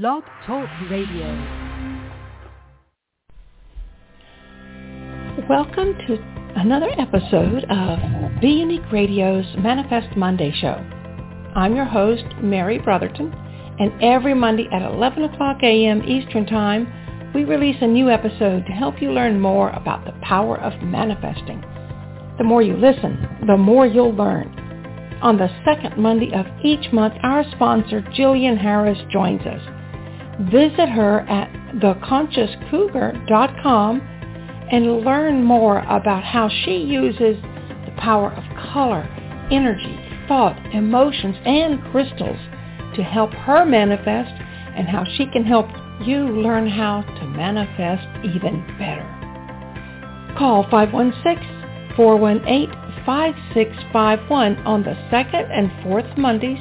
Blog 0.00 0.24
Talk 0.44 0.68
Radio. 0.90 1.28
Welcome 5.48 5.94
to 6.08 6.18
another 6.56 6.88
episode 6.98 7.62
of 7.70 8.40
Be 8.40 8.48
Unique 8.48 8.90
Radio's 8.90 9.44
Manifest 9.56 10.16
Monday 10.16 10.52
show. 10.60 10.74
I'm 11.54 11.76
your 11.76 11.84
host, 11.84 12.24
Mary 12.42 12.80
Brotherton, 12.80 13.32
and 13.78 13.92
every 14.02 14.34
Monday 14.34 14.66
at 14.72 14.82
11 14.82 15.22
o'clock 15.22 15.58
a.m. 15.62 16.02
Eastern 16.02 16.44
Time, 16.46 17.32
we 17.32 17.44
release 17.44 17.76
a 17.80 17.86
new 17.86 18.10
episode 18.10 18.66
to 18.66 18.72
help 18.72 19.00
you 19.00 19.12
learn 19.12 19.38
more 19.38 19.70
about 19.70 20.04
the 20.04 20.18
power 20.22 20.58
of 20.58 20.82
manifesting. 20.82 21.60
The 22.38 22.44
more 22.44 22.62
you 22.62 22.76
listen, 22.76 23.44
the 23.46 23.56
more 23.56 23.86
you'll 23.86 24.12
learn. 24.12 24.48
On 25.22 25.38
the 25.38 25.48
second 25.64 25.96
Monday 26.02 26.32
of 26.34 26.46
each 26.64 26.92
month, 26.92 27.14
our 27.22 27.44
sponsor, 27.52 28.04
Gillian 28.12 28.56
Harris, 28.56 28.98
joins 29.12 29.42
us. 29.42 29.62
Visit 30.40 30.88
her 30.88 31.20
at 31.20 31.52
theconsciouscougar.com 31.76 34.00
and 34.70 35.04
learn 35.04 35.44
more 35.44 35.80
about 35.80 36.24
how 36.24 36.48
she 36.48 36.78
uses 36.78 37.36
the 37.84 37.92
power 37.98 38.32
of 38.32 38.42
color, 38.72 39.06
energy, 39.50 40.00
thought, 40.26 40.56
emotions, 40.74 41.36
and 41.44 41.82
crystals 41.92 42.38
to 42.96 43.02
help 43.02 43.30
her 43.32 43.64
manifest 43.64 44.32
and 44.76 44.88
how 44.88 45.04
she 45.16 45.26
can 45.26 45.44
help 45.44 45.68
you 46.04 46.42
learn 46.42 46.68
how 46.68 47.02
to 47.02 47.24
manifest 47.28 48.04
even 48.24 48.66
better. 48.78 49.06
Call 50.36 50.64
516-418 50.64 52.80
5651 53.06 54.56
on 54.66 54.82
the 54.82 54.96
second 55.10 55.52
and 55.52 55.70
fourth 55.82 56.06
Mondays 56.16 56.58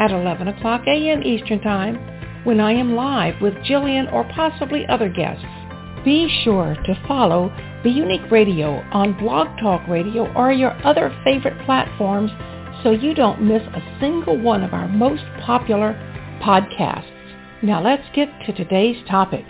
at 0.00 0.10
11 0.10 0.48
o'clock 0.48 0.82
a.m. 0.86 1.22
Eastern 1.22 1.60
Time 1.60 1.96
when 2.46 2.60
I 2.60 2.72
am 2.74 2.94
live 2.94 3.40
with 3.40 3.60
Gillian 3.64 4.06
or 4.06 4.22
possibly 4.32 4.86
other 4.86 5.08
guests. 5.08 5.44
Be 6.04 6.28
sure 6.44 6.76
to 6.84 7.04
follow 7.08 7.52
Be 7.82 7.90
Unique 7.90 8.30
Radio 8.30 8.84
on 8.92 9.18
Blog 9.18 9.48
Talk 9.58 9.88
Radio 9.88 10.32
or 10.34 10.52
your 10.52 10.70
other 10.86 11.12
favorite 11.24 11.58
platforms 11.66 12.30
so 12.84 12.92
you 12.92 13.14
don't 13.14 13.42
miss 13.42 13.62
a 13.62 13.98
single 14.00 14.40
one 14.40 14.62
of 14.62 14.72
our 14.72 14.86
most 14.86 15.24
popular 15.44 15.94
podcasts. 16.40 17.10
Now 17.64 17.82
let's 17.82 18.04
get 18.14 18.28
to 18.46 18.52
today's 18.52 19.04
topic. 19.08 19.44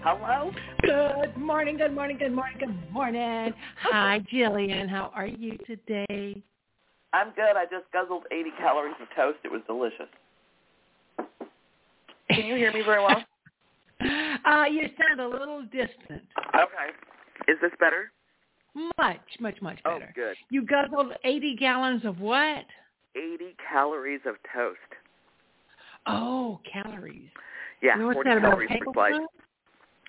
Hello? 0.00 0.50
Good 0.80 1.36
morning, 1.36 1.76
good 1.76 1.94
morning, 1.94 2.16
good 2.16 2.32
morning, 2.32 2.56
good 2.58 2.90
morning. 2.90 3.52
Hi, 3.82 4.20
Gillian. 4.30 4.88
How 4.88 5.12
are 5.14 5.26
you 5.26 5.58
today? 5.66 6.42
I'm 7.12 7.28
good. 7.34 7.56
I 7.56 7.64
just 7.64 7.90
guzzled 7.92 8.24
80 8.30 8.50
calories 8.58 8.94
of 9.00 9.08
toast. 9.16 9.38
It 9.44 9.50
was 9.50 9.62
delicious. 9.66 10.08
Can 12.30 12.46
you 12.46 12.56
hear 12.56 12.72
me 12.72 12.82
very 12.82 13.02
well? 13.02 13.22
uh, 14.46 14.64
you 14.70 14.88
sound 14.98 15.20
a 15.20 15.28
little 15.28 15.62
distant. 15.62 16.22
Okay. 16.54 16.90
Is 17.48 17.56
this 17.62 17.70
better? 17.80 18.10
Much, 18.98 19.20
much, 19.40 19.60
much 19.62 19.82
better. 19.82 19.96
Oh, 19.96 19.98
better. 20.00 20.12
good. 20.14 20.36
You 20.50 20.62
guzzled 20.62 21.12
80 21.24 21.56
gallons 21.56 22.04
of 22.04 22.20
what? 22.20 22.64
80 23.14 23.56
calories 23.72 24.20
of 24.26 24.34
toast. 24.54 24.76
Oh, 26.06 26.60
calories. 26.70 27.30
Yeah, 27.82 27.94
You 27.94 28.00
know 28.00 28.06
what's 28.08 28.16
40 28.16 28.28
that, 28.30 28.38
about 28.38 28.46
a 28.48 28.50
calories 28.50 28.68
per 28.68 28.92
slice. 28.92 29.12
tablespoon? 29.12 29.26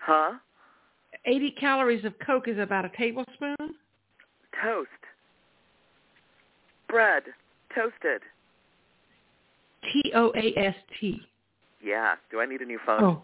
Huh? 0.01 0.31
80 1.25 1.51
calories 1.59 2.05
of 2.05 2.13
Coke 2.25 2.47
is 2.47 2.57
about 2.59 2.85
a 2.85 2.89
tablespoon? 2.97 3.55
Toast. 4.61 4.89
Bread. 6.87 7.23
Toasted. 7.75 8.21
T-O-A-S-T. 9.91 11.21
Yeah. 11.83 12.15
Do 12.31 12.39
I 12.39 12.45
need 12.45 12.61
a 12.61 12.65
new 12.65 12.79
phone? 12.85 13.03
Oh. 13.03 13.21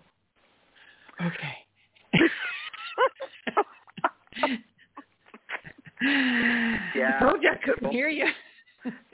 Okay. 1.25 2.13
Yeah. 6.95 7.17
I 7.21 7.23
told 7.23 7.41
you 7.41 7.49
I 7.49 7.55
couldn't 7.65 7.91
hear 7.91 8.09
you. 8.09 8.25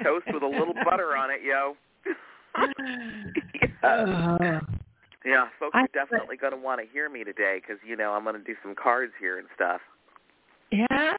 Toast 0.04 0.26
with 0.34 0.42
a 0.42 0.48
little 0.48 0.74
butter 0.86 1.16
on 1.16 1.30
it, 1.30 1.42
yo. 1.46 1.76
yeah. 3.84 3.88
Uh, 3.88 4.60
yeah, 5.24 5.46
folks 5.60 5.76
I- 5.76 5.82
are 5.84 5.88
definitely 5.94 6.36
going 6.38 6.54
to 6.54 6.58
want 6.60 6.82
to 6.82 6.88
hear 6.92 7.10
me 7.10 7.24
today 7.24 7.60
because, 7.62 7.78
you 7.88 7.96
know, 7.96 8.14
I'm 8.14 8.24
going 8.24 8.36
to 8.36 8.44
do 8.44 8.56
some 8.64 8.74
cards 8.74 9.12
here 9.20 9.38
and 9.38 9.48
stuff. 9.56 9.82
yeah. 10.72 11.14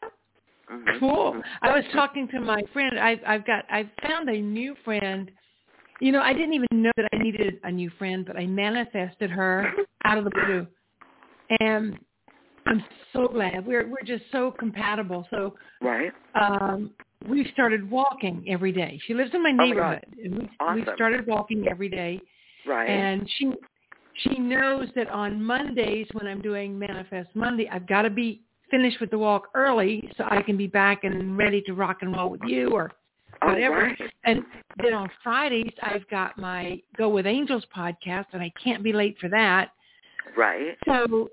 Mhm. 0.70 0.98
Cool. 1.00 1.42
I 1.62 1.74
was 1.74 1.84
talking 1.92 2.28
to 2.28 2.40
my 2.40 2.62
friend. 2.72 2.98
I've 2.98 3.20
I've 3.26 3.46
got 3.46 3.64
I've 3.70 3.90
found 4.02 4.28
a 4.28 4.40
new 4.40 4.74
friend. 4.84 5.30
You 6.00 6.12
know, 6.12 6.20
I 6.20 6.32
didn't 6.32 6.54
even 6.54 6.68
know 6.72 6.92
that 6.96 7.08
I 7.12 7.18
needed 7.18 7.60
a 7.64 7.70
new 7.70 7.90
friend, 7.98 8.24
but 8.24 8.36
I 8.36 8.46
manifested 8.46 9.30
her 9.30 9.72
out 10.04 10.18
of 10.18 10.24
the 10.24 10.30
blue, 10.30 10.66
and 11.60 11.98
I'm 12.66 12.84
so 13.12 13.26
glad. 13.28 13.66
We're 13.66 13.88
we're 13.88 14.04
just 14.04 14.24
so 14.32 14.52
compatible. 14.52 15.26
So 15.30 15.56
Right? 15.82 16.12
um, 16.40 16.90
we 17.28 17.50
started 17.52 17.90
walking 17.90 18.44
every 18.48 18.72
day. 18.72 19.00
She 19.06 19.14
lives 19.14 19.30
in 19.34 19.42
my 19.42 19.50
Oh 19.50 19.56
my 19.56 19.64
neighborhood, 19.66 20.06
and 20.22 20.38
we 20.38 20.48
we 20.74 20.84
started 20.94 21.26
walking 21.26 21.66
every 21.68 21.88
day. 21.88 22.20
Right. 22.66 22.88
And 22.88 23.28
she 23.38 23.52
she 24.14 24.38
knows 24.38 24.88
that 24.94 25.08
on 25.08 25.42
Mondays 25.42 26.06
when 26.12 26.26
I'm 26.26 26.42
doing 26.42 26.78
Manifest 26.78 27.30
Monday, 27.34 27.68
I've 27.70 27.86
got 27.86 28.02
to 28.02 28.10
be 28.10 28.42
finished 28.70 29.00
with 29.00 29.10
the 29.10 29.18
walk 29.18 29.48
early 29.54 30.10
so 30.16 30.24
I 30.24 30.42
can 30.42 30.56
be 30.56 30.66
back 30.66 31.04
and 31.04 31.36
ready 31.36 31.60
to 31.62 31.74
rock 31.74 31.98
and 32.02 32.14
roll 32.14 32.30
with 32.30 32.42
you 32.46 32.70
or 32.70 32.90
whatever. 33.42 33.82
right. 33.82 34.00
And 34.24 34.42
then 34.82 34.94
on 34.94 35.08
Fridays 35.22 35.72
I've 35.82 36.08
got 36.08 36.38
my 36.38 36.80
Go 36.96 37.08
with 37.08 37.26
Angels 37.26 37.64
podcast 37.76 38.26
and 38.32 38.42
I 38.42 38.52
can't 38.62 38.82
be 38.82 38.92
late 38.92 39.16
for 39.20 39.28
that. 39.28 39.70
Right. 40.36 40.76
So 40.86 41.30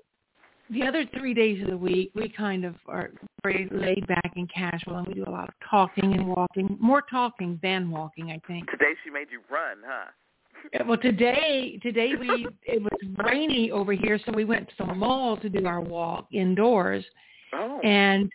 the 0.70 0.82
other 0.82 1.04
three 1.18 1.34
days 1.34 1.62
of 1.62 1.70
the 1.70 1.76
week 1.76 2.10
we 2.14 2.28
kind 2.28 2.64
of 2.64 2.74
are 2.86 3.10
very 3.42 3.68
laid 3.70 4.06
back 4.06 4.32
and 4.36 4.50
casual 4.52 4.96
and 4.96 5.06
we 5.06 5.14
do 5.14 5.24
a 5.26 5.30
lot 5.30 5.48
of 5.48 5.54
talking 5.68 6.14
and 6.14 6.26
walking. 6.26 6.76
More 6.80 7.02
talking 7.02 7.58
than 7.62 7.90
walking, 7.90 8.30
I 8.30 8.40
think. 8.46 8.70
Today 8.70 8.92
she 9.04 9.10
made 9.10 9.28
you 9.30 9.40
run, 9.50 9.78
huh? 9.86 10.10
Well, 10.86 10.98
today 10.98 11.78
today 11.82 12.12
we 12.18 12.48
it 12.62 12.82
was 12.82 13.24
rainy 13.24 13.70
over 13.70 13.92
here, 13.92 14.18
so 14.24 14.32
we 14.32 14.44
went 14.44 14.68
to 14.68 14.74
the 14.78 14.94
mall 14.94 15.36
to 15.38 15.48
do 15.48 15.66
our 15.66 15.80
walk 15.80 16.26
indoors, 16.32 17.04
Oh. 17.52 17.80
and 17.80 18.30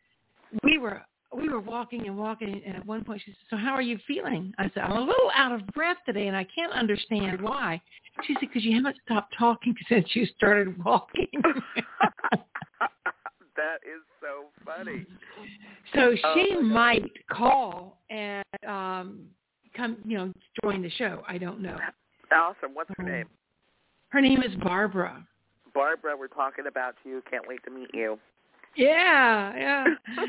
we 0.64 0.78
were 0.78 1.02
we 1.36 1.50
were 1.50 1.60
walking 1.60 2.06
and 2.08 2.18
walking. 2.18 2.62
And 2.66 2.76
at 2.76 2.86
one 2.86 3.04
point, 3.04 3.22
she 3.26 3.32
said, 3.32 3.38
"So 3.50 3.58
how 3.58 3.72
are 3.72 3.82
you 3.82 3.98
feeling?" 4.08 4.54
I 4.58 4.66
said, 4.74 4.84
"I'm 4.84 4.92
a 4.92 5.00
little 5.00 5.32
out 5.36 5.52
of 5.52 5.66
breath 5.68 5.98
today, 6.06 6.28
and 6.28 6.38
I 6.38 6.46
can't 6.56 6.72
understand 6.74 7.42
why." 7.42 7.82
She 8.26 8.34
said, 8.36 8.42
"Because 8.42 8.64
you 8.64 8.76
haven't 8.76 8.98
stopped 9.06 9.34
talking 9.38 9.76
since 9.90 10.08
you 10.16 10.26
started 10.38 10.84
walking." 10.84 11.28
that 13.56 13.80
is 13.84 14.02
so 14.22 14.46
funny. 14.66 15.06
so 15.94 16.16
Oh, 16.24 16.36
she 16.36 16.56
my 16.56 16.62
might 16.62 17.12
call 17.32 18.00
and 18.10 18.44
um 18.68 19.28
come, 19.76 19.98
you 20.06 20.18
know, 20.18 20.34
join 20.64 20.82
the 20.84 20.90
show. 20.92 21.24
I 21.28 21.38
don't 21.38 21.60
know. 21.62 21.78
Awesome. 22.32 22.74
What's 22.74 22.90
her 22.98 23.04
Mm. 23.04 23.12
name? 23.12 23.30
Her 24.10 24.22
name 24.22 24.44
is 24.44 24.54
Barbara. 24.58 25.26
Barbara, 25.74 26.16
we're 26.16 26.28
talking 26.28 26.68
about 26.68 26.94
you. 27.04 27.24
Can't 27.30 27.48
wait 27.48 27.64
to 27.64 27.72
meet 27.72 27.90
you. 27.96 28.20
Yeah, 28.76 29.54
yeah. 29.56 29.86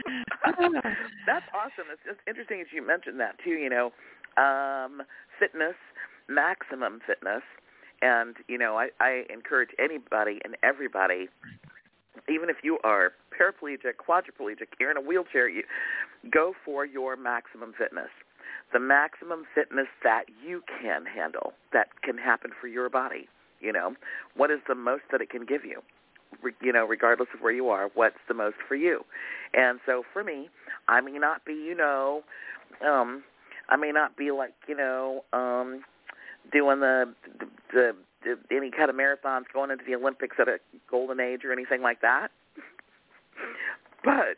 That's 1.26 1.46
awesome. 1.54 1.88
It's 1.92 2.02
just 2.06 2.20
interesting 2.28 2.60
as 2.60 2.66
you 2.72 2.86
mentioned 2.86 3.20
that 3.20 3.36
too, 3.42 3.50
you 3.50 3.70
know. 3.70 3.92
Um, 4.36 5.02
fitness, 5.38 5.76
maximum 6.28 7.00
fitness. 7.06 7.42
And, 8.02 8.36
you 8.48 8.58
know, 8.58 8.76
I, 8.76 8.88
I 9.00 9.24
encourage 9.32 9.70
anybody 9.78 10.40
and 10.44 10.56
everybody, 10.62 11.28
even 12.28 12.50
if 12.50 12.56
you 12.62 12.78
are 12.84 13.12
paraplegic, 13.32 13.94
quadriplegic, 14.06 14.68
you're 14.78 14.90
in 14.90 14.96
a 14.96 15.00
wheelchair, 15.00 15.48
you 15.48 15.62
go 16.30 16.52
for 16.64 16.84
your 16.84 17.16
maximum 17.16 17.72
fitness. 17.76 18.10
The 18.72 18.80
maximum 18.80 19.44
fitness 19.54 19.86
that 20.02 20.24
you 20.44 20.62
can 20.80 21.04
handle, 21.06 21.52
that 21.72 21.88
can 22.02 22.18
happen 22.18 22.50
for 22.60 22.66
your 22.66 22.90
body. 22.90 23.28
You 23.60 23.72
know, 23.72 23.94
what 24.36 24.50
is 24.50 24.58
the 24.68 24.74
most 24.74 25.04
that 25.12 25.22
it 25.22 25.30
can 25.30 25.46
give 25.46 25.64
you? 25.64 25.80
You 26.60 26.72
know, 26.72 26.84
regardless 26.86 27.28
of 27.34 27.40
where 27.40 27.52
you 27.52 27.68
are, 27.68 27.90
what's 27.94 28.16
the 28.28 28.34
most 28.34 28.56
for 28.66 28.74
you? 28.74 29.04
And 29.52 29.80
so 29.86 30.02
for 30.12 30.24
me, 30.24 30.48
I 30.88 31.00
may 31.00 31.18
not 31.18 31.44
be, 31.44 31.54
you 31.54 31.74
know, 31.74 32.22
um, 32.86 33.22
I 33.68 33.76
may 33.76 33.92
not 33.92 34.16
be 34.16 34.30
like, 34.30 34.54
you 34.68 34.76
know, 34.76 35.24
um, 35.32 35.84
doing 36.52 36.80
the, 36.80 37.14
the, 37.38 37.46
the, 37.72 37.92
the 38.24 38.56
any 38.56 38.70
kind 38.70 38.90
of 38.90 38.96
marathons, 38.96 39.44
going 39.52 39.70
into 39.70 39.84
the 39.86 39.94
Olympics 39.94 40.36
at 40.38 40.48
a 40.48 40.58
golden 40.90 41.20
age 41.20 41.44
or 41.44 41.52
anything 41.52 41.82
like 41.82 42.00
that. 42.00 42.28
But 44.04 44.36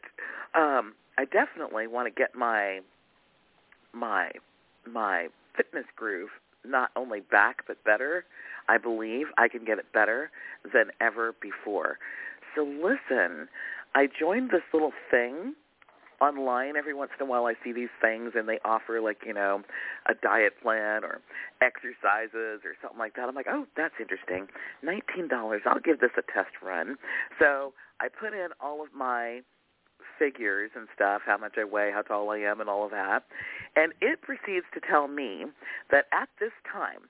um, 0.56 0.94
I 1.18 1.24
definitely 1.24 1.88
want 1.88 2.06
to 2.06 2.10
get 2.16 2.36
my 2.36 2.80
my 3.92 4.30
my 4.88 5.26
fitness 5.56 5.86
groove 5.96 6.28
not 6.64 6.90
only 6.94 7.20
back 7.20 7.62
but 7.66 7.82
better. 7.84 8.24
I 8.68 8.78
believe 8.78 9.26
I 9.38 9.48
can 9.48 9.64
get 9.64 9.78
it 9.78 9.92
better 9.92 10.30
than 10.72 10.90
ever 11.00 11.34
before. 11.40 11.98
So 12.54 12.62
listen, 12.62 13.48
I 13.94 14.06
joined 14.06 14.50
this 14.50 14.62
little 14.72 14.92
thing 15.10 15.54
online 16.20 16.76
every 16.76 16.94
once 16.94 17.10
in 17.18 17.26
a 17.26 17.28
while 17.28 17.46
I 17.46 17.54
see 17.62 17.72
these 17.72 17.92
things 18.00 18.32
and 18.34 18.48
they 18.48 18.58
offer 18.64 19.00
like, 19.00 19.18
you 19.26 19.34
know, 19.34 19.62
a 20.08 20.14
diet 20.14 20.54
plan 20.62 21.04
or 21.04 21.20
exercises 21.60 22.64
or 22.64 22.74
something 22.80 22.98
like 22.98 23.14
that. 23.16 23.28
I'm 23.28 23.34
like, 23.34 23.46
oh, 23.50 23.66
that's 23.76 23.94
interesting. 24.00 24.48
$19. 24.84 25.60
I'll 25.66 25.80
give 25.80 26.00
this 26.00 26.12
a 26.16 26.22
test 26.22 26.56
run. 26.62 26.96
So 27.38 27.74
I 28.00 28.08
put 28.08 28.32
in 28.32 28.48
all 28.60 28.82
of 28.82 28.88
my 28.94 29.40
figures 30.18 30.70
and 30.74 30.88
stuff, 30.94 31.22
how 31.26 31.36
much 31.36 31.54
I 31.58 31.64
weigh, 31.64 31.90
how 31.92 32.02
tall 32.02 32.30
I 32.30 32.38
am, 32.38 32.60
and 32.60 32.70
all 32.70 32.84
of 32.84 32.90
that. 32.92 33.24
And 33.74 33.92
it 34.00 34.22
proceeds 34.22 34.66
to 34.74 34.80
tell 34.80 35.08
me 35.08 35.44
that 35.90 36.06
at 36.12 36.28
this 36.40 36.52
time, 36.70 37.08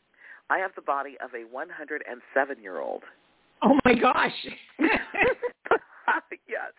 I 0.51 0.59
have 0.59 0.73
the 0.77 0.83
body 0.83 1.17
of 1.23 1.31
a 1.35 1.45
107-year-old. 1.55 3.03
Oh 3.63 3.79
my 3.85 3.95
gosh. 3.95 4.47
yes. 4.79 6.73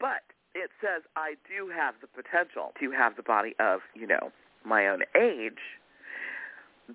But 0.00 0.22
it 0.54 0.70
says 0.80 1.02
I 1.16 1.34
do 1.48 1.70
have 1.74 1.94
the 2.00 2.08
potential 2.08 2.72
to 2.80 2.90
have 2.90 3.16
the 3.16 3.22
body 3.22 3.54
of, 3.60 3.80
you 3.94 4.06
know, 4.06 4.30
my 4.64 4.88
own 4.88 5.02
age, 5.16 5.58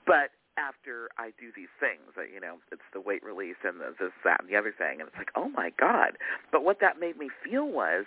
but 0.05 0.31
after 0.57 1.09
I 1.17 1.31
do 1.39 1.51
these 1.55 1.71
things, 1.79 2.17
uh, 2.17 2.21
you 2.21 2.39
know, 2.41 2.57
it's 2.71 2.81
the 2.93 3.01
weight 3.01 3.23
release 3.23 3.57
and 3.63 3.79
the 3.79 3.93
this, 3.99 4.11
that, 4.23 4.41
and 4.41 4.49
the 4.49 4.55
other 4.55 4.73
thing, 4.75 4.99
and 4.99 5.07
it's 5.07 5.17
like, 5.17 5.31
oh 5.35 5.49
my 5.49 5.71
God. 5.79 6.17
But 6.51 6.63
what 6.63 6.79
that 6.81 6.99
made 6.99 7.17
me 7.17 7.29
feel 7.43 7.67
was, 7.67 8.05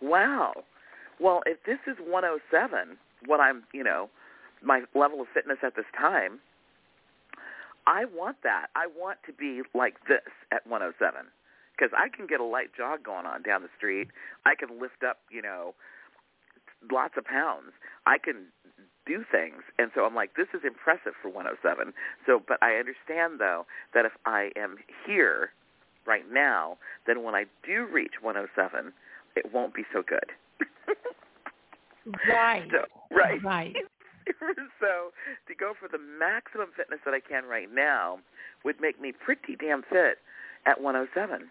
wow, 0.00 0.52
well, 1.18 1.42
if 1.46 1.58
this 1.64 1.78
is 1.86 1.96
107, 1.98 2.98
what 3.24 3.40
I'm, 3.40 3.64
you 3.72 3.82
know, 3.82 4.10
my 4.62 4.82
level 4.94 5.20
of 5.20 5.26
fitness 5.32 5.58
at 5.62 5.74
this 5.74 5.86
time, 5.98 6.38
I 7.86 8.04
want 8.04 8.38
that. 8.42 8.66
I 8.74 8.86
want 8.86 9.18
to 9.26 9.32
be 9.32 9.62
like 9.74 9.94
this 10.08 10.32
at 10.50 10.66
107 10.66 11.26
because 11.76 11.92
I 11.96 12.08
can 12.14 12.26
get 12.26 12.40
a 12.40 12.44
light 12.44 12.70
jog 12.76 13.04
going 13.04 13.26
on 13.26 13.42
down 13.42 13.62
the 13.62 13.68
street. 13.76 14.08
I 14.44 14.54
can 14.54 14.80
lift 14.80 15.04
up, 15.06 15.18
you 15.30 15.42
know, 15.42 15.74
lots 16.90 17.14
of 17.16 17.24
pounds. 17.24 17.72
I 18.06 18.18
can 18.18 18.46
do 19.06 19.24
things. 19.30 19.62
And 19.78 19.90
so 19.94 20.04
I'm 20.04 20.14
like, 20.14 20.34
this 20.36 20.48
is 20.52 20.62
impressive 20.66 21.12
for 21.22 21.28
107. 21.28 21.92
So, 22.26 22.42
but 22.46 22.58
I 22.62 22.74
understand 22.74 23.38
though 23.38 23.66
that 23.94 24.04
if 24.04 24.12
I 24.24 24.50
am 24.56 24.76
here 25.06 25.50
right 26.06 26.24
now, 26.30 26.78
then 27.06 27.22
when 27.22 27.34
I 27.34 27.44
do 27.64 27.86
reach 27.86 28.14
107, 28.20 28.92
it 29.36 29.52
won't 29.52 29.74
be 29.74 29.82
so 29.92 30.02
good. 30.02 30.32
right. 32.28 32.68
So, 32.70 32.78
right. 33.14 33.42
Right. 33.42 33.76
so 34.80 35.12
to 35.48 35.54
go 35.54 35.72
for 35.78 35.88
the 35.88 35.98
maximum 35.98 36.68
fitness 36.76 37.00
that 37.04 37.14
I 37.14 37.20
can 37.20 37.44
right 37.44 37.68
now 37.72 38.18
would 38.64 38.80
make 38.80 39.00
me 39.00 39.12
pretty 39.12 39.56
damn 39.58 39.82
fit 39.82 40.18
at 40.66 40.80
107. 40.80 41.48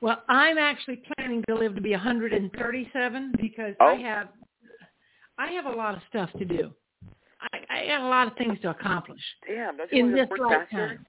Well, 0.00 0.22
I'm 0.28 0.58
actually 0.58 1.02
planning 1.14 1.44
to 1.48 1.54
live 1.54 1.74
to 1.74 1.80
be 1.80 1.90
137 1.90 3.32
because 3.38 3.74
oh. 3.80 3.86
I 3.86 3.94
have 3.96 4.28
I 5.38 5.50
have 5.52 5.66
a 5.66 5.70
lot 5.70 5.94
of 5.94 6.00
stuff 6.08 6.30
to 6.38 6.44
do. 6.44 6.70
I, 7.40 7.58
I 7.70 7.86
got 7.86 8.02
a 8.02 8.08
lot 8.08 8.26
of 8.26 8.36
things 8.36 8.58
to 8.60 8.70
accomplish. 8.70 9.20
Damn, 9.46 9.78
don't 9.78 9.90
you 9.90 9.98
in 9.98 10.12
want 10.12 10.16
this 10.16 10.36
to 10.36 10.42
work 10.42 10.50
lifetime. 10.50 10.66
faster? 10.70 11.00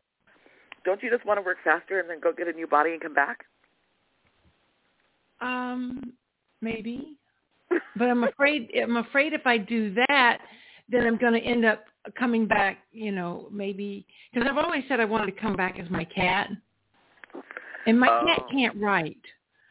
Don't 0.85 1.03
you 1.03 1.09
just 1.11 1.25
want 1.25 1.37
to 1.37 1.41
work 1.41 1.57
faster 1.63 1.99
and 1.99 2.09
then 2.09 2.19
go 2.21 2.31
get 2.31 2.47
a 2.47 2.53
new 2.53 2.67
body 2.67 2.91
and 2.91 3.01
come 3.01 3.13
back? 3.13 3.45
Um, 5.41 6.13
maybe. 6.61 7.17
But 7.95 8.09
I'm 8.09 8.23
afraid 8.23 8.69
I'm 8.81 8.97
afraid 8.97 9.33
if 9.33 9.45
I 9.45 9.57
do 9.57 9.93
that, 10.07 10.39
then 10.89 11.05
I'm 11.05 11.17
going 11.17 11.33
to 11.33 11.39
end 11.39 11.65
up 11.65 11.85
coming 12.17 12.47
back. 12.47 12.79
You 12.91 13.11
know, 13.11 13.47
maybe 13.51 14.05
because 14.33 14.47
I've 14.49 14.57
always 14.57 14.83
said 14.87 14.99
I 14.99 15.05
wanted 15.05 15.27
to 15.33 15.41
come 15.41 15.55
back 15.55 15.79
as 15.79 15.89
my 15.89 16.05
cat, 16.05 16.49
and 17.87 17.99
my 17.99 18.07
Oh. 18.09 18.25
cat 18.27 18.43
can't 18.51 18.75
write. 18.77 19.21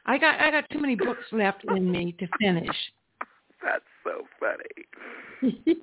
I 0.07 0.19
got 0.19 0.41
I 0.41 0.51
got 0.51 0.69
too 0.71 0.81
many 0.81 0.97
books 0.97 1.25
left 1.33 1.65
in 1.65 1.91
me 1.91 2.13
to 2.19 2.27
finish. 2.41 2.77
That's 3.63 3.85
so 4.05 4.27
funny. 4.41 5.55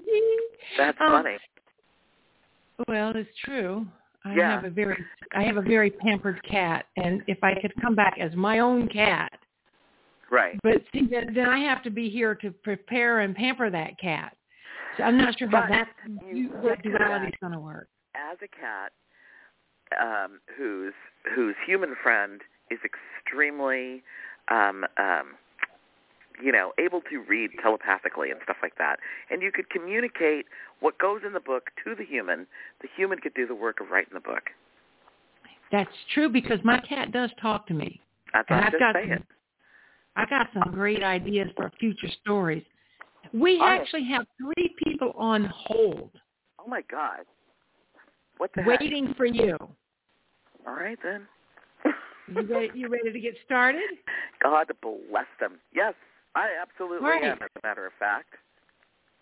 That's 0.77 0.97
Um, 0.99 1.11
funny. 1.11 1.37
Well, 2.87 3.13
it's 3.15 3.29
true. 3.43 3.87
I 4.25 4.33
Yeah. 4.33 4.51
have 4.51 4.65
a 4.65 4.69
very 4.69 4.97
I 5.35 5.43
have 5.43 5.57
a 5.57 5.61
very 5.61 5.91
pampered 5.91 6.41
cat, 6.49 6.85
and 6.97 7.23
if 7.27 7.43
I 7.43 7.59
could 7.59 7.73
come 7.81 7.95
back 7.95 8.17
as 8.19 8.35
my 8.35 8.59
own 8.59 8.87
cat, 8.87 9.31
Right. 10.29 10.59
but 10.61 10.81
see, 10.91 11.07
then, 11.09 11.33
then 11.33 11.47
I 11.47 11.59
have 11.59 11.83
to 11.83 11.89
be 11.89 12.09
here 12.09 12.35
to 12.35 12.51
prepare 12.51 13.21
and 13.21 13.35
pamper 13.35 13.69
that 13.69 13.97
cat. 13.99 14.35
So 14.97 15.03
I'm 15.03 15.17
not 15.17 15.37
sure 15.37 15.49
how 15.49 15.67
that 15.69 15.87
you 16.25 16.49
that 16.63 16.81
duality 16.83 17.27
is 17.27 17.33
going 17.39 17.53
to 17.53 17.59
work. 17.59 17.87
As 18.15 18.37
a 18.43 18.47
cat 18.47 18.91
um, 20.01 20.39
whose 20.57 20.93
whose 21.35 21.55
human 21.65 21.95
friend 22.01 22.41
is 22.71 22.79
extremely 22.83 24.03
um, 24.49 24.85
um, 24.97 25.35
you 26.41 26.51
know, 26.51 26.71
able 26.79 27.01
to 27.09 27.19
read 27.19 27.51
telepathically 27.61 28.29
and 28.29 28.39
stuff 28.43 28.57
like 28.61 28.77
that. 28.77 28.97
And 29.29 29.41
you 29.41 29.51
could 29.51 29.69
communicate 29.69 30.45
what 30.79 30.97
goes 30.99 31.21
in 31.25 31.33
the 31.33 31.39
book 31.39 31.69
to 31.83 31.95
the 31.95 32.05
human. 32.05 32.47
The 32.81 32.87
human 32.95 33.19
could 33.19 33.33
do 33.33 33.47
the 33.47 33.55
work 33.55 33.79
of 33.81 33.89
writing 33.89 34.13
the 34.13 34.19
book. 34.19 34.43
That's 35.71 35.89
true 36.13 36.29
because 36.29 36.59
my 36.63 36.79
cat 36.79 37.11
does 37.11 37.29
talk 37.41 37.67
to 37.67 37.73
me. 37.73 37.99
That's 38.33 38.47
And 38.49 38.59
I'm 38.59 38.73
I've 38.73 38.79
got 38.79 38.95
saying. 38.95 39.23
I 40.17 40.25
got 40.25 40.47
some 40.51 40.73
great 40.73 41.03
ideas 41.03 41.49
for 41.55 41.71
future 41.79 42.09
stories. 42.21 42.63
We 43.33 43.59
Oh. 43.61 43.65
actually 43.65 44.03
have 44.05 44.25
three 44.37 44.75
people 44.83 45.11
on 45.17 45.45
hold 45.45 46.11
Oh 46.59 46.67
my 46.67 46.81
God. 46.91 47.19
What 48.39 48.51
the 48.53 48.61
heck? 48.63 48.79
waiting 48.81 49.13
for 49.13 49.25
you. 49.25 49.55
All 50.65 50.73
right 50.73 50.97
then. 51.01 51.27
You 52.27 52.41
ready, 52.43 52.71
you 52.73 52.89
ready 52.89 53.11
to 53.13 53.19
get 53.19 53.35
started? 53.45 53.81
God 54.43 54.69
bless 54.81 55.27
them. 55.39 55.59
Yes, 55.73 55.93
I 56.35 56.49
absolutely 56.61 57.07
Right. 57.09 57.23
am, 57.23 57.37
as 57.41 57.49
a 57.63 57.65
matter 57.67 57.85
of 57.85 57.93
fact. 57.99 58.33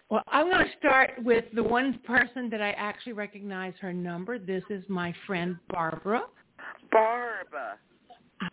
Well, 0.09 0.23
I'm 0.27 0.49
going 0.49 0.65
to 0.65 0.71
start 0.77 1.11
with 1.23 1.45
the 1.53 1.61
one 1.63 1.99
person 1.99 2.49
that 2.49 2.61
I 2.61 2.71
actually 2.71 3.13
recognize 3.13 3.73
her 3.81 3.91
number. 3.93 4.39
This 4.39 4.63
is 4.69 4.83
my 4.87 5.13
friend 5.27 5.57
Barbara. 5.69 6.23
Barbara. 6.91 7.77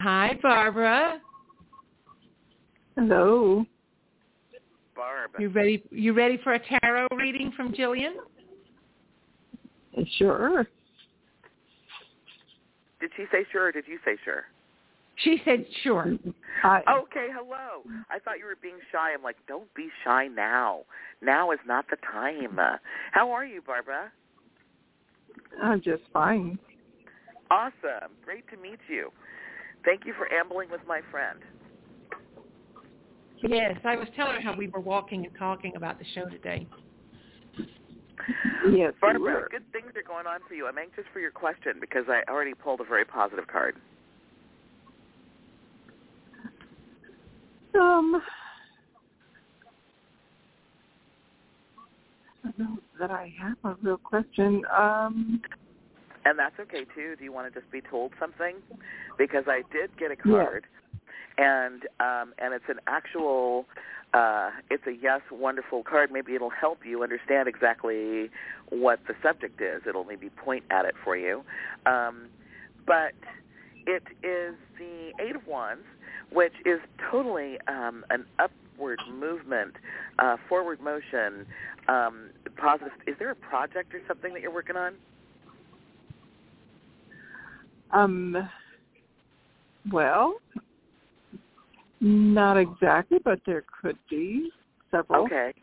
Hi, 0.01 0.39
Barbara. 0.43 1.21
Hello. 2.97 3.65
Barb. 4.95 5.31
You 5.39 5.49
ready? 5.49 5.83
You 5.91 6.13
ready 6.13 6.39
for 6.43 6.55
a 6.55 6.61
tarot 6.61 7.09
reading 7.17 7.53
from 7.57 7.75
Gillian? 7.75 8.17
Sure. 10.19 10.67
Did 13.01 13.11
she 13.17 13.25
say 13.33 13.45
sure 13.51 13.67
or 13.67 13.73
did 13.73 13.85
you 13.89 13.99
say 14.05 14.17
sure? 14.25 14.45
She 15.17 15.41
said, 15.45 15.67
"Sure." 15.83 16.17
I, 16.65 16.83
Okay, 16.89 17.29
hello. 17.33 17.83
I 18.11 18.19
thought 18.19 18.39
you 18.39 18.47
were 18.47 18.57
being 18.61 18.79
shy. 18.91 19.13
I'm 19.13 19.23
like, 19.23 19.37
don't 19.47 19.73
be 19.75 19.89
shy 20.05 20.29
now. 20.29 20.83
Now 21.21 21.51
is 21.51 21.59
not 21.67 21.87
the 21.91 21.97
time. 21.97 22.59
How 23.13 23.31
are 23.31 23.45
you, 23.45 23.61
Barbara? 23.63 24.11
I'm 25.63 25.81
just 25.83 26.03
fine. 26.13 26.59
Awesome. 27.51 28.13
Great 28.25 28.49
to 28.51 28.57
meet 28.57 28.81
you. 28.89 29.11
Thank 29.85 30.07
you 30.07 30.15
for 30.15 30.33
ambling 30.33 30.71
with 30.71 30.81
my 30.87 31.01
friend. 31.11 31.39
Yes, 33.43 33.77
I 33.85 33.97
was 33.97 34.09
telling 34.15 34.37
her 34.37 34.41
how 34.41 34.57
we 34.57 34.69
were 34.69 34.81
walking 34.81 35.25
and 35.27 35.35
talking 35.37 35.75
about 35.77 35.99
the 35.99 36.05
show 36.15 36.27
today. 36.27 36.67
Yes, 38.71 38.93
Barbara, 39.01 39.21
were. 39.21 39.49
good 39.51 39.65
things 39.73 39.93
are 39.97 40.07
going 40.07 40.27
on 40.27 40.41
for 40.47 40.55
you. 40.55 40.67
I'm 40.69 40.79
anxious 40.79 41.05
for 41.13 41.19
your 41.19 41.33
question 41.33 41.75
because 41.81 42.05
I 42.09 42.23
already 42.31 42.55
pulled 42.55 42.81
a 42.81 42.85
very 42.85 43.05
positive 43.05 43.47
card. 43.49 43.77
Um, 47.75 48.23
I 52.45 52.51
don't 52.57 52.59
know 52.59 52.79
that 53.01 53.11
I 53.11 53.33
have 53.41 53.57
a 53.65 53.77
real 53.83 53.99
question. 53.99 54.63
Um, 54.77 55.41
And 56.25 56.39
that's 56.39 56.59
okay 56.61 56.85
too. 56.95 57.17
Do 57.19 57.25
you 57.25 57.33
want 57.33 57.53
to 57.53 57.61
just 57.61 57.71
be 57.73 57.81
told 57.81 58.13
something? 58.21 58.57
Because 59.19 59.45
I 59.49 59.63
did 59.73 59.97
get 59.99 60.11
a 60.13 60.17
card, 60.17 60.67
and 61.39 61.83
um, 62.01 62.35
and 62.39 62.55
it's 62.55 62.69
an 62.69 62.79
actual, 62.87 63.67
uh, 64.15 64.51
it's 64.71 64.87
a 64.87 64.93
yes, 64.93 65.21
wonderful 65.31 65.83
card. 65.83 66.11
Maybe 66.13 66.35
it'll 66.35 66.51
help 66.51 66.81
you 66.85 67.03
understand 67.03 67.49
exactly 67.49 68.31
what 68.71 69.01
the 69.07 69.15
subject 69.23 69.61
is. 69.61 69.83
It'll 69.89 70.05
maybe 70.05 70.31
point 70.31 70.65
at 70.71 70.85
it 70.85 70.95
for 71.03 71.17
you. 71.17 71.43
Um, 71.87 72.29
but 72.87 73.15
it 73.87 74.03
is 74.23 74.55
the 74.79 75.13
Eight 75.21 75.37
of 75.37 75.47
Wands, 75.47 75.85
which 76.33 76.55
is 76.65 76.81
totally 77.11 77.59
um, 77.69 78.05
an 78.11 78.27
upward 78.39 79.01
movement, 79.11 79.75
uh, 80.19 80.37
forward 80.49 80.81
motion, 80.81 81.47
um, 81.89 82.31
positive. 82.57 82.93
Is 83.07 83.17
there 83.19 83.31
a 83.31 83.37
project 83.37 83.95
or 83.95 84.01
something 84.07 84.33
that 84.33 84.43
you're 84.43 84.53
working 84.53 84.77
on? 84.77 84.95
um, 87.93 88.49
well, 89.91 90.35
not 92.03 92.57
exactly, 92.57 93.19
but 93.25 93.41
there 93.47 93.65
could 93.81 93.97
be 94.11 94.51
several. 94.91 95.25
Okay. 95.25 95.55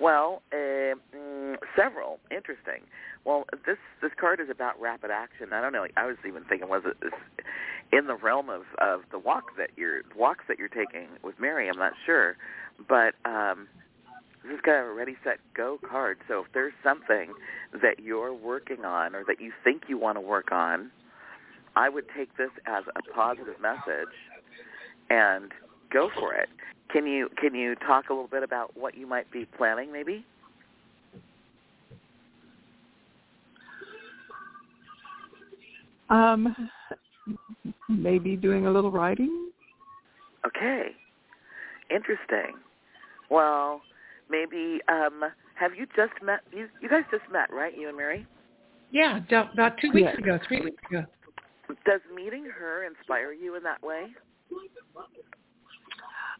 Well, 0.00 0.42
uh, 0.52 0.96
several. 1.74 2.18
Interesting. 2.30 2.82
Well, 3.24 3.44
this 3.64 3.78
this 4.02 4.10
card 4.20 4.40
is 4.40 4.48
about 4.50 4.78
rapid 4.80 5.10
action. 5.10 5.52
I 5.52 5.62
don't 5.62 5.72
know. 5.72 5.86
I 5.96 6.06
was 6.06 6.16
even 6.26 6.44
thinking, 6.44 6.68
was 6.68 6.82
it 6.84 6.96
in 7.92 8.06
the 8.06 8.16
realm 8.16 8.50
of 8.50 8.62
of 8.78 9.02
the 9.10 9.18
walk 9.18 9.56
that 9.56 9.70
you're 9.76 10.02
walks 10.16 10.44
that 10.48 10.58
you're 10.58 10.68
taking 10.68 11.08
with 11.22 11.36
Mary? 11.40 11.68
I'm 11.68 11.78
not 11.78 11.92
sure, 12.04 12.36
but 12.88 13.14
um, 13.24 13.68
this 14.42 14.54
is 14.54 14.60
kind 14.64 14.82
of 14.82 14.88
a 14.88 14.92
ready, 14.92 15.16
set, 15.24 15.38
go 15.56 15.78
card. 15.88 16.18
So 16.28 16.40
if 16.40 16.46
there's 16.52 16.74
something 16.84 17.32
that 17.80 18.00
you're 18.00 18.34
working 18.34 18.84
on 18.84 19.14
or 19.14 19.24
that 19.26 19.40
you 19.40 19.52
think 19.64 19.84
you 19.88 19.96
want 19.96 20.16
to 20.16 20.20
work 20.20 20.52
on, 20.52 20.90
I 21.74 21.88
would 21.88 22.04
take 22.16 22.36
this 22.36 22.50
as 22.66 22.84
a 22.94 23.14
positive 23.14 23.60
message 23.60 24.12
and 25.10 25.52
go 25.92 26.10
for 26.18 26.34
it. 26.34 26.48
Can 26.90 27.06
you 27.06 27.28
can 27.36 27.54
you 27.54 27.74
talk 27.86 28.10
a 28.10 28.12
little 28.12 28.28
bit 28.28 28.42
about 28.42 28.76
what 28.76 28.96
you 28.96 29.06
might 29.06 29.30
be 29.30 29.46
planning, 29.56 29.92
maybe? 29.92 30.24
Um, 36.08 36.54
maybe 37.88 38.36
doing 38.36 38.66
a 38.66 38.70
little 38.70 38.90
writing. 38.92 39.50
Okay, 40.46 40.90
interesting. 41.90 42.54
Well, 43.30 43.80
maybe 44.30 44.80
um, 44.88 45.22
have 45.58 45.72
you 45.74 45.86
just 45.96 46.12
met? 46.22 46.40
You 46.52 46.68
you 46.80 46.88
guys 46.88 47.02
just 47.10 47.24
met, 47.32 47.52
right? 47.52 47.76
You 47.76 47.88
and 47.88 47.96
Mary. 47.96 48.26
Yeah, 48.92 49.18
about 49.52 49.78
two 49.80 49.90
weeks 49.90 50.10
Yes. 50.12 50.18
ago, 50.18 50.38
three 50.46 50.60
weeks 50.60 50.82
ago. 50.88 51.04
Does 51.84 52.00
meeting 52.14 52.44
her 52.44 52.84
inspire 52.84 53.32
you 53.32 53.56
in 53.56 53.62
that 53.64 53.82
way? 53.82 54.06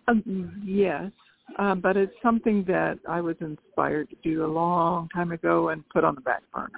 Um, 0.09 0.63
yes, 0.65 1.11
uh, 1.59 1.75
but 1.75 1.97
it's 1.97 2.13
something 2.23 2.65
that 2.69 2.99
I 3.09 3.21
was 3.21 3.37
inspired 3.41 4.09
to 4.11 4.17
do 4.23 4.45
a 4.45 4.47
long 4.47 5.09
time 5.09 5.33
ago 5.33 5.71
and 5.71 5.89
put 5.89 6.05
on 6.05 6.15
the 6.15 6.21
back 6.21 6.43
burner. 6.55 6.71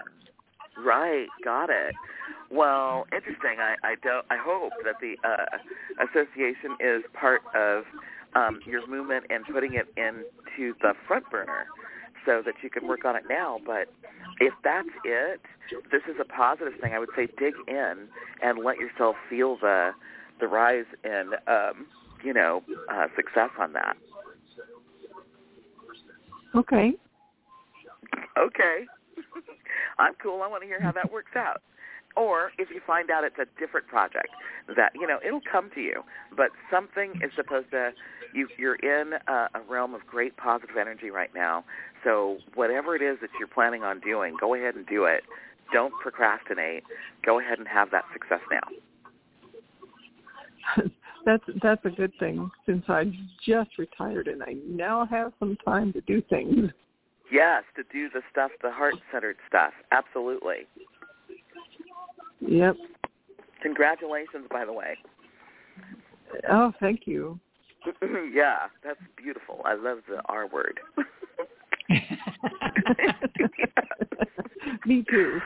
Right, 0.82 1.26
got 1.44 1.68
it. 1.70 1.94
Well, 2.50 3.06
interesting. 3.12 3.58
I, 3.61 3.75
I 3.85 3.94
don't. 4.02 4.25
I 4.30 4.38
hope 4.40 4.73
that 4.85 4.94
the 5.00 5.16
uh, 5.28 6.04
association 6.08 6.76
is 6.80 7.02
part 7.12 7.42
of 7.54 7.85
um, 8.35 8.61
your 8.64 8.87
movement 8.87 9.26
and 9.28 9.44
putting 9.52 9.75
it 9.75 9.88
into 9.97 10.75
the 10.80 10.94
front 11.06 11.28
burner, 11.30 11.66
so 12.25 12.42
that 12.44 12.54
you 12.62 12.70
can 12.70 12.87
work 12.87 13.04
on 13.04 13.16
it 13.16 13.25
now. 13.28 13.58
But 13.66 13.88
if 14.40 14.54
that's 14.64 14.88
it, 15.04 15.40
this 15.90 16.02
is 16.08 16.16
a 16.20 16.25
positive 16.25 16.75
thing. 16.80 16.94
I 16.94 16.99
would 16.99 17.11
say 17.16 17.26
dig 17.38 17.54
in 17.66 18.06
and 18.42 18.64
let 18.64 18.78
yourself 18.78 19.16
feel 19.28 19.58
the 19.61 19.90
the 20.40 20.49
rise 20.49 20.87
in 21.04 21.33
um, 21.47 21.87
you 22.25 22.33
know 22.33 22.62
uh, 22.92 23.07
success 23.16 23.50
on 23.59 23.73
that. 23.75 23.97
Okay. 26.54 26.92
Okay. 28.38 28.87
I'm 29.99 30.14
cool. 30.23 30.42
I 30.42 30.49
want 30.49 30.62
to 30.62 30.66
hear 30.66 30.80
how 30.80 30.92
that 30.92 31.12
works 31.12 31.37
out. 31.37 31.62
Or 32.16 32.50
if 32.59 32.68
you 32.71 32.80
find 32.87 33.11
out 33.11 33.23
it's 33.23 33.38
a 33.38 33.47
different 33.61 33.87
project, 33.87 34.28
that 34.76 34.92
you 34.95 35.07
know 35.07 35.18
it'll 35.25 35.40
come 35.50 35.71
to 35.75 35.80
you. 35.80 36.02
But 36.37 36.50
something 36.71 37.21
is 37.23 37.30
supposed 37.37 37.71
to. 37.71 37.92
You 38.35 38.49
you're 38.59 38.76
in 38.76 39.14
a, 39.26 39.49
a 39.54 39.61
realm 39.68 39.95
of 39.95 40.07
great 40.07 40.37
positive 40.37 40.76
energy 40.76 41.11
right 41.11 41.30
now. 41.35 41.64
So 42.04 42.38
whatever 42.54 42.97
it 42.97 43.02
is 43.02 43.18
that 43.21 43.30
you're 43.38 43.49
planning 43.49 43.83
on 43.83 44.00
doing, 44.00 44.35
go 44.40 44.54
ahead 44.54 44.75
and 44.75 44.87
do 44.87 45.04
it. 45.04 45.23
Don't 45.73 45.92
procrastinate. 46.02 46.85
Go 47.25 47.40
ahead 47.40 47.59
and 47.59 47.68
have 47.68 47.90
that 47.90 48.04
success 48.12 48.40
now. 48.50 48.66
That's 51.28 51.44
that's 51.62 51.85
a 51.85 51.90
good 51.90 52.12
thing 52.18 52.50
since 52.64 52.82
I 52.88 53.12
just 53.47 53.76
retired 53.78 54.28
and 54.28 54.42
I 54.42 54.54
now 54.66 55.04
have 55.06 55.35
some 55.38 55.58
time 55.62 55.92
to 55.92 56.00
do 56.00 56.23
things. 56.30 56.70
Yes, 57.30 57.64
to 57.76 57.82
do 57.92 58.08
the 58.08 58.23
stuff, 58.32 58.50
the 58.62 58.70
heart-centered 58.70 59.37
stuff. 59.47 59.75
Absolutely. 59.92 60.66
Yep. 62.40 62.76
Congratulations, 63.62 64.47
by 64.50 64.64
the 64.64 64.73
way. 64.73 64.97
Oh, 66.50 66.73
thank 66.80 67.06
you. 67.06 67.38
yeah, 68.32 68.68
that's 68.82 68.99
beautiful. 69.14 69.61
I 69.66 69.75
love 69.75 69.99
the 70.08 70.23
R 70.25 70.47
word. 70.47 70.80
Me 74.87 75.04
too. 75.11 75.40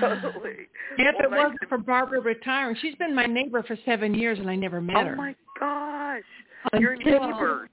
Totally. 0.00 0.52
If 0.98 1.14
Well, 1.18 1.24
it 1.24 1.30
wasn't 1.44 1.68
for 1.68 1.78
Barbara 1.78 2.20
retiring, 2.20 2.76
she's 2.82 2.94
been 2.96 3.14
my 3.14 3.24
neighbor 3.26 3.62
for 3.62 3.76
seven 3.86 4.12
years, 4.14 4.38
and 4.38 4.50
I 4.50 4.56
never 4.56 4.80
met 4.80 4.96
Oh 4.96 5.04
her. 5.04 5.12
Oh 5.12 5.16
my 5.16 5.34
gosh, 5.58 6.22
your 6.80 6.92
Until- 6.92 7.20
neighbor. 7.30 7.68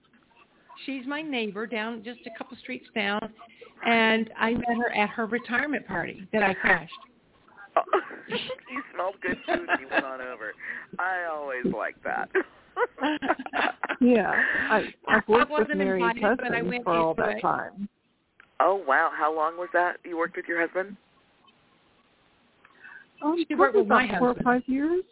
She's 0.86 1.06
my 1.06 1.22
neighbor 1.22 1.68
down 1.68 2.01
just 2.06 2.20
a 2.25 2.38
couple 2.38 2.56
streets 2.58 2.86
down, 2.96 3.20
and 3.86 4.30
I 4.39 4.54
met 4.54 4.78
her 4.78 4.89
at 4.96 5.10
her 5.10 5.25
retirement 5.25 5.86
party 5.86 6.25
that 6.32 6.42
I 6.42 6.54
crashed. 6.54 6.94
Oh, 7.75 7.82
you 8.30 8.82
smelled 8.94 9.16
good 9.22 9.38
food 9.46 9.68
and 9.70 9.82
you 9.82 9.88
went 9.92 10.06
on 10.06 10.22
over. 10.22 10.54
I 10.98 11.25
always 11.30 11.66
like 11.75 11.96
that. 12.04 12.30
Yeah, 14.01 14.32
I 14.70 14.84
I've 15.10 15.28
worked 15.28 15.50
with 15.51 15.60
wasn't 15.60 15.80
Mary's 15.80 16.01
invited, 16.01 16.22
but 16.22 16.46
I 16.46 16.50
husband 16.60 16.70
went 16.70 16.84
for 16.86 16.94
all 16.94 17.10
into 17.12 17.22
that 17.24 17.38
it. 17.38 17.42
time. 17.42 17.89
oh 18.62 18.75
wow, 18.88 19.12
how 19.13 19.36
long 19.36 19.58
was 19.58 19.68
that 19.74 19.98
you 20.06 20.18
worked 20.18 20.38
with 20.38 20.46
your 20.48 20.62
husband? 20.66 20.96
Um, 23.23 23.43
She 23.47 23.55
worked 23.55 23.75
with 23.75 23.88
my 23.88 24.05
about 24.05 24.19
four 24.19 24.29
or 24.29 24.35
five 24.43 24.63
years. 24.67 25.03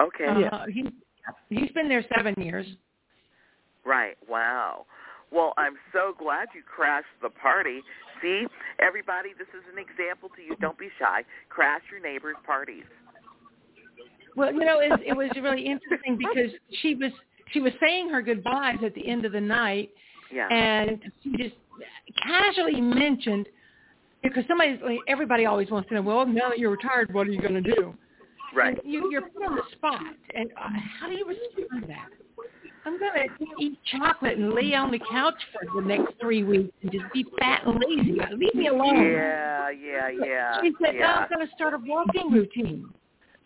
Okay. 0.00 0.24
Yeah. 0.40 0.48
Uh, 0.48 0.66
he, 0.66 0.84
he's 1.50 1.70
been 1.72 1.88
there 1.88 2.04
seven 2.16 2.34
years. 2.38 2.66
Right. 3.84 4.16
Wow. 4.28 4.86
Well, 5.30 5.52
I'm 5.56 5.74
so 5.92 6.14
glad 6.18 6.48
you 6.54 6.62
crashed 6.62 7.06
the 7.22 7.30
party. 7.30 7.80
See, 8.22 8.46
everybody, 8.78 9.30
this 9.36 9.48
is 9.48 9.64
an 9.72 9.78
example 9.78 10.28
to 10.36 10.42
you. 10.42 10.56
Don't 10.60 10.78
be 10.78 10.88
shy. 10.98 11.22
Crash 11.48 11.82
your 11.90 12.00
neighbors' 12.00 12.36
parties. 12.46 12.84
Well, 14.36 14.52
you 14.52 14.64
know, 14.64 14.80
it, 14.80 14.92
it 15.06 15.16
was 15.16 15.30
really 15.40 15.66
interesting 15.66 16.18
because 16.18 16.50
she 16.82 16.94
was 16.94 17.12
she 17.52 17.60
was 17.60 17.72
saying 17.80 18.08
her 18.10 18.22
goodbyes 18.22 18.78
at 18.84 18.94
the 18.94 19.06
end 19.06 19.24
of 19.24 19.32
the 19.32 19.40
night, 19.40 19.90
Yeah. 20.32 20.48
and 20.48 20.98
she 21.22 21.30
just 21.36 21.54
casually 22.22 22.80
mentioned 22.80 23.46
because 24.24 24.44
somebody, 24.48 24.78
like, 24.84 24.98
everybody 25.08 25.46
always 25.46 25.70
wants 25.70 25.88
to 25.90 25.94
know. 25.94 26.02
Well, 26.02 26.26
now 26.26 26.48
that 26.48 26.58
you're 26.58 26.70
retired, 26.70 27.12
what 27.14 27.26
are 27.26 27.30
you 27.30 27.40
going 27.40 27.54
to 27.62 27.74
do? 27.74 27.94
right. 28.54 28.82
And 28.82 28.92
you, 28.92 29.10
you're 29.10 29.22
put 29.22 29.44
on 29.44 29.56
the 29.56 29.62
spot, 29.72 30.00
and 30.34 30.50
uh, 30.52 30.68
how 31.00 31.08
do 31.08 31.14
you 31.14 31.26
respond 31.26 31.82
to 31.82 31.88
that? 31.88 32.08
I'm 32.86 32.98
going 32.98 33.12
to 33.14 33.44
eat 33.64 33.78
chocolate 33.98 34.36
and 34.36 34.52
lay 34.52 34.74
on 34.74 34.90
the 34.90 35.00
couch 35.10 35.34
for 35.52 35.80
the 35.80 35.86
next 35.86 36.12
three 36.20 36.44
weeks 36.44 36.72
and 36.82 36.92
just 36.92 37.04
be 37.14 37.24
fat 37.38 37.62
and 37.66 37.82
lazy. 37.88 38.18
Leave 38.36 38.54
me 38.54 38.66
alone. 38.68 39.02
Yeah, 39.02 39.70
yeah, 39.70 40.08
yeah. 40.10 40.60
She 40.62 40.72
said, 40.84 40.92
"No, 40.94 40.98
yeah. 41.00 41.12
I'm 41.14 41.28
going 41.34 41.46
to 41.46 41.52
start 41.54 41.72
a 41.74 41.78
walking 41.86 42.30
routine. 42.30 42.88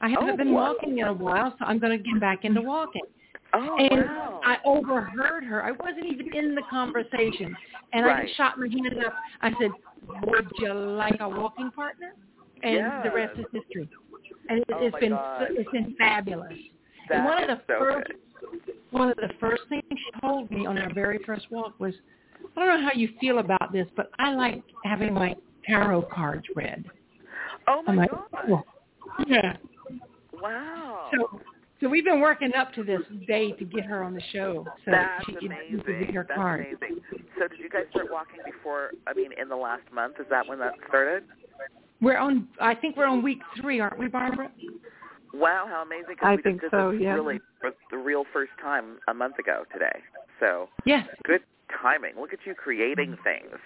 I 0.01 0.09
haven't 0.09 0.31
Oh, 0.31 0.37
been 0.37 0.53
wow. 0.53 0.73
walking 0.75 0.99
in 0.99 1.07
a 1.07 1.13
while, 1.13 1.55
so 1.59 1.65
I'm 1.65 1.79
going 1.79 1.97
to 1.97 2.03
get 2.03 2.21
back 2.21 2.45
into 2.45 2.61
walking." 2.63 3.03
Oh, 3.61 3.77
and 3.77 4.05
wow. 4.05 4.41
I 4.45 4.57
overheard 4.65 5.43
her. 5.45 5.65
I 5.65 5.73
wasn't 5.73 6.07
even 6.07 6.33
in 6.33 6.55
the 6.55 6.63
conversation, 6.71 7.57
and 7.93 8.07
I 8.07 8.23
just 8.25 8.37
shot 8.37 8.57
my 8.59 8.69
hand 8.69 9.05
up. 9.05 9.15
I 9.43 9.51
said, 9.59 9.73
"Would 10.27 10.49
you 10.59 10.73
like 10.73 11.17
a 11.21 11.29
walking 11.29 11.71
partner?" 11.73 12.13
And 12.63 13.03
the 13.03 13.11
rest 13.11 13.37
is 13.39 13.47
history. 13.53 13.89
And 14.49 14.61
it, 14.61 14.67
Oh, 14.73 14.87
it's 14.87 14.97
been 15.01 15.11
God. 15.11 15.49
it's 15.51 15.71
been 15.71 15.95
fabulous. 15.99 16.57
That 17.09 17.17
and 17.17 17.25
one 17.25 17.43
of 17.43 17.49
the 17.49 17.63
so 17.67 17.79
first 17.81 18.09
good. 18.41 18.75
one 18.91 19.09
of 19.11 19.17
the 19.17 19.31
first 19.41 19.63
things 19.69 19.83
she 19.91 20.21
told 20.21 20.51
me 20.53 20.65
on 20.65 20.79
our 20.79 20.93
very 20.95 21.19
first 21.27 21.51
walk 21.51 21.81
was, 21.81 21.95
"I 22.57 22.65
don't 22.65 22.81
know 22.81 22.89
how 22.89 22.95
you 22.95 23.09
feel 23.21 23.39
about 23.39 23.73
this, 23.73 23.89
but 23.97 24.11
I 24.21 24.35
like 24.35 24.63
having 24.85 25.13
my 25.13 25.35
tarot 25.67 26.03
cards 26.03 26.47
read." 26.55 26.85
Oh, 27.67 27.83
my 27.83 27.93
I'm 27.93 27.97
like, 27.97 28.11
God. 28.13 28.29
"Oh, 28.51 28.63
yeah. 29.27 29.57
Wow. 30.41 31.11
So, 31.13 31.41
so 31.81 31.89
we've 31.89 32.05
been 32.05 32.21
working 32.21 32.53
up 32.55 32.73
to 32.75 32.83
this 32.83 33.01
day 33.27 33.53
to 33.53 33.65
get 33.65 33.85
her 33.85 34.03
on 34.03 34.15
the 34.15 34.23
show, 34.33 34.65
so 34.85 34.91
That's 34.91 35.25
she 35.27 35.33
can 35.35 35.53
amazing. 35.53 35.71
you 35.71 36.05
get 36.07 36.15
her 36.15 36.25
That's 36.29 36.37
card. 36.37 36.67
amazing. 36.67 37.03
So 37.39 37.49
did 37.49 37.59
you 37.59 37.69
guys 37.69 37.85
start 37.91 38.07
walking 38.11 38.39
before, 38.45 38.91
I 39.07 39.15
mean, 39.15 39.31
in 39.41 39.49
the 39.49 39.57
last 39.57 39.83
month? 39.93 40.15
Is 40.21 40.27
that 40.31 40.47
when 40.49 40.59
that 40.59 40.75
started? 40.89 41.25
We're 42.01 42.17
on. 42.19 42.49
I 42.61 42.75
think 42.75 42.97
we're 42.97 43.07
on 43.07 43.23
week 43.23 43.41
three, 43.61 43.81
aren't 43.81 43.99
we, 43.99 44.07
Barbara? 44.09 44.51
Wow, 45.35 45.67
how 45.69 45.83
amazing! 45.83 46.17
I 46.23 46.37
we 46.37 46.43
think 46.43 46.61
just 46.61 46.71
did 46.73 46.79
so, 46.79 46.93
this 46.93 47.01
yeah. 47.03 47.15
really 47.15 47.41
for 47.61 47.71
the 47.91 47.99
real 47.99 48.25
first 48.33 48.53
time 48.63 48.99
a 49.09 49.15
month 49.15 49.39
ago 49.39 49.65
today. 49.73 50.01
So 50.41 50.69
Yes. 50.85 51.07
good 51.25 51.43
timing. 51.83 52.13
Look 52.19 52.33
at 52.33 52.39
you 52.47 52.55
creating 52.55 53.17
things, 53.25 53.57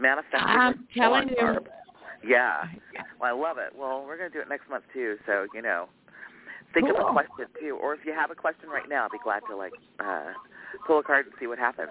manifesting. 0.00 0.40
I'm 0.40 0.86
telling 0.96 1.28
you. 1.28 1.36
Barb. 1.36 1.68
Yeah. 2.26 2.64
Well, 3.20 3.36
I 3.36 3.38
love 3.38 3.58
it. 3.58 3.72
Well, 3.76 4.04
we're 4.06 4.16
going 4.16 4.30
to 4.30 4.36
do 4.36 4.40
it 4.40 4.48
next 4.48 4.68
month 4.70 4.84
too. 4.94 5.16
So 5.26 5.46
you 5.54 5.60
know, 5.62 5.88
think 6.72 6.88
of 6.88 6.96
a 6.96 7.12
question 7.12 7.46
too, 7.60 7.78
or 7.80 7.94
if 7.94 8.00
you 8.04 8.12
have 8.12 8.30
a 8.30 8.34
question 8.34 8.68
right 8.68 8.88
now, 8.88 9.04
I'd 9.04 9.12
be 9.12 9.18
glad 9.18 9.42
to 9.48 9.56
like 9.56 9.74
uh 10.00 10.32
pull 10.86 10.98
a 10.98 11.02
card 11.02 11.26
and 11.26 11.34
see 11.40 11.46
what 11.46 11.58
happens. 11.58 11.90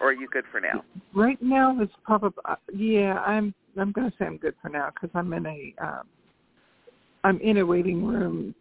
Or 0.00 0.08
are 0.08 0.12
you 0.12 0.28
good 0.28 0.44
for 0.50 0.60
now? 0.60 0.84
Right 1.14 1.40
now 1.40 1.80
is 1.80 1.88
probably 2.04 2.42
uh, 2.44 2.56
yeah. 2.74 3.20
I'm 3.20 3.54
I'm 3.78 3.92
going 3.92 4.10
to 4.10 4.16
say 4.18 4.26
I'm 4.26 4.38
good 4.38 4.54
for 4.60 4.68
now 4.68 4.90
because 4.94 5.10
I'm 5.14 5.32
in 5.32 5.46
a 5.46 5.74
um, 5.82 6.02
I'm 7.24 7.40
in 7.40 7.58
a 7.58 7.66
waiting 7.66 8.04
room 8.04 8.54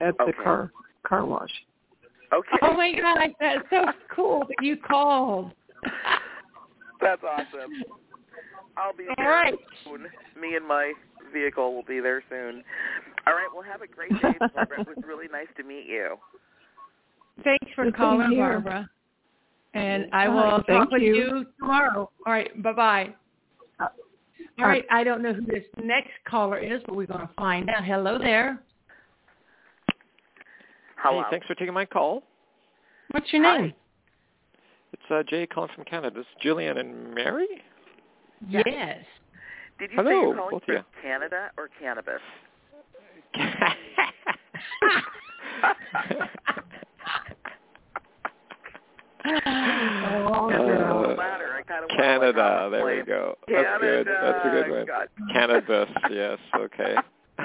at 0.00 0.16
the 0.18 0.24
Okay. 0.24 0.42
car 0.42 0.72
car 1.06 1.24
wash. 1.24 1.50
Okay. 2.32 2.58
Oh 2.62 2.74
my 2.74 2.92
God, 2.92 3.30
that's 3.40 3.64
so 3.70 3.84
cool 4.14 4.46
that 4.48 4.64
you 4.64 4.76
called. 4.76 5.52
That's 7.00 7.22
awesome. 7.22 7.72
I'll 8.76 8.96
be 8.96 9.04
All 9.04 9.14
there 9.18 9.30
right. 9.30 9.54
soon. 9.84 10.06
Me 10.40 10.56
and 10.56 10.66
my 10.66 10.94
vehicle 11.34 11.74
will 11.74 11.82
be 11.82 12.00
there 12.00 12.22
soon. 12.30 12.64
All 13.26 13.34
right. 13.34 13.48
Well, 13.52 13.62
have 13.62 13.82
a 13.82 13.86
great 13.86 14.10
day, 14.22 14.38
Barbara. 14.54 14.80
It 14.80 14.86
was 14.86 15.04
really 15.06 15.28
nice 15.30 15.48
to 15.58 15.62
meet 15.64 15.86
you. 15.86 16.16
Thanks 17.42 17.66
for 17.74 17.84
Good 17.84 17.96
calling. 17.96 18.36
Barbara. 18.36 18.88
And 19.74 20.06
I 20.12 20.28
will 20.28 20.36
right, 20.36 20.66
talk 20.68 20.90
with 20.90 21.02
you. 21.02 21.14
you 21.16 21.46
tomorrow. 21.58 22.08
All 22.26 22.32
right. 22.32 22.62
Bye-bye. 22.62 23.12
Uh, 23.80 23.86
All 24.60 24.66
right. 24.66 24.84
I 24.90 25.02
don't 25.02 25.20
know 25.20 25.32
who 25.32 25.44
this 25.44 25.64
next 25.82 26.12
caller 26.28 26.58
is, 26.58 26.80
but 26.86 26.94
we're 26.94 27.06
going 27.06 27.26
to 27.26 27.30
find 27.36 27.68
out. 27.68 27.84
Hello 27.84 28.16
there. 28.16 28.62
Hello. 30.96 31.22
Hey, 31.22 31.28
thanks 31.32 31.46
for 31.46 31.56
taking 31.56 31.74
my 31.74 31.84
call. 31.84 32.22
What's 33.10 33.32
your 33.32 33.42
Hi. 33.42 33.58
name? 33.58 33.74
It's 34.92 35.02
uh, 35.10 35.22
Jay 35.28 35.46
calling 35.46 35.70
from 35.74 35.84
Canada. 35.84 36.14
This 36.14 36.22
is 36.22 36.40
Gillian 36.40 36.78
and 36.78 37.12
Mary. 37.12 37.48
Yes. 38.48 39.04
Did 39.84 39.90
you 39.92 39.96
Hello, 39.98 40.10
say 40.10 40.14
you're 40.16 40.34
calling 40.34 40.50
both 40.50 40.62
of 40.62 40.64
from 40.64 40.74
you. 40.76 40.82
Canada 41.02 41.50
or 41.58 41.68
cannabis? 41.78 42.22
Oh, 49.26 50.48
It 50.48 50.54
Uh, 50.56 51.16
matter. 51.16 51.52
I 51.54 51.62
kind 51.68 51.84
of 51.84 51.90
Canada. 51.90 52.68
There 52.72 52.86
we 52.86 53.02
go. 53.02 53.36
That's 53.46 53.78
good. 53.82 54.06
That's 54.06 54.46
a 54.46 54.48
good 54.48 54.70
one. 54.70 54.86
God. 54.86 55.08
Cannabis. 55.34 55.90
Yes. 56.10 56.38
Okay. 56.56 56.96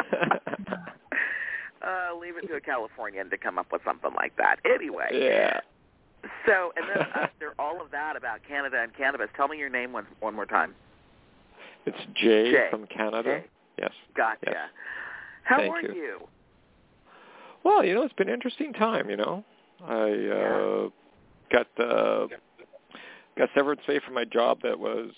Uh, 1.82 2.14
leave 2.20 2.36
it 2.36 2.46
to 2.46 2.56
a 2.56 2.62
Californian 2.62 3.30
to 3.30 3.38
come 3.38 3.58
up 3.58 3.72
with 3.72 3.82
something 3.86 4.12
like 4.16 4.36
that. 4.36 4.58
Anyway, 4.66 5.08
yeah. 5.14 5.62
so 6.46 6.74
and 6.76 6.86
then 6.90 7.08
after 7.16 7.54
all 7.58 7.82
of 7.82 7.90
that 7.90 8.18
about 8.18 8.40
Canada 8.46 8.82
and 8.84 8.94
cannabis, 8.96 9.30
tell 9.36 9.48
me 9.48 9.58
your 9.58 9.70
name 9.70 9.94
one 9.94 10.06
one 10.20 10.36
more 10.36 10.46
time. 10.46 10.76
It's 11.90 12.06
Jay, 12.16 12.52
Jay. 12.52 12.68
from 12.70 12.86
Canada. 12.88 13.40
Jay. 13.42 13.46
Yes. 13.80 13.92
Gotcha. 14.16 14.40
Yes. 14.46 14.56
How 15.44 15.58
Thank 15.58 15.74
are 15.74 15.82
you. 15.82 15.94
you? 15.94 16.20
Well, 17.64 17.84
you 17.84 17.96
know, 17.96 18.04
it's 18.04 18.14
been 18.14 18.28
an 18.28 18.34
interesting 18.34 18.74
time. 18.74 19.10
You 19.10 19.18
know, 19.18 19.44
I 19.84 20.12
uh, 20.12 20.90
got 21.52 21.68
uh, 21.84 22.28
got 23.38 23.50
severance 23.56 23.82
pay 23.88 24.00
from 24.00 24.14
my 24.14 24.26
job 24.26 24.60
that 24.64 24.78
was 24.80 25.10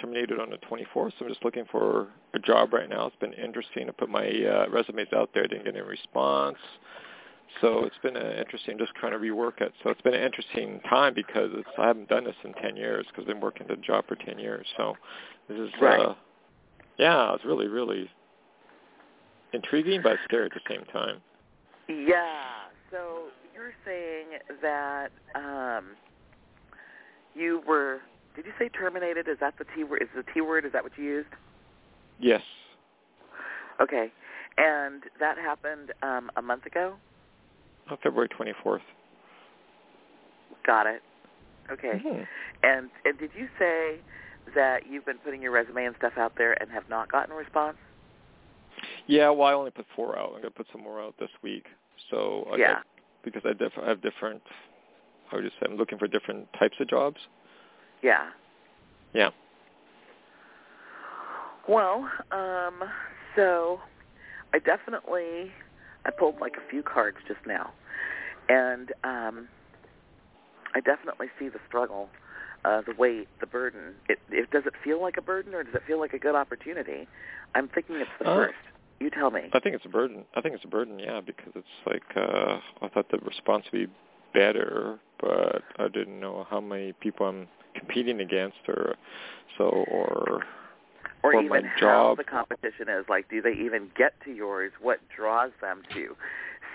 terminated 0.00 0.38
on 0.38 0.50
the 0.50 0.58
24th. 0.58 1.12
So 1.18 1.24
I'm 1.24 1.28
just 1.28 1.44
looking 1.44 1.64
for 1.70 2.08
a 2.34 2.38
job 2.38 2.72
right 2.72 2.88
now. 2.88 3.06
It's 3.06 3.16
been 3.16 3.34
interesting 3.34 3.86
to 3.86 3.92
put 3.92 4.08
my 4.08 4.26
uh, 4.26 4.66
resumes 4.70 5.08
out 5.14 5.30
there. 5.34 5.46
Didn't 5.46 5.64
get 5.64 5.74
any 5.74 5.84
response. 5.84 6.56
So 7.60 7.84
it's 7.84 7.98
been 8.02 8.16
uh, 8.16 8.36
interesting 8.38 8.78
just 8.78 8.94
trying 8.94 9.12
to 9.12 9.18
rework 9.18 9.60
it. 9.60 9.72
So 9.82 9.90
it's 9.90 10.00
been 10.02 10.14
an 10.14 10.22
interesting 10.22 10.80
time 10.88 11.14
because 11.14 11.50
it's, 11.54 11.68
I 11.78 11.88
haven't 11.88 12.08
done 12.08 12.24
this 12.24 12.36
in 12.44 12.54
10 12.54 12.76
years 12.76 13.06
because 13.08 13.22
I've 13.22 13.34
been 13.34 13.40
working 13.40 13.66
the 13.68 13.76
job 13.76 14.04
for 14.06 14.14
10 14.14 14.38
years. 14.38 14.66
So 14.76 14.94
this 15.50 15.58
is, 15.58 15.70
Right. 15.80 16.00
uh, 16.00 16.14
yeah, 16.96 17.34
it's 17.34 17.44
really, 17.44 17.66
really 17.66 18.08
intriguing 19.52 20.00
but 20.02 20.16
scary 20.24 20.46
at 20.46 20.52
the 20.52 20.60
same 20.68 20.84
time. 20.86 21.20
Yeah. 21.88 22.68
So 22.90 23.24
you're 23.54 23.72
saying 23.84 24.38
that 24.62 25.08
um, 25.34 25.96
you 27.34 27.62
were? 27.66 28.00
Did 28.36 28.46
you 28.46 28.52
say 28.58 28.68
terminated? 28.68 29.26
Is 29.28 29.38
that 29.40 29.54
the 29.58 29.64
T 29.74 29.82
word? 29.84 30.02
Is 30.02 30.08
the 30.14 30.24
T 30.32 30.40
word? 30.40 30.64
Is 30.64 30.72
that 30.72 30.82
what 30.84 30.92
you 30.96 31.04
used? 31.04 31.28
Yes. 32.18 32.42
Okay. 33.80 34.12
And 34.56 35.02
that 35.18 35.36
happened 35.38 35.90
um, 36.02 36.30
a 36.36 36.42
month 36.42 36.66
ago. 36.66 36.94
On 37.90 37.96
February 38.02 38.28
24th. 38.28 38.80
Got 40.66 40.86
it. 40.86 41.02
Okay. 41.72 42.00
Mhm. 42.04 42.26
And 42.62 42.90
and 43.04 43.18
did 43.18 43.30
you 43.34 43.48
say 43.58 44.00
that 44.54 44.86
you've 44.88 45.04
been 45.04 45.18
putting 45.18 45.42
your 45.42 45.52
resume 45.52 45.84
and 45.86 45.94
stuff 45.98 46.12
out 46.16 46.32
there 46.36 46.60
and 46.60 46.70
have 46.70 46.88
not 46.88 47.10
gotten 47.10 47.32
a 47.32 47.36
response? 47.36 47.76
Yeah, 49.06 49.30
well, 49.30 49.48
I 49.48 49.52
only 49.52 49.70
put 49.70 49.86
four 49.96 50.18
out. 50.18 50.32
I'm 50.34 50.40
gonna 50.40 50.50
put 50.50 50.66
some 50.72 50.82
more 50.82 51.00
out 51.00 51.14
this 51.18 51.30
week. 51.42 51.66
So 52.10 52.48
I 52.52 52.56
Yeah. 52.56 52.74
got, 52.74 52.86
because 53.22 53.42
I, 53.44 53.52
diff- 53.52 53.78
I 53.80 53.88
have 53.88 54.00
different. 54.00 54.42
How 55.28 55.36
would 55.36 55.44
you 55.44 55.50
say? 55.50 55.66
I'm 55.66 55.76
looking 55.76 55.98
for 55.98 56.06
different 56.08 56.52
types 56.54 56.76
of 56.80 56.88
jobs. 56.88 57.20
Yeah. 58.02 58.30
Yeah. 59.12 59.30
Well, 61.68 62.08
um, 62.32 62.82
so 63.36 63.80
I 64.52 64.58
definitely 64.58 65.52
I 66.04 66.10
pulled 66.10 66.40
like 66.40 66.54
a 66.56 66.70
few 66.70 66.82
cards 66.82 67.18
just 67.28 67.40
now, 67.46 67.72
and 68.48 68.90
um, 69.04 69.48
I 70.74 70.80
definitely 70.80 71.28
see 71.38 71.48
the 71.48 71.60
struggle, 71.68 72.08
uh, 72.64 72.82
the 72.82 72.94
weight, 72.98 73.28
the 73.40 73.46
burden. 73.46 73.94
It, 74.08 74.18
it 74.30 74.50
does 74.50 74.64
it 74.66 74.74
feel 74.82 75.00
like 75.00 75.16
a 75.16 75.22
burden 75.22 75.54
or 75.54 75.62
does 75.62 75.74
it 75.74 75.82
feel 75.86 75.98
like 75.98 76.12
a 76.12 76.18
good 76.18 76.34
opportunity? 76.34 77.08
I'm 77.54 77.68
thinking 77.68 77.96
it's 77.96 78.10
the 78.18 78.26
Uh, 78.26 78.36
first. 78.36 78.54
You 79.00 79.10
tell 79.10 79.30
me. 79.30 79.48
I 79.52 79.60
think 79.60 79.74
it's 79.74 79.86
a 79.86 79.88
burden. 79.88 80.24
I 80.34 80.40
think 80.42 80.54
it's 80.54 80.64
a 80.64 80.68
burden. 80.68 80.98
Yeah, 80.98 81.20
because 81.20 81.52
it's 81.54 81.66
like 81.86 82.02
uh 82.16 82.58
I 82.82 82.88
thought 82.88 83.10
the 83.10 83.18
response 83.18 83.64
would 83.72 83.86
be 83.86 83.92
better, 84.34 84.98
but 85.20 85.62
I 85.78 85.88
didn't 85.88 86.20
know 86.20 86.46
how 86.50 86.60
many 86.60 86.92
people 86.92 87.26
I'm 87.26 87.48
competing 87.74 88.20
against, 88.20 88.58
or 88.68 88.96
so, 89.56 89.64
or 89.64 90.42
or 91.22 91.32
or 91.34 91.42
even 91.42 91.64
how 91.64 92.14
the 92.16 92.24
competition 92.24 92.88
is. 92.88 93.06
Like, 93.08 93.28
do 93.30 93.40
they 93.40 93.52
even 93.52 93.90
get 93.96 94.12
to 94.24 94.32
yours? 94.32 94.72
What 94.80 95.00
draws 95.14 95.50
them 95.60 95.82
to 95.94 96.16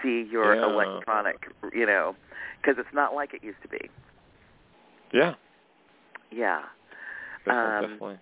see 0.02 0.28
your 0.30 0.56
Yeah. 0.56 0.66
electronic? 0.66 1.48
You 1.74 1.86
know, 1.86 2.16
because 2.62 2.78
it's 2.80 2.94
not 2.94 3.14
like 3.14 3.34
it 3.34 3.44
used 3.44 3.62
to 3.62 3.68
be. 3.70 3.90
yeah, 5.14 5.36
Yeah. 6.36 6.62
definitely, 7.46 7.72
Um, 7.72 7.82
definitely. 7.82 8.20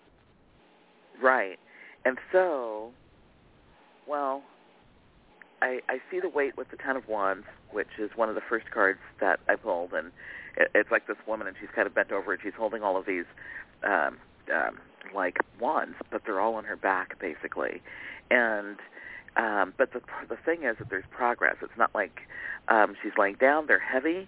Right. 1.21 1.59
And 2.05 2.17
so, 2.31 2.91
well, 4.07 4.43
I 5.61 5.79
I 5.89 5.97
see 6.11 6.19
the 6.19 6.29
weight 6.29 6.57
with 6.57 6.69
the 6.69 6.77
Ten 6.77 6.95
of 6.95 7.07
Wands, 7.07 7.45
which 7.71 7.87
is 7.97 8.11
one 8.15 8.29
of 8.29 8.35
the 8.35 8.41
first 8.47 8.65
cards 8.71 8.99
that 9.19 9.39
I 9.49 9.55
pulled, 9.55 9.93
and 9.93 10.11
it, 10.57 10.69
it's 10.75 10.91
like 10.91 11.07
this 11.07 11.17
woman, 11.27 11.47
and 11.47 11.55
she's 11.59 11.69
kind 11.73 11.87
of 11.87 11.95
bent 11.95 12.11
over, 12.11 12.33
and 12.33 12.41
she's 12.43 12.53
holding 12.57 12.83
all 12.83 12.97
of 12.97 13.05
these, 13.05 13.25
um, 13.83 14.17
um, 14.53 14.77
like 15.15 15.37
wands, 15.59 15.95
but 16.11 16.21
they're 16.25 16.39
all 16.41 16.55
on 16.55 16.65
her 16.65 16.75
back, 16.75 17.19
basically. 17.19 17.81
And 18.29 18.77
um, 19.37 19.73
but 19.77 19.93
the 19.93 20.01
the 20.29 20.37
thing 20.45 20.63
is 20.63 20.77
that 20.79 20.89
there's 20.89 21.05
progress. 21.09 21.55
It's 21.61 21.77
not 21.77 21.91
like 21.95 22.19
um, 22.67 22.95
she's 23.01 23.13
laying 23.17 23.35
down; 23.35 23.67
they're 23.67 23.79
heavy, 23.79 24.27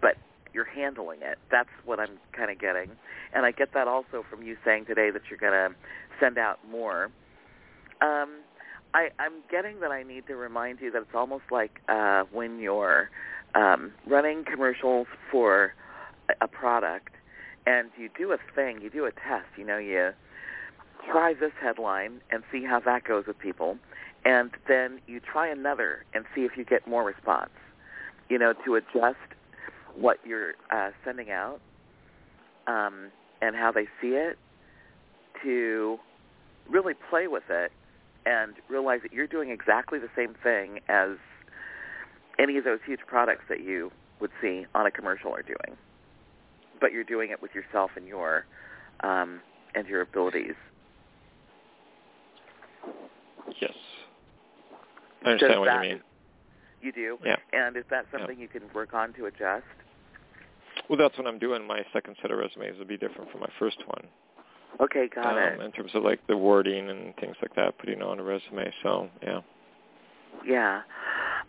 but 0.00 0.16
you're 0.54 0.64
handling 0.64 1.20
it. 1.20 1.38
That's 1.50 1.68
what 1.84 2.00
I'm 2.00 2.18
kind 2.32 2.50
of 2.50 2.58
getting, 2.58 2.90
and 3.34 3.44
I 3.44 3.50
get 3.50 3.74
that 3.74 3.88
also 3.88 4.24
from 4.30 4.42
you 4.42 4.56
saying 4.64 4.86
today 4.86 5.10
that 5.10 5.22
you're 5.28 5.38
going 5.38 5.52
to 5.52 5.76
send 6.20 6.38
out 6.38 6.58
more. 6.70 7.10
Um, 8.00 8.40
I, 8.94 9.10
I'm 9.18 9.32
getting 9.50 9.80
that 9.80 9.90
I 9.90 10.04
need 10.04 10.26
to 10.28 10.36
remind 10.36 10.80
you 10.80 10.90
that 10.92 11.02
it's 11.02 11.14
almost 11.14 11.44
like 11.50 11.80
uh, 11.88 12.22
when 12.32 12.60
you're 12.60 13.10
um, 13.54 13.92
running 14.06 14.44
commercials 14.44 15.08
for 15.30 15.74
a, 16.40 16.48
product, 16.48 17.14
and 17.66 17.90
you 17.98 18.08
do 18.16 18.32
a 18.32 18.38
thing, 18.54 18.80
you 18.80 18.90
do 18.90 19.04
a 19.04 19.10
test. 19.10 19.46
You 19.56 19.64
know, 19.64 19.78
you 19.78 20.12
try 21.10 21.34
this 21.34 21.52
headline 21.60 22.20
and 22.30 22.44
see 22.52 22.64
how 22.64 22.80
that 22.80 23.04
goes 23.04 23.26
with 23.26 23.38
people, 23.38 23.78
and 24.24 24.50
then 24.68 25.00
you 25.06 25.20
try 25.20 25.48
another 25.48 26.04
and 26.14 26.24
see 26.34 26.42
if 26.42 26.56
you 26.56 26.64
get 26.64 26.86
more 26.86 27.04
response. 27.04 27.50
You 28.28 28.38
know, 28.38 28.54
to 28.64 28.76
adjust 28.76 29.18
what 29.96 30.18
you're 30.26 30.52
uh, 30.70 30.90
sending 31.04 31.30
out 31.30 31.60
um, 32.66 33.10
and 33.42 33.54
how 33.54 33.70
they 33.72 33.86
see 34.00 34.08
it, 34.08 34.38
to 35.42 35.98
really 36.70 36.94
play 37.10 37.26
with 37.26 37.42
it 37.50 37.72
and 38.26 38.54
realize 38.68 39.00
that 39.02 39.12
you're 39.12 39.26
doing 39.26 39.50
exactly 39.50 39.98
the 39.98 40.08
same 40.16 40.34
thing 40.42 40.80
as 40.88 41.10
any 42.38 42.56
of 42.56 42.64
those 42.64 42.78
huge 42.86 43.00
products 43.06 43.44
that 43.48 43.62
you 43.62 43.90
would 44.20 44.30
see 44.40 44.64
on 44.74 44.86
a 44.86 44.90
commercial 44.90 45.32
are 45.32 45.42
doing. 45.42 45.76
But 46.80 46.92
you're 46.92 47.04
doing 47.04 47.30
it 47.30 47.42
with 47.42 47.54
yourself 47.54 47.90
and 47.96 48.06
your 48.06 48.46
um, 49.00 49.40
and 49.74 49.86
your 49.88 50.00
abilities. 50.00 50.54
Yes. 53.60 53.72
I 55.24 55.30
understand 55.30 55.52
Does 55.52 55.58
what 55.58 55.66
that- 55.66 55.84
you 55.84 55.90
mean. 55.94 56.02
You 56.80 56.92
do. 56.92 57.18
Yeah. 57.24 57.36
And 57.52 57.76
is 57.76 57.84
that 57.90 58.06
Yeah. 58.12 58.18
something 58.18 58.38
you 58.38 58.48
can 58.48 58.62
work 58.74 58.94
on 58.94 59.12
to 59.14 59.26
adjust? 59.26 59.64
Well, 60.88 60.98
that's 60.98 61.16
what 61.16 61.26
I'm 61.26 61.38
doing. 61.38 61.66
My 61.66 61.82
second 61.92 62.16
set 62.20 62.30
of 62.30 62.38
resumes 62.38 62.78
will 62.78 62.86
be 62.86 62.96
different 62.96 63.30
from 63.30 63.40
my 63.40 63.50
first 63.58 63.78
one. 63.86 64.06
Okay, 64.80 65.08
got 65.14 65.26
um, 65.26 65.38
it. 65.38 65.60
In 65.60 65.72
terms 65.72 65.92
of 65.94 66.02
like 66.02 66.20
the 66.26 66.36
wording 66.36 66.90
and 66.90 67.14
things 67.16 67.36
like 67.40 67.54
that, 67.54 67.78
putting 67.78 68.02
on 68.02 68.18
a 68.18 68.22
resume. 68.22 68.72
So 68.82 69.08
yeah. 69.22 69.40
Yeah. 70.46 70.82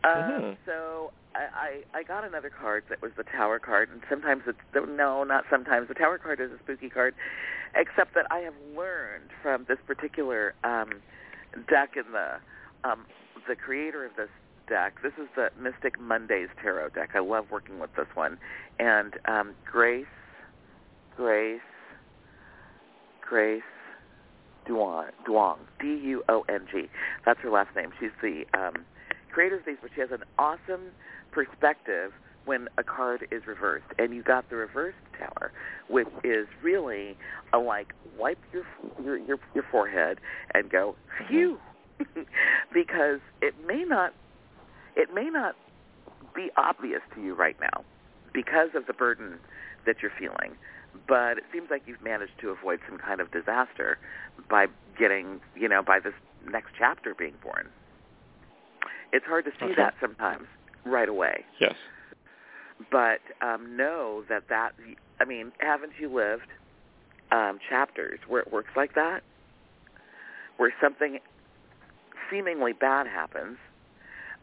Um, 0.03 0.11
Mhm. 0.13 0.57
So 0.65 1.11
I, 1.33 1.83
I 1.93 1.99
I 1.99 2.03
got 2.03 2.23
another 2.23 2.49
card 2.49 2.83
that 2.89 3.01
was 3.01 3.11
the 3.17 3.23
Tower 3.23 3.59
card, 3.59 3.89
and 3.91 4.01
sometimes 4.09 4.43
it's 4.47 4.59
no, 4.73 5.23
not 5.23 5.45
sometimes. 5.49 5.87
The 5.87 5.95
Tower 5.95 6.17
card 6.17 6.39
is 6.39 6.51
a 6.51 6.59
spooky 6.59 6.89
card, 6.89 7.15
except 7.75 8.13
that 8.13 8.27
I 8.31 8.39
have 8.39 8.53
learned 8.75 9.31
from 9.41 9.65
this 9.67 9.79
particular 9.87 10.53
um, 10.63 11.01
deck 11.67 11.97
in 11.97 12.11
the 12.11 12.37
um, 12.87 13.05
the 13.47 13.55
creator 13.55 14.05
of 14.05 14.15
this 14.15 14.29
deck. 14.67 15.01
This 15.03 15.13
is 15.21 15.27
the 15.35 15.49
Mystic 15.59 15.99
Mondays 15.99 16.49
Tarot 16.61 16.89
deck. 16.89 17.11
I 17.15 17.19
love 17.19 17.45
working 17.51 17.79
with 17.79 17.95
this 17.95 18.07
one, 18.13 18.37
and 18.79 19.13
um, 19.25 19.53
Grace, 19.65 20.05
Grace. 21.15 21.61
Grace 23.27 23.63
Duong, 24.67 25.09
Duong, 25.27 25.57
D-U-O-N-G. 25.79 26.89
That's 27.25 27.39
her 27.41 27.49
last 27.49 27.75
name. 27.75 27.91
She's 27.99 28.11
the 28.21 28.45
um, 28.57 28.85
creator 29.31 29.57
of 29.57 29.65
these, 29.65 29.77
but 29.81 29.91
she 29.93 30.01
has 30.01 30.11
an 30.11 30.23
awesome 30.37 30.91
perspective 31.31 32.11
when 32.45 32.67
a 32.77 32.83
card 32.83 33.27
is 33.31 33.47
reversed. 33.47 33.85
And 33.97 34.13
you 34.13 34.23
got 34.23 34.49
the 34.49 34.55
reversed 34.55 34.97
tower, 35.17 35.51
which 35.89 36.07
is 36.23 36.47
really 36.63 37.17
a 37.53 37.57
like 37.57 37.93
wipe 38.17 38.39
your 38.53 38.63
your 39.03 39.17
your, 39.17 39.37
your 39.53 39.65
forehead 39.71 40.19
and 40.53 40.69
go 40.69 40.95
phew, 41.27 41.57
because 42.73 43.19
it 43.41 43.55
may 43.65 43.83
not 43.83 44.13
it 44.95 45.13
may 45.13 45.29
not 45.29 45.55
be 46.35 46.49
obvious 46.57 47.01
to 47.15 47.21
you 47.21 47.35
right 47.35 47.55
now 47.61 47.83
because 48.33 48.69
of 48.75 48.85
the 48.87 48.93
burden 48.93 49.39
that 49.85 49.97
you're 50.01 50.11
feeling. 50.17 50.55
But 51.07 51.37
it 51.37 51.43
seems 51.51 51.67
like 51.69 51.83
you've 51.85 52.01
managed 52.03 52.39
to 52.41 52.49
avoid 52.49 52.79
some 52.87 52.97
kind 52.97 53.19
of 53.19 53.31
disaster 53.31 53.97
by 54.49 54.67
getting, 54.97 55.41
you 55.55 55.67
know, 55.67 55.81
by 55.83 55.99
this 55.99 56.13
next 56.49 56.69
chapter 56.77 57.13
being 57.13 57.33
born. 57.43 57.67
It's 59.11 59.25
hard 59.25 59.45
to 59.45 59.51
see 59.59 59.65
Okay. 59.65 59.75
that 59.75 59.95
sometimes 59.99 60.47
right 60.85 61.09
away. 61.09 61.45
Yes. 61.59 61.75
But 62.91 63.19
um, 63.41 63.75
know 63.77 64.23
that 64.29 64.43
that, 64.49 64.71
I 65.19 65.25
mean, 65.25 65.51
haven't 65.59 65.93
you 65.99 66.13
lived 66.13 66.47
um, 67.31 67.59
chapters 67.69 68.19
where 68.27 68.41
it 68.41 68.51
works 68.51 68.71
like 68.75 68.95
that? 68.95 69.21
Where 70.57 70.73
something 70.81 71.19
seemingly 72.29 72.73
bad 72.73 73.07
happens, 73.07 73.57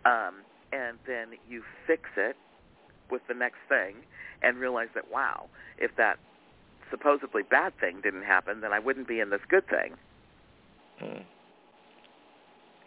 um, 0.04 0.42
and 0.72 0.98
then 1.06 1.28
you 1.48 1.62
fix 1.86 2.02
it 2.16 2.36
with 3.10 3.22
the 3.28 3.34
next 3.34 3.58
thing 3.68 3.96
and 4.42 4.56
realize 4.56 4.88
that, 4.94 5.10
wow, 5.10 5.46
if 5.78 5.90
that 5.96 6.18
supposedly 6.90 7.42
bad 7.42 7.72
thing 7.80 8.00
didn't 8.02 8.24
happen, 8.24 8.60
then 8.60 8.72
I 8.72 8.78
wouldn't 8.78 9.08
be 9.08 9.20
in 9.20 9.30
this 9.30 9.40
good 9.48 9.66
thing. 9.68 9.94
Mm. 11.02 11.24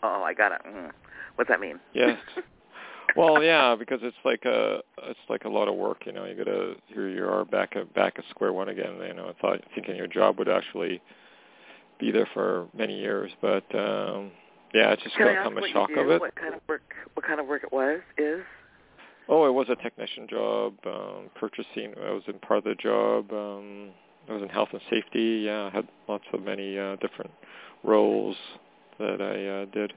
Oh, 0.04 0.23
I 0.23 0.34
got 0.34 0.51
it. 0.51 0.62
Mm. 0.67 0.91
What's 1.36 1.49
that 1.49 1.60
mean? 1.60 1.80
Yes. 1.93 2.17
Well, 3.15 3.41
yeah, 3.41 3.75
because 3.75 3.99
it's 4.01 4.17
like 4.25 4.43
a 4.45 4.80
it's 5.04 5.19
like 5.30 5.45
a 5.45 5.49
lot 5.49 5.67
of 5.69 5.75
work. 5.75 6.06
You 6.06 6.12
know, 6.12 6.25
you 6.25 6.36
gotta 6.36 6.75
here 6.88 7.08
you 7.08 7.25
are 7.25 7.45
back 7.45 7.75
at 7.75 7.93
back 7.93 8.15
at 8.17 8.25
square 8.30 8.51
one 8.51 8.69
again. 8.69 8.95
You 9.08 9.13
know, 9.13 9.30
I 9.30 9.41
thought 9.41 9.62
thinking 9.73 9.95
your 9.95 10.08
job 10.08 10.38
would 10.38 10.49
actually 10.49 11.01
be 11.97 12.12
there 12.12 12.28
for 12.34 12.67
many 12.78 12.99
years, 12.99 13.32
but 13.41 13.63
um 13.73 14.32
yeah, 14.75 14.91
it's 14.91 15.03
just 15.03 15.15
Can 15.15 15.27
gonna 15.27 15.43
come 15.43 15.57
a 15.57 15.67
shock 15.69 15.89
of 15.95 16.09
it. 16.09 16.19
What 16.19 16.35
kind 16.35 16.53
of 16.53 16.59
work? 16.67 16.81
What 17.13 17.25
kind 17.25 17.39
of 17.39 17.47
work 17.47 17.63
it 17.63 17.71
was? 17.71 18.01
Is 18.17 18.41
Oh, 19.29 19.47
it 19.47 19.53
was 19.53 19.67
a 19.69 19.75
technician 19.77 20.27
job, 20.27 20.73
um, 20.85 21.29
purchasing. 21.39 21.93
I 22.05 22.11
was 22.11 22.23
in 22.27 22.38
part 22.39 22.59
of 22.59 22.63
the 22.65 22.75
job. 22.75 23.31
Um, 23.31 23.91
I 24.29 24.33
was 24.33 24.43
in 24.43 24.49
health 24.49 24.69
and 24.73 24.81
safety. 24.89 25.43
Yeah, 25.45 25.63
I 25.63 25.69
had 25.69 25.88
lots 26.09 26.25
of 26.33 26.43
many 26.43 26.77
uh, 26.77 26.97
different 26.97 27.31
roles 27.83 28.35
that 28.99 29.21
I 29.21 29.63
uh, 29.63 29.65
did. 29.73 29.93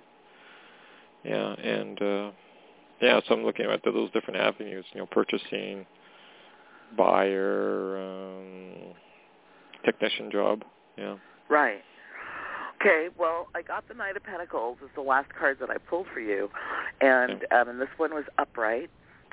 Yeah, 1.25 1.55
and 1.55 2.01
uh, 2.01 2.31
yeah, 3.03 3.21
so 3.27 3.35
I'm 3.35 3.45
looking 3.45 3.67
at 3.67 3.83
those 3.85 4.11
different 4.13 4.39
avenues. 4.39 4.85
You 4.95 5.01
know, 5.01 5.07
purchasing, 5.07 5.87
buyer, 6.97 7.99
um, 7.99 8.95
technician 9.85 10.31
job. 10.31 10.63
Yeah. 10.97 11.17
right. 11.51 11.83
Okay, 12.81 13.09
well, 13.19 13.49
I 13.57 13.63
got 13.63 13.89
the 13.89 13.95
Knight 13.95 14.17
of 14.17 14.23
Pentacles. 14.23 14.79
It's 14.81 14.95
the 14.95 15.01
last 15.01 15.35
card 15.35 15.59
that 15.59 15.69
I 15.69 15.79
pulled 15.79 16.07
for 16.15 16.21
you, 16.21 16.49
and 17.01 17.45
um, 17.51 17.69
and 17.69 17.81
this 17.81 17.89
one 17.97 18.15
was 18.15 18.23
upright, 18.39 18.89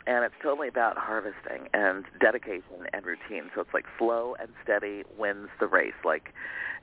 and 0.08 0.26
it's 0.26 0.34
totally 0.42 0.68
about 0.68 0.98
harvesting 0.98 1.70
and 1.72 2.06
dedication 2.20 2.88
and 2.92 3.06
routine. 3.06 3.52
So 3.54 3.62
it's 3.62 3.70
like 3.72 3.86
slow 4.00 4.36
and 4.40 4.50
steady 4.64 5.04
wins 5.16 5.50
the 5.60 5.68
race. 5.68 5.94
Like 6.04 6.34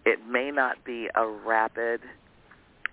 it 0.07 0.25
may 0.25 0.53
not 0.53 0.85
be 0.85 1.09
a 1.16 1.27
rapid, 1.27 2.01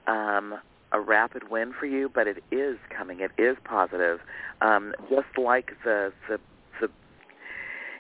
um, 0.07 0.55
a 0.91 0.99
rapid 0.99 1.51
win 1.51 1.71
for 1.79 1.85
you, 1.85 2.09
but 2.11 2.25
it 2.25 2.43
is 2.51 2.79
coming. 2.89 3.19
It 3.19 3.31
is 3.37 3.55
positive. 3.65 4.19
Um, 4.61 4.95
just 5.11 5.37
like 5.37 5.73
the 5.83 6.11
the 6.27 6.39
the, 6.81 6.89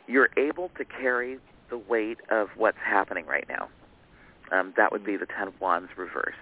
you're 0.07 0.29
able 0.35 0.71
to 0.79 0.83
carry 0.83 1.37
the 1.69 1.77
weight 1.77 2.17
of 2.31 2.47
what's 2.57 2.79
happening 2.83 3.27
right 3.27 3.45
now. 3.47 3.69
Um, 4.51 4.73
that 4.77 4.91
would 4.91 5.03
be 5.05 5.17
the 5.17 5.25
Ten 5.25 5.47
of 5.47 5.59
Wands 5.61 5.89
reversed. 5.97 6.37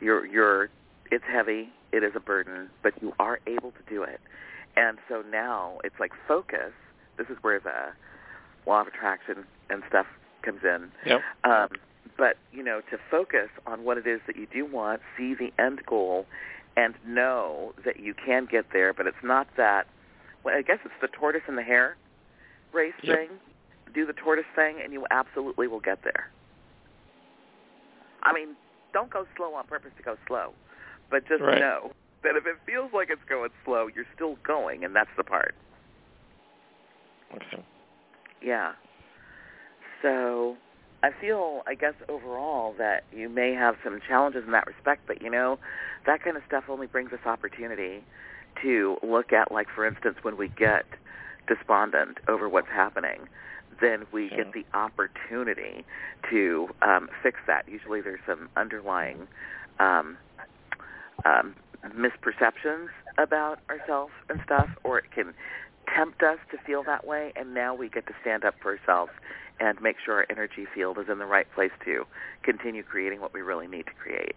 You're, 0.00 0.26
you're, 0.26 0.68
it's 1.10 1.24
heavy. 1.30 1.70
It 1.92 2.02
is 2.02 2.12
a 2.14 2.20
burden, 2.20 2.68
but 2.82 2.94
you 3.02 3.12
are 3.18 3.40
able 3.46 3.70
to 3.72 3.82
do 3.88 4.02
it. 4.02 4.20
And 4.76 4.98
so 5.08 5.22
now 5.30 5.78
it's 5.84 5.94
like 6.00 6.12
focus. 6.26 6.72
This 7.18 7.26
is 7.28 7.36
where 7.42 7.60
the 7.60 7.92
law 8.66 8.80
of 8.80 8.86
attraction 8.86 9.44
and 9.70 9.82
stuff 9.88 10.06
comes 10.42 10.60
in. 10.64 10.90
Yep. 11.06 11.20
Um, 11.44 11.68
but 12.16 12.36
you 12.52 12.62
know, 12.62 12.80
to 12.90 12.98
focus 13.10 13.48
on 13.66 13.84
what 13.84 13.98
it 13.98 14.06
is 14.06 14.20
that 14.26 14.36
you 14.36 14.46
do 14.52 14.66
want, 14.66 15.00
see 15.16 15.34
the 15.34 15.52
end 15.62 15.82
goal, 15.86 16.26
and 16.76 16.94
know 17.06 17.74
that 17.84 18.00
you 18.00 18.14
can 18.14 18.46
get 18.50 18.66
there. 18.72 18.92
But 18.92 19.06
it's 19.06 19.22
not 19.22 19.46
that. 19.56 19.86
Well, 20.44 20.56
I 20.56 20.62
guess 20.62 20.78
it's 20.84 20.94
the 21.00 21.08
tortoise 21.08 21.42
and 21.46 21.56
the 21.56 21.62
hare 21.62 21.96
race 22.72 22.94
Yep. 23.02 23.16
thing. 23.16 23.28
Do 23.94 24.06
the 24.06 24.14
tortoise 24.14 24.46
thing, 24.56 24.80
and 24.82 24.92
you 24.92 25.06
absolutely 25.10 25.68
will 25.68 25.80
get 25.80 26.02
there. 26.02 26.30
I 28.22 28.32
mean, 28.32 28.56
don't 28.92 29.10
go 29.10 29.24
slow 29.36 29.54
on 29.54 29.66
purpose 29.66 29.92
to 29.96 30.02
go 30.02 30.16
slow, 30.26 30.52
but 31.10 31.26
just 31.28 31.40
Right. 31.42 31.60
know 31.60 31.90
that 32.22 32.36
if 32.36 32.46
it 32.46 32.56
feels 32.66 32.92
like 32.92 33.08
it's 33.10 33.24
going 33.28 33.50
slow, 33.64 33.88
you're 33.94 34.06
still 34.14 34.36
going, 34.46 34.84
and 34.84 34.94
that's 34.94 35.10
the 35.16 35.24
part. 35.24 35.54
Okay. 37.34 37.64
Yeah. 38.42 38.72
So 40.02 40.56
I 41.02 41.10
feel, 41.20 41.62
I 41.66 41.74
guess, 41.74 41.94
overall 42.08 42.74
that 42.78 43.04
you 43.12 43.28
may 43.28 43.54
have 43.54 43.76
some 43.82 44.00
challenges 44.06 44.44
in 44.46 44.52
that 44.52 44.66
respect, 44.66 45.02
but 45.06 45.20
you 45.22 45.30
know, 45.30 45.58
that 46.06 46.22
kind 46.22 46.36
of 46.36 46.42
stuff 46.46 46.64
only 46.68 46.86
brings 46.86 47.12
us 47.12 47.20
opportunity 47.26 48.04
to 48.62 48.96
look 49.02 49.32
at, 49.32 49.50
like, 49.50 49.66
for 49.74 49.86
instance, 49.86 50.16
when 50.22 50.36
we 50.36 50.48
get 50.58 50.84
despondent 51.48 52.18
over 52.28 52.48
what's 52.48 52.68
happening, 52.68 53.26
then 53.80 54.06
we 54.12 54.28
Sure. 54.28 54.44
get 54.44 54.52
the 54.52 54.66
opportunity 54.74 55.84
to 56.30 56.68
um, 56.82 57.08
fix 57.22 57.38
that. 57.46 57.68
Usually 57.68 58.00
there's 58.00 58.20
some 58.26 58.48
underlying 58.56 59.28
um, 59.78 60.16
um, 61.24 61.54
misperceptions 61.84 62.88
about 63.18 63.58
ourselves 63.70 64.12
and 64.28 64.40
stuff, 64.44 64.68
or 64.84 64.98
it 64.98 65.10
can 65.14 65.34
tempt 65.94 66.22
us 66.22 66.38
to 66.50 66.58
feel 66.58 66.82
that 66.84 67.06
way, 67.06 67.32
and 67.36 67.54
now 67.54 67.74
we 67.74 67.88
get 67.88 68.06
to 68.06 68.14
stand 68.20 68.44
up 68.44 68.54
for 68.62 68.76
ourselves 68.76 69.12
and 69.60 69.80
make 69.80 69.96
sure 70.04 70.16
our 70.16 70.26
energy 70.30 70.66
field 70.74 70.98
is 70.98 71.06
in 71.10 71.18
the 71.18 71.26
right 71.26 71.46
place 71.54 71.72
to 71.84 72.04
continue 72.42 72.82
creating 72.82 73.20
what 73.20 73.34
we 73.34 73.40
really 73.40 73.66
need 73.66 73.86
to 73.86 73.92
create. 73.92 74.34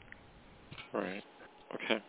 Right. 0.93 1.24
Okay. 1.74 2.02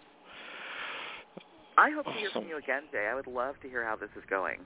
I 1.79 1.91
hope 1.91 2.07
to 2.07 2.13
hear 2.13 2.31
from 2.31 2.49
you 2.49 2.57
again, 2.57 2.85
Jay. 2.91 3.07
I 3.11 3.15
would 3.15 3.27
love 3.27 3.57
to 3.63 3.69
hear 3.69 3.85
how 3.85 3.97
this 3.97 4.09
is 4.17 4.23
going. 4.29 4.61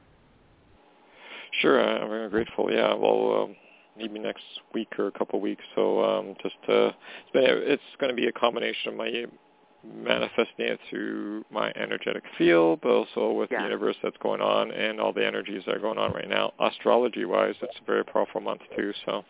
Sure, 1.61 1.81
I'm 1.81 2.09
very 2.09 2.29
grateful. 2.31 2.73
Yeah, 2.73 2.95
well, 2.95 3.43
um, 3.43 3.57
maybe 3.97 4.19
next 4.19 4.45
week 4.73 4.89
or 4.99 5.09
a 5.09 5.13
couple 5.13 5.39
of 5.39 5.43
weeks. 5.43 5.65
So 5.75 6.03
um, 6.05 6.35
just 6.43 6.57
uh, 6.69 6.93
it's, 6.93 7.33
been, 7.33 7.45
it's 7.47 7.83
going 7.99 8.11
to 8.11 8.17
be 8.17 8.29
a 8.29 8.33
combination 8.33 8.93
of 8.93 8.97
my 8.97 9.27
manifesting 9.83 10.67
it 10.67 10.81
through 10.91 11.43
my 11.51 11.73
energetic 11.75 12.23
field, 12.37 12.81
but 12.83 12.91
also 12.91 13.33
with 13.33 13.51
Yeah. 13.51 13.59
the 13.59 13.65
universe 13.65 13.97
that's 14.03 14.17
going 14.19 14.41
on 14.41 14.71
and 14.73 15.01
all 15.01 15.13
the 15.13 15.27
energies 15.27 15.63
that 15.67 15.75
are 15.75 15.81
going 15.81 15.99
on 15.99 16.13
right 16.13 16.29
now. 16.29 16.53
Astrology-wise, 16.61 17.55
it's 17.63 17.81
a 17.81 17.85
very 17.85 18.05
powerful 18.05 18.41
month 18.41 18.61
too. 18.77 18.93
So, 19.07 19.25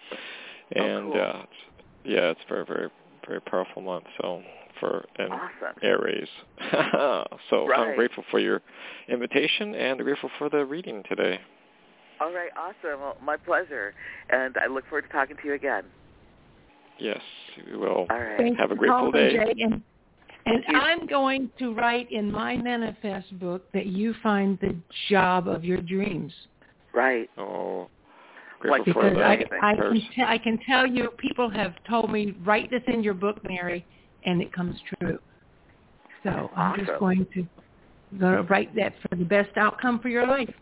and 0.72 1.12
cool. 1.12 1.20
uh, 1.20 1.42
it's, 1.44 1.86
yeah, 2.04 2.30
it's 2.30 2.40
very, 2.48 2.64
very, 2.64 2.90
very 3.26 3.40
powerful 3.42 3.82
month. 3.82 4.06
So 4.20 4.42
for 4.80 5.04
and 5.16 5.32
Awesome. 5.32 5.76
Aries. 5.82 6.28
so 7.50 7.66
Right. 7.66 7.78
I'm 7.78 7.94
grateful 7.94 8.24
for 8.30 8.40
your 8.40 8.60
invitation 9.08 9.74
and 9.74 10.00
grateful 10.00 10.30
for 10.38 10.48
the 10.48 10.64
reading 10.64 11.02
today. 11.08 11.40
All 12.20 12.32
right, 12.32 12.50
awesome. 12.56 13.00
Well, 13.00 13.16
my 13.22 13.36
pleasure. 13.36 13.94
And 14.30 14.56
I 14.62 14.66
look 14.66 14.84
forward 14.88 15.02
to 15.02 15.08
talking 15.08 15.36
to 15.36 15.48
you 15.48 15.54
again. 15.54 15.84
Yes, 16.98 17.20
we 17.66 17.76
will. 17.76 18.06
All 18.10 18.18
right. 18.18 18.36
Thanks 18.36 18.60
Have 18.60 18.70
a 18.70 18.74
for 18.74 18.80
grateful 18.80 19.10
day. 19.10 19.32
Jay. 19.32 19.62
And, 19.62 19.82
and 20.46 20.76
I'm 20.76 21.06
going 21.06 21.50
to 21.58 21.74
write 21.74 22.10
in 22.12 22.30
my 22.30 22.56
manifest 22.56 23.38
book 23.38 23.70
that 23.72 23.86
you 23.86 24.14
find 24.22 24.58
the 24.60 24.76
job 25.08 25.48
of 25.48 25.64
your 25.64 25.80
dreams. 25.80 26.32
Right. 26.92 27.30
Oh, 27.38 27.88
Like 28.64 28.84
Because 28.84 29.16
I. 29.16 29.44
I, 29.62 29.74
can 29.76 29.92
te- 30.14 30.22
I 30.26 30.38
can 30.38 30.58
tell 30.68 30.86
you, 30.86 31.10
people 31.16 31.48
have 31.48 31.72
told 31.88 32.12
me, 32.12 32.34
write 32.44 32.70
this 32.70 32.82
in 32.86 33.02
your 33.02 33.14
book, 33.14 33.38
Mary, 33.48 33.86
and 34.24 34.42
it 34.42 34.52
comes 34.52 34.76
true. 34.98 35.18
So 36.22 36.50
I'm 36.54 36.78
just 36.78 36.98
going 36.98 37.26
to 37.34 37.46
gonna 38.18 38.42
write 38.42 38.74
that 38.74 38.92
for 39.00 39.16
the 39.16 39.24
best 39.24 39.56
outcome 39.56 40.00
for 40.00 40.08
your 40.08 40.26
life. 40.26 40.52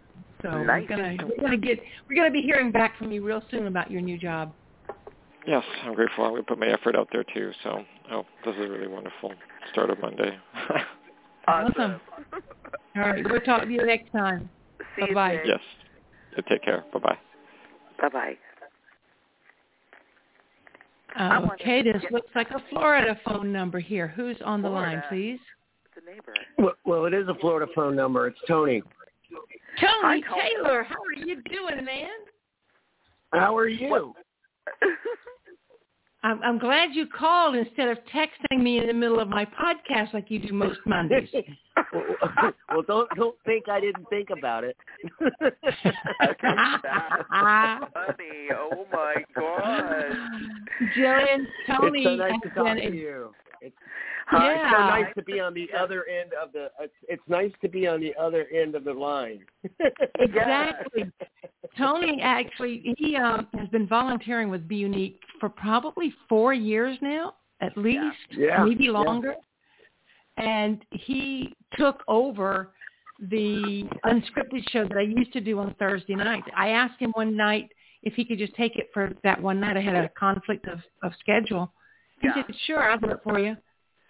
So 0.43 0.63
Nice. 0.63 0.83
we're 0.89 0.97
gonna 0.97 1.17
we're 1.27 1.43
gonna 1.45 1.57
get 1.57 1.81
we're 2.09 2.17
gonna 2.17 2.31
be 2.31 2.43
hearing 2.43 2.71
back 2.71 2.97
from 2.99 3.11
you 3.11 3.25
real 3.25 3.43
soon 3.51 3.67
about 3.67 3.91
your 3.91 4.01
new 4.01 4.19
job. 4.19 4.53
Yes, 5.47 5.65
I'm 5.85 5.95
grateful. 5.95 6.25
I'm 6.25 6.33
going 6.33 6.43
to 6.43 6.47
put 6.47 6.59
my 6.59 6.67
effort 6.67 6.95
out 6.95 7.09
there 7.11 7.25
too. 7.25 7.53
So, 7.65 7.83
oh, 8.13 8.25
this 8.45 8.55
is 8.57 8.69
really 8.69 8.87
wonderful. 8.87 9.33
Start 9.73 9.89
of 9.91 9.99
Monday. 10.01 10.37
Awesome. 11.47 11.99
All 12.95 13.03
right, 13.03 13.25
we'll 13.25 13.41
talk 13.41 13.63
to 13.63 13.71
you 13.71 13.83
next 13.87 14.13
time. 14.13 14.51
See 14.97 15.07
you, 15.09 15.15
Bye-bye. 15.15 15.39
Yes. 15.47 15.61
You 16.37 16.43
take 16.47 16.63
care. 16.63 16.85
Bye 16.93 16.99
bye. 16.99 17.19
Bye-bye. 18.03 18.35
Uh, 21.19 21.49
okay, 21.55 21.83
this 21.83 22.03
looks 22.11 22.29
like 22.35 22.51
a 22.51 22.63
Florida 22.69 23.19
phone 23.25 23.51
number 23.51 23.81
here. 23.81 24.09
Who's 24.09 24.37
on 24.45 24.61
the 24.61 24.69
Florida. 24.69 24.97
line, 24.97 25.03
please? 25.09 25.41
It's 25.97 26.05
a 26.07 26.11
neighbor. 26.11 26.35
Well, 26.59 26.75
well, 26.85 27.05
it 27.07 27.15
is 27.15 27.27
a 27.29 27.35
Florida 27.41 27.71
phone 27.75 27.97
number. 27.97 28.27
It's 28.27 28.39
Tony. 28.47 28.83
Tony 29.81 30.23
Hi, 30.29 30.49
Taylor, 30.49 30.83
how 30.83 30.97
are 30.97 31.27
you 31.27 31.43
doing, 31.43 31.85
man? 31.85 32.09
How 33.33 33.57
are 33.57 33.69
you? 33.69 34.15
I'm, 36.25 36.43
I'm 36.43 36.59
glad 36.59 36.95
you 36.95 37.07
called 37.07 37.55
instead 37.55 37.89
of 37.89 37.99
texting 38.13 38.61
me 38.61 38.79
in 38.79 38.89
the 38.89 38.93
middle 38.93 39.21
of 39.21 39.29
my 39.29 39.45
podcast 39.45 40.13
like 40.13 40.31
you 40.31 40.41
do 40.41 40.53
most 40.53 40.81
Mondays. 40.85 41.29
well, 41.93 42.05
well, 42.71 42.83
don't 42.87 43.09
don't 43.15 43.37
think 43.47 43.69
I 43.69 43.81
didn't 43.81 44.09
think 44.11 44.31
about 44.31 44.65
it. 44.65 44.77
Funny. 45.21 45.39
Oh 48.53 48.87
my 48.93 49.15
god. 49.35 50.17
Gillian, 50.97 51.47
Tony 51.69 52.01
it's 52.01 52.07
so 52.07 52.17
nice 52.17 52.33
to 52.43 52.49
talk 52.51 52.65
been 52.65 52.77
to 52.91 52.97
you. 52.97 53.33
It's, 53.61 53.77
Yeah. 54.33 54.53
it's 54.55 54.73
so 54.73 54.79
nice 54.79 55.15
to 55.17 55.23
be 55.23 55.41
on 55.41 55.55
the 55.55 55.69
other 55.79 56.05
end 56.07 56.33
of 56.41 56.53
the. 56.53 56.71
It's, 56.81 56.93
it's 57.09 57.23
nice 57.29 57.53
to 57.63 57.69
be 57.69 57.87
on 57.87 58.01
the 58.01 58.15
other 58.17 58.47
end 58.55 58.75
of 58.75 58.85
the 58.85 58.93
line. 58.93 59.45
Exactly. 60.19 61.05
Tony 61.77 62.21
actually 62.23 62.95
he 62.99 63.17
um 63.17 63.47
has 63.57 63.69
been 63.69 63.87
volunteering 63.87 64.51
with 64.51 64.67
Be 64.67 64.77
Unique 64.77 65.21
for 65.39 65.49
probably 65.49 66.13
four 66.29 66.53
years 66.53 66.99
now, 67.01 67.35
at 67.61 67.77
least, 67.77 68.17
Yeah. 68.33 68.65
maybe 68.65 68.85
Yeah. 68.85 68.91
longer. 68.93 69.35
And 70.37 70.85
he 70.91 71.55
took 71.77 72.03
over 72.09 72.73
the 73.21 73.89
unscripted 74.05 74.69
show 74.71 74.87
that 74.87 74.97
I 74.97 75.03
used 75.03 75.33
to 75.33 75.41
do 75.41 75.59
on 75.59 75.75
Thursday 75.79 76.15
night. 76.15 76.45
I 76.57 76.69
asked 76.71 77.01
him 77.01 77.11
one 77.15 77.37
night 77.37 77.69
if 78.03 78.15
he 78.15 78.25
could 78.25 78.39
just 78.39 78.55
take 78.55 78.77
it 78.77 78.89
for 78.95 79.13
that 79.25 79.41
one 79.41 79.59
night. 79.59 79.77
I 79.77 79.81
had 79.81 79.97
a 79.97 80.09
conflict 80.11 80.67
of, 80.69 80.79
of 81.03 81.13
schedule. 81.19 81.73
He 82.21 82.29
Yeah. 82.29 82.35
said, 82.35 82.55
"Sure, 82.67 82.83
I'll 82.91 82.99
do 82.99 83.11
it 83.11 83.21
for 83.25 83.39
you." 83.41 83.57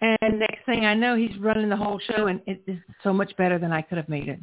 And 0.01 0.39
next 0.39 0.65
thing 0.65 0.85
I 0.85 0.93
know, 0.93 1.15
he's 1.15 1.37
running 1.39 1.69
the 1.69 1.75
whole 1.75 1.99
show, 1.99 2.27
and 2.27 2.39
it 2.47 2.61
is 2.67 2.77
so 3.03 3.11
much 3.11 3.35
better 3.37 3.59
than 3.59 3.71
I 3.73 3.81
could 3.81 3.97
have 3.97 4.07
made 4.09 4.29
it. 4.29 4.39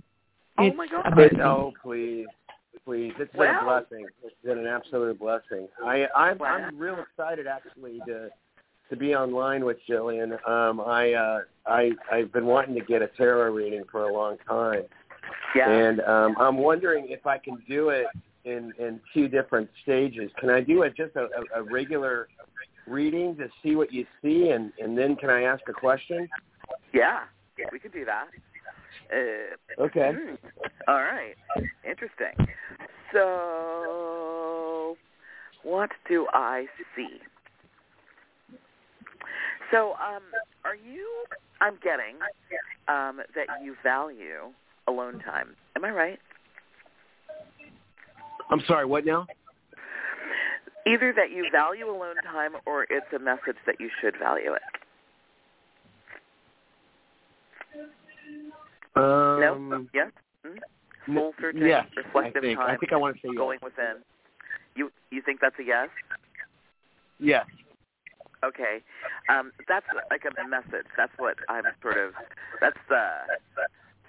Oh 0.59 0.65
It's 0.67 0.77
my 0.77 0.87
God. 0.87 1.13
amazing. 1.13 1.39
no, 1.39 1.73
please, 1.83 2.27
please. 2.85 3.13
It's 3.19 3.31
been 3.33 3.41
Well- 3.41 3.61
a 3.61 3.65
blessing. 3.89 4.07
It's 4.23 4.35
been 4.45 4.59
an 4.59 4.67
absolute 4.67 5.19
blessing. 5.19 5.69
I 5.85 6.07
I'm 6.15 6.39
Wow. 6.39 6.47
I'm 6.47 6.79
real 6.79 6.99
excited 6.99 7.47
actually 7.47 8.01
to 8.07 8.31
to 8.89 8.97
be 8.97 9.15
online 9.17 9.65
with 9.65 9.79
Gillian. 9.87 10.33
Um, 10.47 10.81
I 10.81 11.13
uh, 11.15 11.41
I 11.67 11.93
I've 12.13 12.33
been 12.33 12.47
wanting 12.47 12.75
to 12.75 12.81
get 12.85 13.03
a 13.03 13.09
tarot 13.09 13.53
reading 13.53 13.85
for 13.91 14.09
a 14.09 14.13
long 14.13 14.37
time, 14.49 14.85
Yeah. 15.55 15.71
and 15.71 16.01
um, 16.03 16.37
I'm 16.39 16.57
wondering 16.59 17.09
if 17.09 17.27
I 17.27 17.39
can 17.39 17.57
do 17.69 17.89
it 17.91 18.07
in 18.47 18.73
in 18.79 19.01
two 19.13 19.29
different 19.29 19.69
stages. 19.83 20.31
Can 20.39 20.49
I 20.51 20.61
do 20.61 20.85
just 20.97 21.17
a, 21.17 21.29
a, 21.55 21.63
regular 21.63 22.29
reading 22.87 23.37
to 23.37 23.49
see 23.63 23.75
what 23.75 23.93
you 23.93 24.07
see, 24.23 24.51
and 24.51 24.73
and 24.79 24.97
then 24.97 25.17
can 25.17 25.29
I 25.29 25.43
ask 25.43 25.63
a 25.69 25.73
question? 25.73 26.29
yeah. 27.59 27.65
We 27.73 27.79
could 27.79 27.93
do 27.93 28.05
that. 28.05 28.29
Uh, 29.13 29.83
Okay. 29.83 30.13
hmm. 30.13 30.35
All 30.89 31.03
right. 31.03 31.35
Interesting. 31.85 32.47
So, 33.13 34.97
what 35.63 35.91
do 36.09 36.27
I 36.33 36.67
see? 36.95 37.19
So, 39.71 39.93
um, 39.95 40.23
are 40.65 40.77
you? 40.77 41.07
I'm 41.61 41.79
getting 41.83 42.17
um, 42.89 43.21
that 43.35 43.47
you 43.63 43.75
value 43.83 44.53
alone 44.87 45.21
time. 45.21 45.57
Am 45.75 45.85
I 45.85 45.91
right? 45.91 46.19
I'm 48.57 48.67
sorry. 48.67 48.87
What 48.87 49.05
now? 49.05 49.27
Either 50.87 51.13
that 51.15 51.31
you 51.31 51.47
value 51.53 51.91
alone 51.91 52.15
time, 52.25 52.53
or 52.65 52.85
it's 52.85 53.07
a 53.15 53.19
message 53.19 53.57
that 53.67 53.77
you 53.81 53.91
should 54.01 54.15
value 54.19 54.53
it. 54.55 54.63
Um, 58.95 59.69
No. 59.69 59.87
Yes. 59.93 60.11
Hmm? 60.45 61.15
Soul 61.15 61.35
searching, 61.41 61.67
yes, 61.67 61.87
reflective 61.97 62.43
I 62.43 62.47
think. 62.47 62.59
time, 62.59 62.71
I 62.71 62.77
think 62.79 62.93
I 62.93 62.97
want 62.97 63.15
to 63.17 63.21
say 63.21 63.29
yes. 63.29 63.37
going 63.37 63.59
within. 63.63 63.97
You 64.75 64.91
you 65.11 65.23
think 65.23 65.41
that's 65.41 65.55
a 65.61 65.65
yes? 65.65 65.89
Yes. 67.21 67.47
Okay. 68.45 68.83
Um, 69.29 69.53
that's 69.69 69.87
like 70.11 70.23
a 70.25 70.49
message. 70.49 70.87
That's 70.97 71.13
what 71.19 71.37
I'm 71.49 71.65
sort 71.83 71.99
of. 71.99 72.13
That's 72.61 72.79
the 72.89 73.07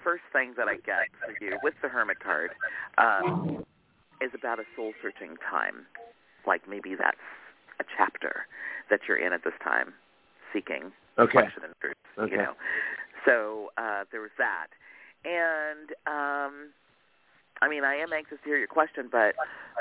first 0.02 0.24
thing 0.32 0.54
that 0.56 0.68
I 0.68 0.76
get 0.76 1.06
for 1.20 1.44
you 1.44 1.58
with 1.62 1.74
the 1.82 1.88
Hermit 1.88 2.18
card 2.20 2.50
um, 2.98 3.64
is 4.20 4.30
about 4.34 4.58
a 4.58 4.64
soul 4.76 4.92
searching 5.02 5.36
time. 5.50 5.86
Like 6.46 6.68
maybe 6.68 6.94
that's 6.94 7.16
a 7.80 7.84
chapter 7.96 8.46
that 8.90 9.00
you're 9.06 9.18
in 9.18 9.32
at 9.32 9.44
this 9.44 9.54
time, 9.62 9.94
seeking 10.52 10.92
Okay. 11.18 11.38
reflection 11.38 11.62
and 11.64 11.74
truth. 11.80 11.96
Okay. 12.18 12.32
You 12.32 12.38
know. 12.38 12.54
So 13.26 13.70
uh, 13.76 14.04
there 14.10 14.20
was 14.20 14.30
that, 14.38 14.68
and 15.24 15.90
um, 16.06 16.70
I 17.60 17.68
mean, 17.68 17.84
I 17.84 17.96
am 17.96 18.12
anxious 18.12 18.38
to 18.42 18.48
hear 18.48 18.56
your 18.58 18.68
question, 18.68 19.08
but 19.10 19.34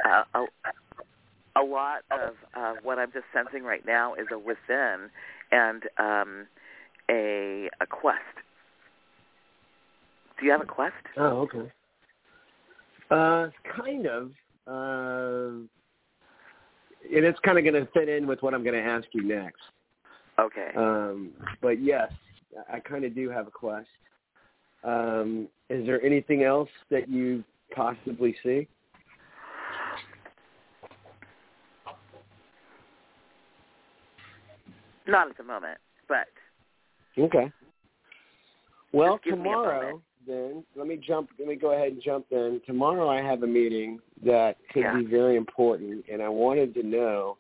uh, 0.06 0.24
a, 0.34 0.46
a 1.56 1.64
lot 1.64 2.02
of 2.12 2.34
uh, 2.56 2.74
what 2.84 3.00
I'm 3.00 3.12
just 3.12 3.26
sensing 3.34 3.64
right 3.64 3.86
now 3.86 4.16
is 4.16 4.28
a 4.32 4.40
within 4.40 5.10
and 5.52 5.84
um, 5.98 6.48
a 7.10 7.70
a 7.80 7.86
quest. 7.86 8.22
Do 10.40 10.46
you 10.46 10.52
have 10.52 10.62
a 10.62 10.66
quest? 10.66 10.94
Oh, 11.18 11.48
okay. 11.48 11.72
Uh, 13.10 13.48
kind 13.76 14.08
of. 14.08 14.32
Uh, 14.68 15.64
and 17.14 17.26
it's 17.26 17.40
kind 17.40 17.58
of 17.58 17.64
going 17.64 17.86
to 17.86 17.90
fit 17.94 18.10
in 18.10 18.28
with 18.28 18.42
what 18.42 18.54
I'm 18.54 18.64
going 18.64 18.76
to 18.76 18.90
ask 18.90 19.06
you 19.14 19.24
next. 19.24 19.62
Okay. 20.40 20.72
Um, 20.76 21.32
but 21.62 21.82
yes, 21.82 22.12
I 22.72 22.80
kind 22.80 23.06
of 23.06 23.16
do 23.16 23.30
have 23.30 23.48
a 23.48 23.52
quest. 23.52 23.88
Um, 24.84 25.48
is 25.70 25.86
there 25.86 26.04
anything 26.04 26.44
else 26.44 26.70
that 26.92 27.10
you 27.10 27.44
possibly 27.74 28.36
see? 28.44 28.68
Not 35.08 35.30
at 35.30 35.38
the 35.38 35.44
moment, 35.44 35.78
but 36.08 36.28
Okay. 37.18 37.52
Well, 38.94 39.16
Just 39.16 39.26
give 39.26 39.40
me 39.40 39.50
a 39.50 39.54
tomorrow. 39.54 40.02
Then 40.28 40.64
let 40.76 40.88
me 40.88 40.98
jump. 40.98 41.30
Let 41.40 41.48
me 41.48 41.56
go 41.56 41.72
ahead 41.74 41.94
and 41.94 42.02
jump. 42.02 42.26
in. 42.32 42.62
tomorrow, 42.66 43.10
I 43.10 43.22
have 43.22 43.44
a 43.44 43.48
meeting 43.48 44.00
that 44.24 44.58
could 44.72 44.84
Yeah. 44.84 44.94
be 44.96 45.06
very 45.06 45.36
important, 45.38 46.06
and 46.08 46.22
I 46.22 46.30
wanted 46.30 46.74
to 46.76 46.84
know: 46.84 47.38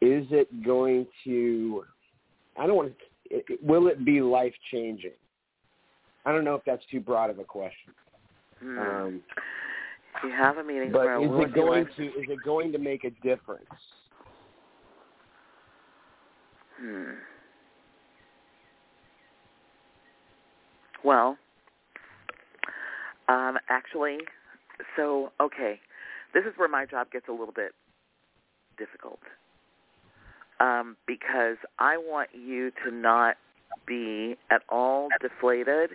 is 0.00 0.30
it 0.30 0.62
going 0.62 1.06
to? 1.24 1.84
I 2.56 2.66
don't 2.66 2.76
want 2.76 2.94
to. 3.30 3.58
Will 3.62 3.88
it 3.88 4.04
be 4.04 4.20
life 4.20 4.54
changing? 4.70 5.12
I 6.24 6.32
don't 6.32 6.44
know 6.44 6.54
if 6.54 6.64
that's 6.64 6.84
too 6.86 7.00
broad 7.00 7.30
of 7.30 7.38
a 7.38 7.44
question. 7.44 7.94
hmm, 8.58 8.78
Um, 8.78 9.22
you 10.22 10.30
have 10.30 10.58
a 10.58 10.64
meeting 10.64 10.92
but 10.92 11.04
tomorrow. 11.04 11.42
is 11.42 11.48
it 11.48 11.54
going 11.54 11.86
to? 11.96 12.06
Is 12.20 12.28
it 12.28 12.42
going 12.44 12.72
to 12.72 12.78
make 12.78 13.04
a 13.04 13.10
difference? 13.10 13.64
Hmm. 16.78 17.14
Well, 21.02 21.38
um, 23.30 23.58
actually, 23.68 24.18
so 24.96 25.30
okay, 25.40 25.80
this 26.34 26.44
is 26.44 26.52
where 26.56 26.68
my 26.68 26.84
job 26.84 27.10
gets 27.12 27.26
a 27.28 27.32
little 27.32 27.54
bit 27.54 27.72
difficult 28.76 29.20
um, 30.58 30.96
because 31.06 31.56
I 31.78 31.96
want 31.96 32.30
you 32.34 32.72
to 32.84 32.90
not 32.90 33.36
be 33.86 34.36
at 34.50 34.62
all 34.68 35.08
deflated 35.20 35.90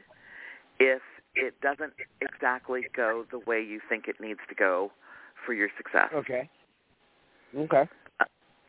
if 0.79 1.01
it 1.35 1.53
doesn't 1.61 1.93
exactly 2.21 2.81
go 2.95 3.25
the 3.31 3.39
way 3.39 3.61
you 3.61 3.79
think 3.89 4.07
it 4.07 4.15
needs 4.21 4.39
to 4.47 4.55
go 4.55 4.91
for 5.45 5.53
your 5.53 5.69
success. 5.77 6.09
Okay. 6.13 6.49
Okay. 7.55 7.89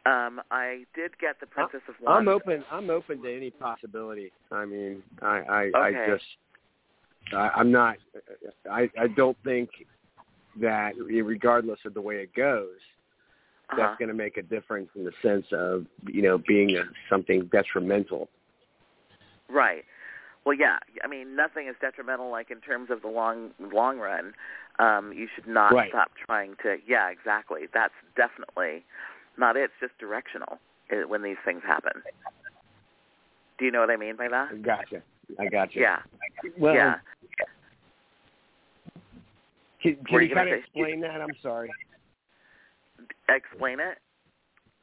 Um, 0.05 0.41
I 0.53 0.85
did 0.95 1.19
get 1.19 1.41
the 1.41 1.47
Princess 1.47 1.81
of. 1.89 1.95
I'm 2.07 2.29
open. 2.29 2.65
I'm 2.71 2.91
open 2.91 3.23
to 3.23 3.37
any 3.37 3.51
possibility. 3.51 4.31
I 4.53 4.65
mean, 4.65 5.03
I 5.21 5.71
I, 5.75 5.79
I 5.79 5.93
just 6.07 6.25
I, 7.35 7.51
I'm 7.57 7.71
not. 7.73 7.97
I 8.71 8.89
I 8.99 9.09
don't 9.17 9.37
think 9.45 9.71
that 10.61 10.93
regardless 10.99 11.81
of 11.85 11.95
the 11.95 12.01
way 12.01 12.17
it 12.17 12.35
goes, 12.35 12.79
Uh-huh. 13.69 13.77
that's 13.79 13.99
going 13.99 14.09
to 14.09 14.15
make 14.15 14.37
a 14.37 14.43
difference 14.43 14.89
in 14.95 15.05
the 15.05 15.13
sense 15.23 15.47
of 15.53 15.87
you 16.07 16.23
know 16.23 16.39
being 16.39 16.77
a, 16.77 16.83
something 17.11 17.47
detrimental. 17.53 18.29
Right. 19.49 19.85
Well, 20.45 20.57
yeah. 20.57 20.79
I 21.05 21.09
mean, 21.09 21.35
nothing 21.35 21.67
is 21.67 21.75
detrimental. 21.81 22.31
Like 22.31 22.51
in 22.51 22.61
terms 22.61 22.91
of 22.91 23.03
the 23.03 23.09
long 23.09 23.51
long 23.73 23.99
run, 23.99 24.33
um, 24.79 25.13
you 25.13 25.27
should 25.35 25.49
not 25.49 25.73
Right. 25.73 25.91
stop 25.91 26.13
trying 26.25 26.55
to. 26.63 26.77
Yeah, 26.87 27.09
exactly. 27.11 27.63
That's 27.75 27.95
definitely 28.17 28.85
not 29.37 29.57
it. 29.57 29.65
It's 29.65 29.73
just 29.81 29.99
directional 29.99 30.59
uh, 30.93 31.09
when 31.09 31.23
these 31.23 31.37
things 31.45 31.63
happen. 31.67 32.03
Do 33.59 33.65
you 33.65 33.71
know 33.73 33.81
what 33.81 33.91
I 33.91 33.97
mean 33.97 34.17
by 34.17 34.29
that? 34.29 34.63
Gotcha. 34.63 35.03
I 35.41 35.47
gotcha. 35.47 35.81
Yeah. 35.81 35.99
Well, 36.59 36.75
yeah. 36.75 36.97
Can, 39.83 39.97
can 40.07 40.23
you 40.23 40.29
you 40.29 40.35
kind 40.35 40.49
of 40.49 40.59
explain 40.59 41.01
that? 41.01 41.21
I'm 41.21 41.37
sorry. 41.43 41.71
Explain 43.29 43.81
it. 43.81 43.99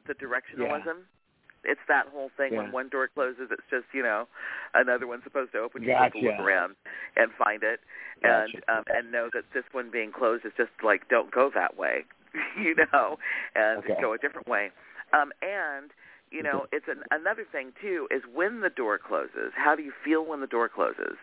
the 0.06 0.14
directionalism. 0.14 0.84
Yeah. 0.84 1.72
It's 1.72 1.80
that 1.88 2.06
whole 2.12 2.30
thing 2.36 2.52
yeah. 2.52 2.58
when 2.62 2.72
one 2.72 2.88
door 2.90 3.08
closes, 3.08 3.48
it's 3.50 3.62
just 3.70 3.86
you 3.94 4.02
know 4.02 4.28
another 4.74 5.06
one's 5.06 5.24
supposed 5.24 5.52
to 5.52 5.58
open. 5.58 5.82
You 5.82 5.88
gotcha. 5.88 6.02
have 6.04 6.12
to 6.12 6.18
look 6.20 6.38
around 6.38 6.76
and 7.16 7.30
find 7.38 7.62
it, 7.62 7.80
gotcha. 8.22 8.52
and 8.68 8.78
um, 8.78 8.84
and 8.88 9.10
know 9.10 9.30
that 9.32 9.44
this 9.54 9.64
one 9.72 9.90
being 9.90 10.12
closed 10.12 10.44
is 10.44 10.52
just 10.56 10.70
like 10.84 11.08
don't 11.08 11.30
go 11.30 11.50
that 11.54 11.78
way, 11.78 12.04
you 12.60 12.76
know, 12.92 13.16
and 13.54 13.78
okay. 13.78 13.96
go 14.00 14.12
a 14.12 14.18
different 14.18 14.46
way. 14.46 14.70
Um, 15.14 15.32
and 15.40 15.90
you 16.30 16.42
know, 16.42 16.66
it's 16.72 16.86
an, 16.88 17.02
another 17.10 17.46
thing 17.50 17.72
too 17.80 18.08
is 18.10 18.22
when 18.32 18.60
the 18.60 18.70
door 18.70 18.98
closes. 18.98 19.52
How 19.56 19.74
do 19.74 19.82
you 19.82 19.92
feel 20.04 20.24
when 20.26 20.40
the 20.40 20.46
door 20.46 20.68
closes? 20.68 21.16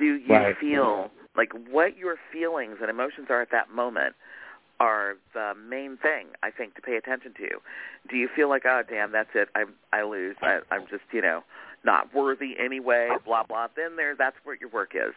Do 0.00 0.16
you 0.16 0.34
right. 0.34 0.56
feel 0.58 1.10
like 1.36 1.52
what 1.70 1.96
your 1.96 2.16
feelings 2.32 2.78
and 2.80 2.90
emotions 2.90 3.28
are 3.30 3.40
at 3.40 3.52
that 3.52 3.70
moment? 3.70 4.16
are 4.80 5.16
the 5.34 5.52
main 5.54 5.98
thing 5.98 6.28
I 6.42 6.50
think 6.50 6.74
to 6.74 6.80
pay 6.80 6.96
attention 6.96 7.34
to. 7.34 7.48
Do 8.08 8.16
you 8.16 8.28
feel 8.34 8.48
like, 8.48 8.62
oh 8.64 8.82
damn, 8.88 9.12
that's 9.12 9.28
it, 9.34 9.48
I 9.54 9.64
I 9.92 10.02
lose, 10.04 10.36
I, 10.40 10.60
I'm 10.70 10.86
just 10.90 11.02
you 11.12 11.20
know 11.20 11.44
not 11.84 12.14
worthy 12.14 12.54
anyway, 12.62 13.08
blah 13.24 13.42
blah. 13.42 13.68
Then 13.74 13.96
there, 13.96 14.14
that's 14.16 14.36
where 14.44 14.56
your 14.60 14.68
work 14.70 14.92
is, 14.94 15.14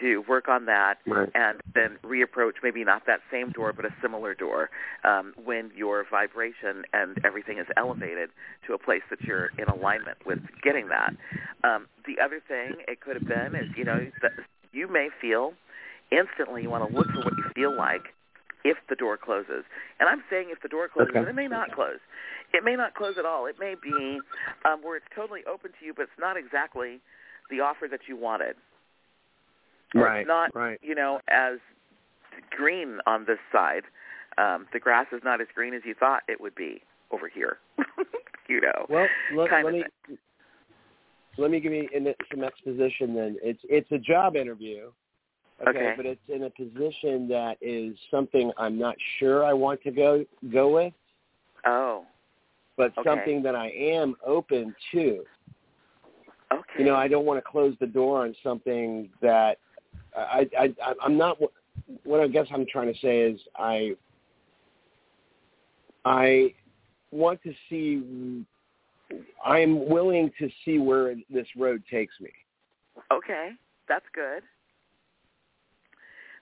to 0.00 0.22
work 0.28 0.48
on 0.48 0.66
that 0.66 0.98
right. 1.06 1.28
and 1.34 1.60
then 1.74 1.98
reapproach 2.04 2.54
maybe 2.62 2.84
not 2.84 3.02
that 3.06 3.20
same 3.30 3.50
door 3.50 3.72
but 3.72 3.84
a 3.84 3.90
similar 4.00 4.34
door 4.34 4.70
um, 5.04 5.34
when 5.42 5.70
your 5.76 6.04
vibration 6.10 6.84
and 6.92 7.18
everything 7.24 7.58
is 7.58 7.66
elevated 7.76 8.30
to 8.66 8.74
a 8.74 8.78
place 8.78 9.02
that 9.10 9.20
you're 9.22 9.50
in 9.58 9.68
alignment 9.68 10.18
with 10.26 10.38
getting 10.62 10.88
that. 10.88 11.14
Um, 11.64 11.86
the 12.06 12.22
other 12.22 12.40
thing 12.46 12.76
it 12.86 13.00
could 13.00 13.16
have 13.16 13.28
been 13.28 13.54
is 13.54 13.68
you 13.76 13.84
know 13.84 14.06
that 14.22 14.32
you 14.72 14.88
may 14.88 15.08
feel 15.20 15.52
instantly 16.10 16.62
you 16.62 16.70
want 16.70 16.88
to 16.88 16.96
look 16.96 17.06
for 17.08 17.18
what 17.18 17.34
you 17.36 17.44
feel 17.54 17.76
like 17.76 18.14
if 18.64 18.76
the 18.88 18.96
door 18.96 19.16
closes. 19.16 19.64
And 20.00 20.08
I'm 20.08 20.22
saying 20.30 20.48
if 20.50 20.62
the 20.62 20.68
door 20.68 20.88
closes, 20.88 21.14
okay. 21.16 21.28
it 21.28 21.34
may 21.34 21.48
not 21.48 21.72
close. 21.72 22.00
It 22.52 22.64
may 22.64 22.76
not 22.76 22.94
close 22.94 23.14
at 23.18 23.26
all. 23.26 23.46
It 23.46 23.56
may 23.60 23.74
be 23.80 24.18
um, 24.64 24.82
where 24.82 24.96
it's 24.96 25.06
totally 25.14 25.40
open 25.50 25.70
to 25.78 25.86
you, 25.86 25.92
but 25.94 26.02
it's 26.02 26.18
not 26.18 26.36
exactly 26.36 27.00
the 27.50 27.60
offer 27.60 27.88
that 27.90 28.00
you 28.08 28.16
wanted. 28.16 28.56
Or 29.94 30.02
right. 30.02 30.20
It's 30.20 30.28
not, 30.28 30.54
right. 30.54 30.78
you 30.82 30.94
know, 30.94 31.20
as 31.28 31.58
green 32.50 32.98
on 33.06 33.24
this 33.26 33.38
side. 33.52 33.82
Um, 34.36 34.66
the 34.72 34.78
grass 34.78 35.06
is 35.12 35.20
not 35.24 35.40
as 35.40 35.48
green 35.54 35.74
as 35.74 35.82
you 35.84 35.94
thought 35.94 36.22
it 36.28 36.40
would 36.40 36.54
be 36.54 36.82
over 37.10 37.28
here. 37.28 37.58
you 38.48 38.60
know. 38.60 38.86
Well, 38.88 39.06
let, 39.34 39.50
let 39.64 39.72
me 39.72 39.84
thing. 40.06 40.18
let 41.38 41.50
me 41.50 41.60
give 41.60 41.72
you 41.72 41.88
in 41.94 42.14
some 42.30 42.44
exposition. 42.44 43.14
Then 43.14 43.36
it's 43.42 43.60
it's 43.64 43.90
a 43.90 43.98
job 43.98 44.36
interview. 44.36 44.90
Okay, 45.60 45.70
Okay. 45.70 45.94
but 45.96 46.06
it's 46.06 46.20
in 46.28 46.44
a 46.44 46.50
position 46.50 47.26
that 47.28 47.56
is 47.60 47.96
something 48.12 48.52
I'm 48.58 48.78
not 48.78 48.94
sure 49.18 49.44
I 49.44 49.52
want 49.52 49.82
to 49.82 49.90
go 49.90 50.24
go 50.52 50.68
with, 50.68 50.92
Oh, 51.66 52.04
but 52.78 52.92
Okay. 52.96 53.10
something 53.10 53.42
that 53.42 53.54
I 53.54 53.68
am 53.70 54.14
open 54.24 54.74
to. 54.92 55.24
okay. 56.52 56.78
You 56.78 56.84
know, 56.84 56.94
I 56.94 57.08
don't 57.08 57.26
want 57.26 57.44
to 57.44 57.50
close 57.50 57.74
the 57.80 57.86
door 57.86 58.22
on 58.24 58.34
something 58.42 59.10
that 59.20 59.58
I 60.16 60.48
I, 60.58 60.74
I 60.82 60.94
I'm 61.02 61.18
not. 61.18 61.38
What 62.04 62.20
I 62.20 62.28
guess 62.28 62.46
I'm 62.52 62.66
trying 62.70 62.92
to 62.92 62.98
say 63.00 63.20
is 63.20 63.40
I 63.56 63.96
I 66.06 66.54
want 67.10 67.42
to 67.42 67.52
see. 67.68 68.44
I'm 69.44 69.88
willing 69.88 70.30
to 70.38 70.48
see 70.64 70.78
where 70.78 71.14
this 71.30 71.46
road 71.56 71.82
takes 71.90 72.14
me. 72.20 72.30
Okay, 73.12 73.50
that's 73.88 74.04
good. 74.14 74.42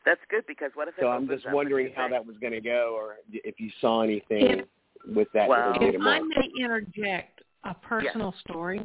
That's 0.04 0.20
good 0.30 0.44
because 0.46 0.70
what 0.74 0.88
if 0.88 0.98
it 0.98 1.00
So 1.00 1.08
I'm 1.08 1.26
just 1.28 1.46
wondering 1.50 1.92
how 1.96 2.08
that 2.08 2.24
was 2.24 2.36
going 2.38 2.52
to 2.52 2.60
go, 2.60 2.94
or 2.96 3.16
if 3.32 3.58
you 3.58 3.70
saw 3.80 4.02
anything 4.02 4.66
with 5.06 5.28
that. 5.34 5.48
Well- 5.48 5.76
If 5.80 6.00
I 6.00 6.20
may 6.20 6.50
interject 6.60 7.42
a 7.64 7.74
personal 7.74 8.32
story, 8.48 8.80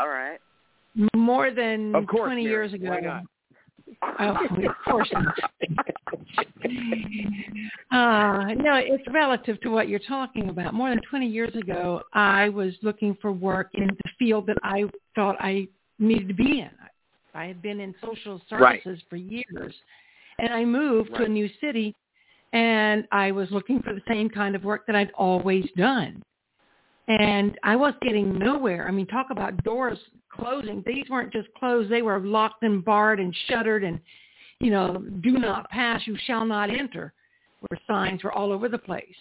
All 0.00 0.08
right. 0.08 0.38
more 1.14 1.50
than 1.50 1.94
Of 1.94 2.06
course, 2.06 2.28
20 2.28 2.42
Mary. 2.42 2.50
years 2.52 2.72
ago. 2.72 2.90
Why 2.90 3.00
not? 3.00 3.22
Oh, 4.18 4.66
of 4.66 4.74
course 4.86 5.12
not. 5.12 5.38
uh, 7.92 8.54
no, 8.54 8.76
it's 8.76 9.04
relative 9.12 9.60
to 9.60 9.68
what 9.70 9.88
you're 9.88 9.98
talking 10.00 10.48
about. 10.48 10.74
More 10.74 10.88
than 10.90 11.00
20 11.08 11.26
years 11.26 11.54
ago, 11.54 12.02
I 12.12 12.48
was 12.48 12.74
looking 12.82 13.14
for 13.20 13.32
work 13.32 13.68
in 13.74 13.86
the 13.86 14.10
field 14.18 14.46
that 14.46 14.56
I 14.62 14.84
thought 15.14 15.36
I 15.40 15.68
needed 15.98 16.28
to 16.28 16.34
be 16.34 16.60
in. 16.60 16.70
I 17.34 17.46
had 17.46 17.60
been 17.62 17.80
in 17.80 17.94
social 18.04 18.40
Right. 18.52 18.82
services 18.82 19.02
for 19.08 19.16
years, 19.16 19.74
and 20.38 20.52
I 20.52 20.64
moved 20.64 21.14
to 21.16 21.24
a 21.24 21.28
new 21.28 21.48
city, 21.60 21.94
and 22.54 23.06
I 23.10 23.32
was 23.32 23.50
looking 23.50 23.82
for 23.82 23.92
the 23.92 24.00
same 24.08 24.30
kind 24.30 24.54
of 24.54 24.62
work 24.62 24.86
that 24.86 24.94
I'd 24.94 25.10
always 25.18 25.68
done. 25.76 26.22
And 27.08 27.58
I 27.64 27.76
was 27.76 27.94
getting 28.00 28.38
nowhere. 28.38 28.88
I 28.88 28.92
mean, 28.92 29.08
talk 29.08 29.26
about 29.30 29.62
doors 29.64 29.98
closing. 30.32 30.82
These 30.86 31.10
weren't 31.10 31.32
just 31.32 31.48
closed. 31.58 31.90
They 31.90 32.00
were 32.00 32.20
locked 32.20 32.62
and 32.62 32.82
barred 32.82 33.18
and 33.18 33.36
shuttered 33.48 33.82
and, 33.82 34.00
you 34.60 34.70
know, 34.70 35.04
do 35.22 35.32
not 35.32 35.68
pass, 35.68 36.00
you 36.06 36.16
shall 36.26 36.46
not 36.46 36.70
enter, 36.70 37.12
where 37.60 37.80
signs 37.88 38.22
were 38.22 38.32
all 38.32 38.52
over 38.52 38.68
the 38.68 38.78
place. 38.78 39.16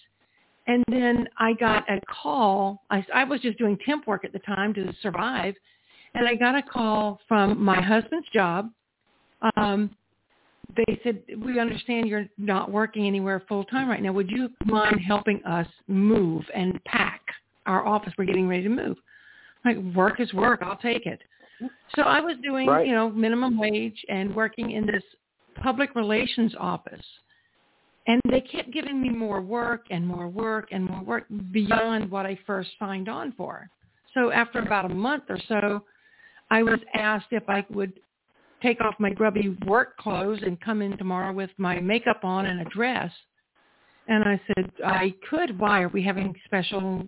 And 0.67 0.83
then 0.89 1.27
I 1.37 1.53
got 1.53 1.89
a 1.89 1.99
call. 2.21 2.83
I, 2.91 3.05
I 3.13 3.23
was 3.25 3.41
just 3.41 3.57
doing 3.57 3.77
temp 3.83 4.07
work 4.07 4.23
at 4.23 4.31
the 4.31 4.39
time 4.39 4.73
to 4.75 4.93
survive. 5.01 5.55
And 6.13 6.27
I 6.27 6.35
got 6.35 6.55
a 6.55 6.61
call 6.61 7.19
from 7.27 7.61
my 7.61 7.81
husband's 7.81 8.29
job. 8.31 8.69
Um, 9.57 9.89
they 10.75 10.99
said, 11.03 11.21
we 11.43 11.59
understand 11.59 12.07
you're 12.07 12.27
not 12.37 12.71
working 12.71 13.05
anywhere 13.05 13.43
full 13.47 13.63
time 13.65 13.89
right 13.89 14.01
now. 14.01 14.11
Would 14.11 14.29
you 14.29 14.49
mind 14.65 14.99
helping 15.05 15.43
us 15.45 15.67
move 15.87 16.43
and 16.53 16.83
pack 16.85 17.21
our 17.65 17.85
office? 17.85 18.13
We're 18.17 18.25
getting 18.25 18.47
ready 18.47 18.63
to 18.63 18.69
move. 18.69 18.97
I'm 19.65 19.75
Like 19.75 19.95
work 19.95 20.19
is 20.19 20.33
work. 20.33 20.61
I'll 20.61 20.77
take 20.77 21.05
it. 21.05 21.21
So 21.95 22.01
I 22.03 22.19
was 22.19 22.35
doing, 22.43 22.67
Right. 22.67 22.85
you 22.85 22.93
know, 22.93 23.09
minimum 23.09 23.57
wage 23.57 24.03
and 24.09 24.35
working 24.35 24.71
in 24.71 24.85
this 24.85 25.03
public 25.61 25.95
relations 25.95 26.53
office. 26.59 27.05
And 28.07 28.19
they 28.29 28.41
kept 28.41 28.71
giving 28.71 29.01
me 29.01 29.09
more 29.09 29.39
work 29.39 29.85
and 29.89 30.05
more 30.05 30.27
work 30.27 30.69
and 30.71 30.89
more 30.89 31.01
work 31.03 31.25
beyond 31.51 32.11
what 32.11 32.25
I 32.25 32.37
first 32.45 32.71
signed 32.77 33.07
on 33.07 33.31
for. 33.33 33.69
So 34.13 34.31
after 34.31 34.59
about 34.59 34.91
a 34.91 34.93
month 34.93 35.23
or 35.29 35.39
so, 35.47 35.83
I 36.51 36.63
was 36.63 36.79
asked 36.93 37.27
if 37.31 37.43
I 37.47 37.65
would 37.69 37.93
take 38.63 38.81
off 38.81 38.95
my 38.97 39.11
grubby 39.11 39.55
work 39.67 39.97
clothes 39.97 40.39
and 40.43 40.59
come 40.61 40.81
in 40.81 40.97
tomorrow 40.97 41.33
with 41.33 41.51
my 41.57 41.79
makeup 41.79 42.21
on 42.23 42.45
and 42.47 42.61
a 42.61 42.65
dress. 42.65 43.11
And 44.07 44.23
I 44.23 44.41
said, 44.47 44.71
I 44.83 45.13
could. 45.29 45.59
Why? 45.59 45.81
Are 45.81 45.89
we 45.89 46.03
having 46.03 46.33
special 46.45 47.07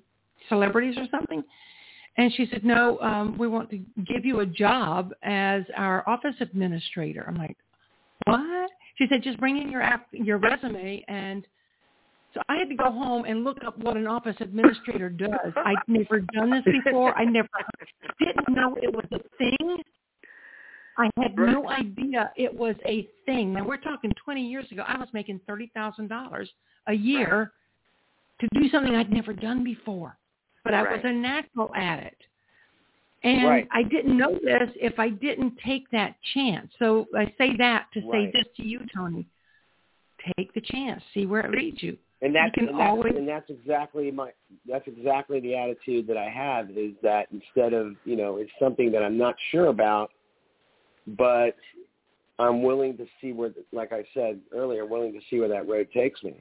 celebrities 0.50 0.96
or 0.98 1.06
something? 1.10 1.44
And 2.18 2.32
she 2.34 2.48
said, 2.52 2.64
no, 2.64 3.00
um, 3.00 3.38
we 3.38 3.48
want 3.48 3.70
to 3.72 3.78
give 4.06 4.24
you 4.24 4.40
a 4.40 4.46
job 4.46 5.12
as 5.24 5.64
our 5.76 6.08
office 6.08 6.36
administrator. 6.40 7.26
I'm 7.28 7.36
like, 7.36 7.58
what? 8.26 8.70
She 8.98 9.08
said, 9.10 9.24
just 9.24 9.40
bring 9.40 9.58
in 9.58 9.70
your 9.70 9.82
app, 9.82 10.08
your 10.12 10.38
resume. 10.38 11.04
And 11.10 11.46
so 12.34 12.42
I 12.48 12.56
had 12.56 12.70
to 12.70 12.76
go 12.76 12.92
home 12.92 13.26
and 13.26 13.44
look 13.44 13.58
up 13.66 13.78
what 13.80 13.98
an 13.98 14.08
office 14.08 14.36
administrator 14.40 15.10
does. 15.10 15.54
I'd 15.58 15.76
never 15.88 16.22
done 16.22 16.52
this 16.52 16.64
before. 16.86 17.18
I 17.18 17.26
never 17.26 17.50
didn't 18.20 18.50
know 18.50 18.78
it 18.82 18.94
was 18.94 19.06
a 19.12 19.20
thing. 19.38 19.78
I 20.98 21.10
had 21.22 21.36
no 21.38 21.70
idea 21.70 22.32
it 22.38 22.54
was 22.54 22.76
a 22.86 23.08
thing. 23.26 23.54
Now 23.54 23.66
we're 23.68 23.78
talking 23.78 24.12
20 24.24 24.48
years 24.48 24.72
ago. 24.72 24.84
I 24.88 24.98
was 24.98 25.10
making 25.14 25.42
$30,000 25.48 26.48
a 26.88 26.94
year 26.94 27.52
to 28.40 28.48
do 28.54 28.70
something 28.70 28.96
I'd 28.96 29.12
never 29.12 29.34
done 29.34 29.64
before, 29.64 30.18
but 30.64 30.74
I 30.74 30.82
was 30.84 31.02
a 31.04 31.12
natural 31.12 31.74
at 31.76 32.00
it. 32.00 32.18
And 33.24 33.48
Right. 33.48 33.68
I 33.72 33.84
didn't 33.84 34.18
know 34.18 34.38
this 34.44 34.70
if 34.76 35.00
I 35.00 35.10
didn't 35.10 35.58
take 35.66 35.90
that 35.92 36.16
chance. 36.34 36.72
So 36.80 37.08
I 37.16 37.26
say 37.38 37.56
that 37.58 37.88
to 37.94 38.02
say 38.12 38.30
this 38.32 38.46
to 38.58 38.64
you, 38.66 38.82
Tony. 38.94 39.26
Take 40.38 40.54
the 40.54 40.62
chance. 40.62 41.04
See 41.14 41.26
where 41.26 41.42
it 41.42 41.52
leads 41.52 41.82
you. 41.84 41.98
and 42.22 42.34
that's 42.34 42.56
can 42.56 42.70
and 42.70 42.80
that's, 42.80 42.90
always- 42.90 43.16
and 43.16 43.28
that's 43.28 43.50
exactly 43.50 44.10
my 44.10 44.32
that's 44.66 44.88
exactly 44.88 45.40
the 45.42 45.54
attitude 45.56 46.08
that 46.08 46.18
I 46.18 46.30
have 46.30 46.72
is 46.72 46.94
that 47.04 47.28
instead 47.32 47.74
of 47.74 47.96
you 48.06 48.16
know 48.16 48.38
it's 48.38 48.52
something 48.58 48.90
that 48.94 49.04
I'm 49.04 49.18
not 49.18 49.36
sure 49.52 49.68
about, 49.68 50.12
but 51.08 51.56
I'm 52.40 52.64
willing 52.64 52.98
to 52.98 53.06
see 53.22 53.32
where, 53.32 53.52
like 53.72 53.94
I 53.94 54.04
said 54.14 54.40
earlier, 54.54 54.86
willing 54.86 55.14
to 55.14 55.20
see 55.30 55.40
where 55.40 55.50
that 55.50 55.68
road 55.68 55.88
takes 55.94 56.22
me. 56.24 56.36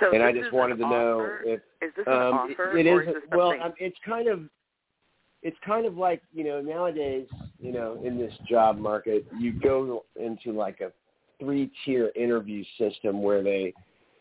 So 0.00 0.12
and 0.12 0.22
I 0.22 0.32
just 0.32 0.52
wanted 0.52 0.78
an 0.78 0.84
to 0.84 0.90
know 0.90 1.20
offer? 1.20 1.42
if 1.44 1.60
is 1.80 1.92
this 1.96 2.06
an 2.06 2.12
um, 2.12 2.34
offer 2.34 2.76
it 2.76 2.86
or 2.86 3.02
is 3.02 3.08
is 3.08 3.14
this 3.14 3.22
well, 3.30 3.52
um, 3.62 3.72
it's 3.78 3.96
kind 4.04 4.28
of 4.28 4.40
it's 5.42 5.56
kind 5.64 5.86
of 5.86 5.96
like 5.96 6.22
you 6.32 6.44
know 6.44 6.60
nowadays 6.60 7.26
you 7.58 7.72
know 7.72 7.98
in 8.04 8.18
this 8.18 8.32
job 8.48 8.78
market 8.78 9.26
you 9.38 9.52
go 9.52 10.04
into 10.16 10.52
like 10.52 10.80
a 10.80 10.92
three 11.40 11.70
tier 11.84 12.10
interview 12.14 12.64
system 12.78 13.22
where 13.22 13.42
they 13.42 13.72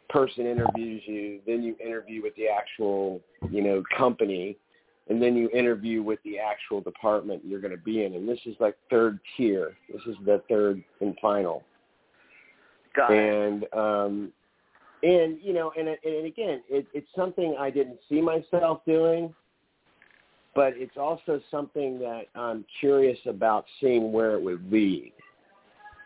person 0.09 0.45
interviews 0.45 1.01
you 1.05 1.39
then 1.45 1.63
you 1.63 1.75
interview 1.83 2.21
with 2.21 2.35
the 2.35 2.47
actual 2.47 3.19
you 3.49 3.61
know 3.61 3.83
company 3.97 4.55
and 5.07 5.21
then 5.21 5.35
you 5.35 5.49
interview 5.51 6.01
with 6.01 6.19
the 6.23 6.37
actual 6.39 6.81
department 6.81 7.41
you're 7.45 7.61
going 7.61 7.75
to 7.75 7.83
be 7.83 8.03
in 8.03 8.15
and 8.15 8.27
this 8.27 8.39
is 8.45 8.55
like 8.59 8.75
third 8.89 9.19
tier 9.35 9.73
this 9.91 10.01
is 10.07 10.15
the 10.25 10.41
third 10.49 10.83
and 11.01 11.15
final 11.21 11.63
Got 12.95 13.11
it. 13.11 13.17
and 13.17 13.65
um 13.73 14.31
and 15.05 15.37
you 15.41 15.53
know, 15.53 15.71
and 15.77 15.87
and 15.89 16.25
again, 16.25 16.61
it, 16.69 16.87
it's 16.93 17.07
something 17.15 17.55
I 17.59 17.69
didn't 17.69 17.99
see 18.09 18.21
myself 18.21 18.81
doing, 18.85 19.33
but 20.55 20.73
it's 20.75 20.97
also 20.97 21.39
something 21.51 21.99
that 21.99 22.23
I'm 22.33 22.65
curious 22.79 23.19
about 23.27 23.65
seeing 23.79 24.11
where 24.11 24.33
it 24.33 24.41
would 24.41 24.71
lead. 24.71 25.13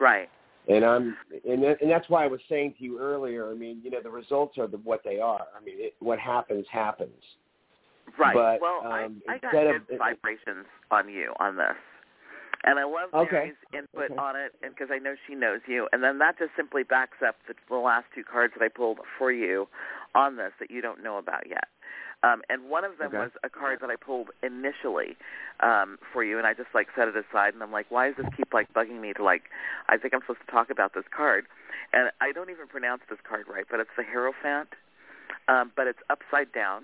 Right. 0.01 0.29
And 0.67 0.85
I'm, 0.85 1.17
and 1.47 1.63
that, 1.63 1.81
and 1.81 1.89
that's 1.89 2.09
why 2.09 2.23
I 2.23 2.27
was 2.27 2.41
saying 2.47 2.75
to 2.77 2.83
you 2.83 2.99
earlier. 2.99 3.49
I 3.49 3.55
mean, 3.55 3.79
you 3.83 3.89
know, 3.89 4.01
the 4.03 4.09
results 4.09 4.57
are 4.57 4.67
the, 4.67 4.77
what 4.77 5.01
they 5.03 5.19
are. 5.19 5.45
I 5.59 5.63
mean, 5.63 5.75
it, 5.77 5.95
what 5.99 6.19
happens 6.19 6.65
happens. 6.71 7.23
Right. 8.17 8.33
But, 8.33 8.61
well, 8.61 8.81
um, 8.85 9.21
I, 9.27 9.33
I 9.33 9.37
got 9.39 9.51
good 9.51 9.75
of- 9.75 9.97
vibrations 9.97 10.65
on 10.91 11.09
you 11.09 11.33
on 11.39 11.57
this, 11.57 11.77
and 12.63 12.79
I 12.79 12.83
love 12.85 13.09
Okay. 13.13 13.31
Mary's 13.31 13.55
input 13.73 14.11
Okay. 14.11 14.17
on 14.17 14.35
it, 14.35 14.53
and 14.63 14.73
because 14.73 14.89
I 14.91 14.99
know 14.99 15.15
she 15.27 15.35
knows 15.35 15.61
you, 15.67 15.87
and 15.91 16.03
then 16.03 16.17
that 16.19 16.37
just 16.39 16.51
simply 16.55 16.83
backs 16.83 17.17
up 17.25 17.35
the, 17.47 17.53
the 17.69 17.75
last 17.75 18.05
two 18.15 18.23
cards 18.23 18.53
that 18.57 18.63
I 18.63 18.69
pulled 18.69 18.99
for 19.17 19.31
you 19.31 19.67
on 20.15 20.37
this 20.37 20.51
that 20.59 20.71
you 20.71 20.81
don't 20.81 21.03
know 21.03 21.17
about 21.17 21.47
yet. 21.47 21.67
Um, 22.21 22.41
and 22.49 22.69
one 22.69 22.83
of 22.83 22.97
them 22.97 23.09
Okay. 23.09 23.17
was 23.17 23.31
a 23.45 23.49
card 23.49 23.79
that 23.79 23.89
I 23.89 23.95
pulled 23.95 24.29
initially 24.43 25.15
um, 25.61 25.97
for 26.11 26.23
you, 26.23 26.37
and 26.37 26.45
I 26.45 26.53
just 26.53 26.67
like 26.75 26.87
set 26.95 27.07
it 27.07 27.15
aside, 27.15 27.53
and 27.53 27.63
I'm 27.63 27.71
like, 27.71 27.89
why 27.89 28.07
does 28.07 28.17
this 28.17 28.25
keep 28.35 28.53
like 28.53 28.67
bugging 28.73 28.99
me 28.99 29.13
to 29.13 29.23
like? 29.23 29.43
I 29.87 29.97
think 29.97 30.13
I'm 30.13 30.19
supposed 30.21 30.41
to 30.45 30.51
talk 30.51 30.69
about 30.69 30.93
this 30.93 31.05
card, 31.15 31.45
and 31.93 32.11
I 32.19 32.33
don't 32.33 32.49
even 32.49 32.67
pronounce 32.67 33.03
this 33.09 33.19
card 33.27 33.45
right, 33.47 33.65
but 33.71 33.79
it's 33.79 33.89
the 33.95 34.03
Hierophant, 34.03 34.69
um, 35.47 35.71
but 35.77 35.87
it's 35.87 35.99
upside 36.09 36.51
down, 36.51 36.83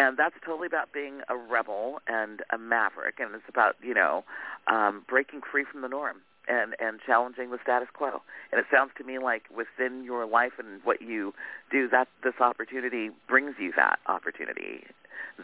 and 0.00 0.16
that's 0.16 0.34
totally 0.44 0.66
about 0.66 0.92
being 0.92 1.20
a 1.28 1.36
rebel 1.36 2.00
and 2.06 2.40
a 2.50 2.56
maverick, 2.58 3.16
and 3.18 3.34
it's 3.34 3.44
about 3.48 3.76
you 3.82 3.92
know 3.94 4.24
um, 4.66 5.04
breaking 5.06 5.42
free 5.50 5.64
from 5.70 5.82
the 5.82 5.88
norm 5.88 6.18
and 6.48 6.74
and 6.80 7.00
challenging 7.04 7.50
the 7.50 7.58
status 7.62 7.88
quo. 7.92 8.22
And 8.50 8.58
it 8.58 8.66
sounds 8.72 8.92
to 8.98 9.04
me 9.04 9.18
like 9.18 9.44
within 9.54 10.02
your 10.04 10.24
life 10.26 10.52
and 10.58 10.80
what 10.84 11.02
you 11.02 11.34
do, 11.70 11.88
that 11.90 12.08
this 12.24 12.34
opportunity 12.40 13.10
brings 13.28 13.54
you 13.60 13.72
that 13.76 13.98
opportunity. 14.06 14.84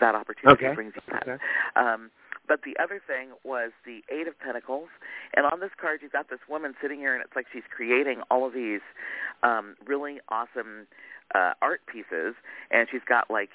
That 0.00 0.14
opportunity 0.14 0.64
Okay. 0.64 0.74
brings 0.74 0.94
you 0.96 1.02
that. 1.12 1.22
Okay. 1.28 1.42
Um, 1.76 2.10
but 2.48 2.60
the 2.62 2.80
other 2.82 3.00
thing 3.04 3.30
was 3.44 3.72
the 3.84 4.02
Eight 4.08 4.28
of 4.28 4.38
Pentacles, 4.38 4.88
and 5.34 5.44
on 5.44 5.60
this 5.60 5.72
card 5.78 6.00
you've 6.00 6.12
got 6.12 6.30
this 6.30 6.38
woman 6.48 6.74
sitting 6.80 6.98
here, 6.98 7.12
and 7.12 7.22
it's 7.22 7.36
like 7.36 7.46
she's 7.52 7.66
creating 7.68 8.22
all 8.30 8.46
of 8.46 8.54
these 8.54 8.80
um, 9.42 9.76
really 9.84 10.20
awesome 10.30 10.86
uh, 11.34 11.52
art 11.60 11.82
pieces, 11.92 12.34
and 12.70 12.88
she's 12.90 13.04
got 13.06 13.30
like 13.30 13.50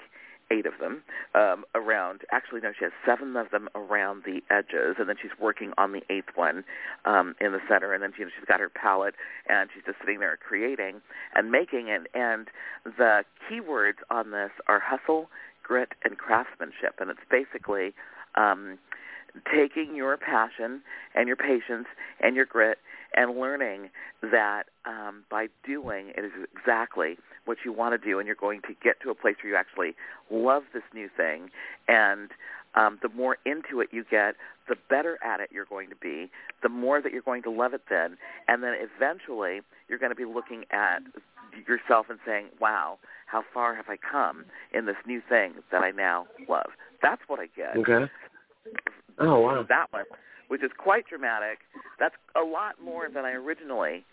eight 0.52 0.66
of 0.66 0.74
them 0.78 1.02
um, 1.34 1.64
around. 1.74 2.20
Actually, 2.30 2.60
no, 2.60 2.72
she 2.78 2.84
has 2.84 2.92
seven 3.06 3.36
of 3.36 3.50
them 3.50 3.68
around 3.74 4.24
the 4.24 4.42
edges, 4.50 4.96
and 4.98 5.08
then 5.08 5.16
she's 5.20 5.32
working 5.40 5.72
on 5.78 5.92
the 5.92 6.02
eighth 6.10 6.30
one 6.34 6.64
um, 7.04 7.34
in 7.40 7.52
the 7.52 7.60
center. 7.68 7.94
And 7.94 8.02
then 8.02 8.12
she, 8.16 8.24
she's 8.24 8.46
got 8.46 8.60
her 8.60 8.68
palette, 8.68 9.14
and 9.48 9.70
she's 9.72 9.84
just 9.84 9.98
sitting 10.00 10.20
there 10.20 10.36
creating 10.36 11.00
and 11.34 11.50
making. 11.50 11.90
And 11.90 12.08
and 12.14 12.48
the 12.84 13.24
keywords 13.48 14.04
on 14.10 14.30
this 14.30 14.50
are 14.68 14.80
hustle, 14.80 15.30
grit, 15.62 15.92
and 16.04 16.18
craftsmanship. 16.18 17.00
And 17.00 17.10
it's 17.10 17.20
basically 17.30 17.94
um, 18.34 18.78
taking 19.50 19.94
your 19.94 20.16
passion 20.16 20.82
and 21.14 21.26
your 21.26 21.36
patience 21.36 21.86
and 22.20 22.36
your 22.36 22.44
grit 22.44 22.78
and 23.14 23.38
learning 23.38 23.90
that 24.22 24.64
um, 24.84 25.24
by 25.30 25.48
doing 25.66 26.12
it 26.16 26.24
is 26.24 26.32
exactly 26.56 27.16
what 27.44 27.58
you 27.64 27.72
want 27.72 28.00
to 28.00 28.06
do, 28.06 28.18
and 28.18 28.26
you're 28.26 28.36
going 28.36 28.60
to 28.62 28.74
get 28.82 29.00
to 29.02 29.10
a 29.10 29.14
place 29.14 29.36
where 29.42 29.52
you 29.52 29.58
actually 29.58 29.94
love 30.30 30.62
this 30.72 30.82
new 30.94 31.08
thing. 31.16 31.50
And 31.88 32.30
um, 32.74 32.98
the 33.02 33.08
more 33.08 33.36
into 33.44 33.80
it 33.80 33.88
you 33.92 34.04
get, 34.08 34.36
the 34.68 34.76
better 34.88 35.18
at 35.24 35.40
it 35.40 35.50
you're 35.52 35.66
going 35.66 35.88
to 35.90 35.96
be, 35.96 36.30
the 36.62 36.68
more 36.68 37.02
that 37.02 37.12
you're 37.12 37.22
going 37.22 37.42
to 37.42 37.50
love 37.50 37.74
it 37.74 37.82
then. 37.90 38.16
And 38.48 38.62
then 38.62 38.74
eventually 38.78 39.60
you're 39.88 39.98
going 39.98 40.12
to 40.12 40.16
be 40.16 40.24
looking 40.24 40.64
at 40.70 41.02
yourself 41.66 42.06
and 42.08 42.18
saying, 42.24 42.46
wow, 42.60 42.98
how 43.26 43.42
far 43.52 43.74
have 43.74 43.86
I 43.88 43.96
come 43.96 44.44
in 44.72 44.86
this 44.86 44.96
new 45.06 45.20
thing 45.28 45.54
that 45.70 45.82
I 45.82 45.90
now 45.90 46.26
love? 46.48 46.70
That's 47.02 47.22
what 47.26 47.40
I 47.40 47.48
get 47.56 47.76
Okay. 47.76 48.06
Oh 49.18 49.40
wow. 49.40 49.66
that 49.68 49.86
one, 49.90 50.04
which 50.52 50.62
is 50.62 50.70
quite 50.76 51.06
dramatic. 51.08 51.60
That's 51.98 52.14
a 52.36 52.44
lot 52.44 52.74
more 52.84 53.08
than 53.08 53.24
I 53.24 53.30
originally 53.32 54.04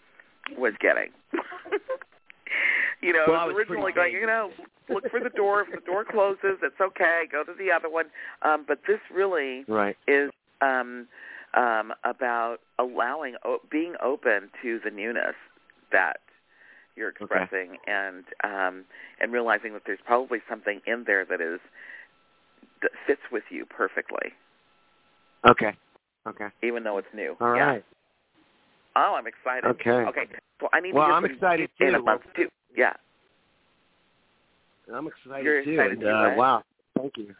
was 0.57 0.71
getting. 0.79 1.09
you 3.01 3.11
know, 3.11 3.25
Well, 3.27 3.41
I 3.41 3.45
was 3.45 3.57
originally 3.57 3.91
going, 3.91 4.13
you 4.13 4.25
know, 4.25 4.51
look 4.87 5.03
for 5.11 5.19
the 5.19 5.31
door. 5.31 5.63
If 5.67 5.75
the 5.75 5.85
door 5.85 6.05
closes, 6.09 6.59
it's 6.63 6.79
okay. 6.79 7.23
Go 7.29 7.43
to 7.43 7.51
the 7.53 7.73
other 7.73 7.89
one. 7.89 8.05
Um, 8.41 8.63
but 8.65 8.79
this 8.87 9.01
really 9.13 9.65
Right. 9.67 9.97
is 10.07 10.31
um, 10.61 11.09
um, 11.55 11.91
about 12.05 12.59
allowing, 12.79 13.35
o- 13.43 13.59
being 13.69 13.95
open 14.01 14.49
to 14.61 14.79
the 14.81 14.91
newness 14.91 15.35
that 15.91 16.21
you're 16.95 17.09
expressing, 17.09 17.75
and 17.85 18.23
um, 18.45 18.85
and 19.19 19.33
realizing 19.33 19.73
that 19.73 19.81
there's 19.85 19.99
probably 20.05 20.39
something 20.49 20.79
in 20.87 21.03
there 21.05 21.25
that 21.25 21.41
is 21.41 21.59
that 22.81 22.91
fits 23.05 23.21
with 23.29 23.43
you 23.49 23.65
perfectly 23.65 24.31
Okay. 25.45 25.73
Okay. 26.30 26.47
even 26.63 26.84
though 26.84 26.97
it's 26.97 27.07
new. 27.13 27.36
All 27.41 27.55
yeah. 27.55 27.65
right. 27.65 27.86
Oh, 28.95 29.15
I'm 29.17 29.27
excited. 29.27 29.65
Okay. 29.65 29.89
Okay. 29.89 30.27
So 30.59 30.67
I 30.73 30.80
need 30.80 30.93
Well, 30.93 31.03
to 31.03 31.07
hear 31.07 31.15
I'm 31.15 31.23
from 31.23 31.32
excited 31.32 31.69
you 31.80 31.88
in 31.88 31.95
a 31.95 31.99
month 32.01 32.21
too. 32.36 32.47
Yeah. 32.75 32.93
I'm 34.93 35.07
excited 35.07 35.45
You're 35.45 35.63
too. 35.63 35.71
excited 35.71 35.91
and, 35.93 36.01
too, 36.01 36.07
uh, 36.07 36.23
right? 36.23 36.38
Wow. 36.38 36.63
Thank 36.97 37.13
you. 37.17 37.36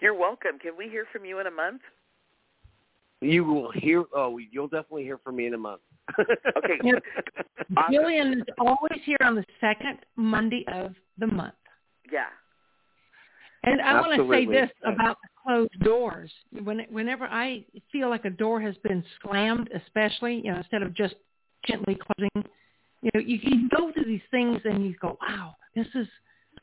You're 0.00 0.14
welcome. 0.14 0.58
Can 0.58 0.72
we 0.76 0.88
hear 0.88 1.06
from 1.12 1.24
you 1.24 1.38
in 1.38 1.46
a 1.46 1.50
month? 1.50 1.80
You 3.20 3.44
will 3.44 3.70
hear. 3.72 4.04
Oh, 4.14 4.38
you'll 4.38 4.68
definitely 4.68 5.04
hear 5.04 5.18
from 5.18 5.36
me 5.36 5.46
in 5.46 5.54
a 5.54 5.58
month. 5.58 5.80
Okay. 6.18 6.78
Yep. 6.82 7.02
Awesome. 7.78 7.92
Gillian 7.92 8.32
is 8.40 8.44
always 8.58 9.00
here 9.04 9.16
on 9.22 9.34
the 9.34 9.44
second 9.58 9.98
Monday 10.16 10.66
of 10.70 10.94
the 11.18 11.26
month. 11.26 11.54
Yeah. 12.12 12.26
And 13.62 13.80
I 13.80 13.98
want 14.00 14.20
to 14.20 14.28
say 14.30 14.44
this 14.44 14.68
about 14.84 15.16
the 15.22 15.28
closed 15.44 15.78
doors. 15.80 16.30
When, 16.62 16.80
whenever 16.90 17.24
I 17.24 17.64
feel 17.92 18.08
like 18.10 18.24
a 18.24 18.30
door 18.30 18.60
has 18.60 18.76
been 18.78 19.04
slammed, 19.22 19.70
especially, 19.74 20.36
you 20.44 20.52
know, 20.52 20.58
instead 20.58 20.82
of 20.82 20.94
just 20.94 21.14
gently 21.66 21.96
closing, 21.96 22.50
you 23.02 23.10
know, 23.14 23.20
you, 23.20 23.38
you 23.42 23.68
go 23.68 23.92
through 23.92 24.04
these 24.04 24.20
things 24.30 24.60
and 24.64 24.84
you 24.84 24.94
go, 25.00 25.18
wow, 25.20 25.54
this 25.74 25.86
is, 25.94 26.06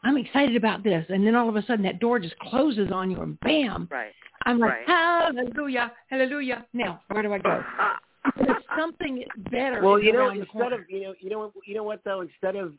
I'm 0.04 0.18
excited 0.18 0.56
about 0.56 0.84
this. 0.84 1.06
And 1.10 1.26
then 1.26 1.36
all 1.36 1.50
of 1.50 1.56
a 1.56 1.66
sudden 1.66 1.84
that 1.84 2.00
door 2.00 2.20
just 2.20 2.38
closes 2.40 2.92
on 2.92 3.12
you 3.12 3.22
and 3.22 3.40
bam, 3.42 3.88
Right. 3.92 4.12
I'm 4.46 4.60
like, 4.60 4.88
Right. 4.88 4.88
hallelujah, 4.88 5.92
hallelujah. 6.10 6.66
Now, 6.74 7.02
where 7.10 7.22
do 7.22 7.34
I 7.34 7.38
go? 7.38 7.64
There's 8.38 8.64
something 8.78 9.24
better 9.52 9.82
well, 9.84 10.00
you 10.00 10.14
know, 10.14 10.30
instead 10.30 10.74
of 10.74 10.82
you 10.90 11.02
know, 11.02 11.14
you 11.20 11.30
know, 11.30 11.52
you 11.66 11.74
know 11.74 11.84
what 11.84 12.04
though, 12.04 12.22
instead 12.22 12.56
of 12.56 12.74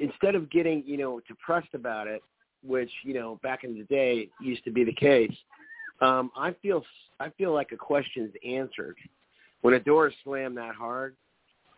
instead 0.00 0.34
of 0.34 0.50
getting 0.50 0.84
you 0.86 0.96
know 0.96 1.20
depressed 1.26 1.74
about 1.74 2.06
it, 2.06 2.22
which 2.66 2.90
you 3.02 3.14
know 3.14 3.38
back 3.42 3.64
in 3.64 3.74
the 3.76 3.84
day 3.84 4.28
used 4.40 4.64
to 4.64 4.70
be 4.70 4.84
the 4.84 4.92
case, 4.92 5.32
um, 6.00 6.30
I 6.36 6.52
feel 6.62 6.84
I 7.20 7.30
feel 7.30 7.52
like 7.52 7.72
a 7.72 7.76
question's 7.76 8.32
answered 8.46 8.96
when 9.62 9.74
a 9.74 9.80
door 9.80 10.08
is 10.08 10.14
slammed 10.24 10.56
that 10.58 10.74
hard. 10.74 11.16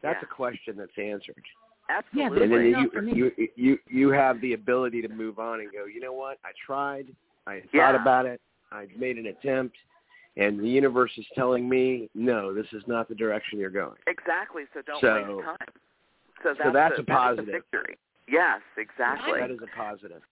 That's 0.03 0.19
Yeah. 0.23 0.29
a 0.31 0.35
question 0.35 0.77
that's 0.77 0.97
answered, 0.97 1.43
Absolutely. 1.89 2.43
and 2.45 2.53
then 2.53 2.71
Not 2.73 2.93
for 2.93 3.03
me. 3.03 3.13
you, 3.15 3.33
you 3.37 3.49
you 3.57 3.79
you 3.89 4.09
have 4.11 4.41
the 4.41 4.53
ability 4.53 5.03
to 5.03 5.09
move 5.09 5.39
on 5.39 5.61
and 5.61 5.73
go. 5.73 5.87
You 5.87 6.01
know 6.01 6.13
what? 6.13 6.39
I 6.45 6.51
tried. 6.65 7.07
I 7.47 7.63
Yeah. 7.73 7.93
thought 7.93 8.01
about 8.01 8.27
it. 8.27 8.41
I 8.71 8.87
made 8.97 9.17
an 9.19 9.27
attempt, 9.27 9.77
and 10.37 10.61
the 10.61 10.69
universe 10.69 11.11
is 11.17 11.27
telling 11.35 11.69
me, 11.69 12.11
no, 12.15 12.53
this 12.53 12.67
is 12.73 12.83
not 12.87 13.09
the 13.09 13.15
direction 13.15 13.59
you're 13.59 13.71
going. 13.71 13.97
exactly. 14.07 14.65
So 14.75 14.83
don't 14.83 15.01
So- 15.01 15.15
waste 15.35 15.45
time. 15.45 15.57
So 16.43 16.55
that's, 16.55 16.59
that's 16.59 16.67
a, 16.67 16.71
a 16.71 16.73
that 16.73 16.93
is 17.01 17.07
positive. 17.07 17.47
victory. 17.55 17.97
Yes, 18.29 18.61
exactly. 18.77 19.41
That 19.41 19.51
is 19.51 19.59
a 19.63 19.77
positive. 19.77 20.23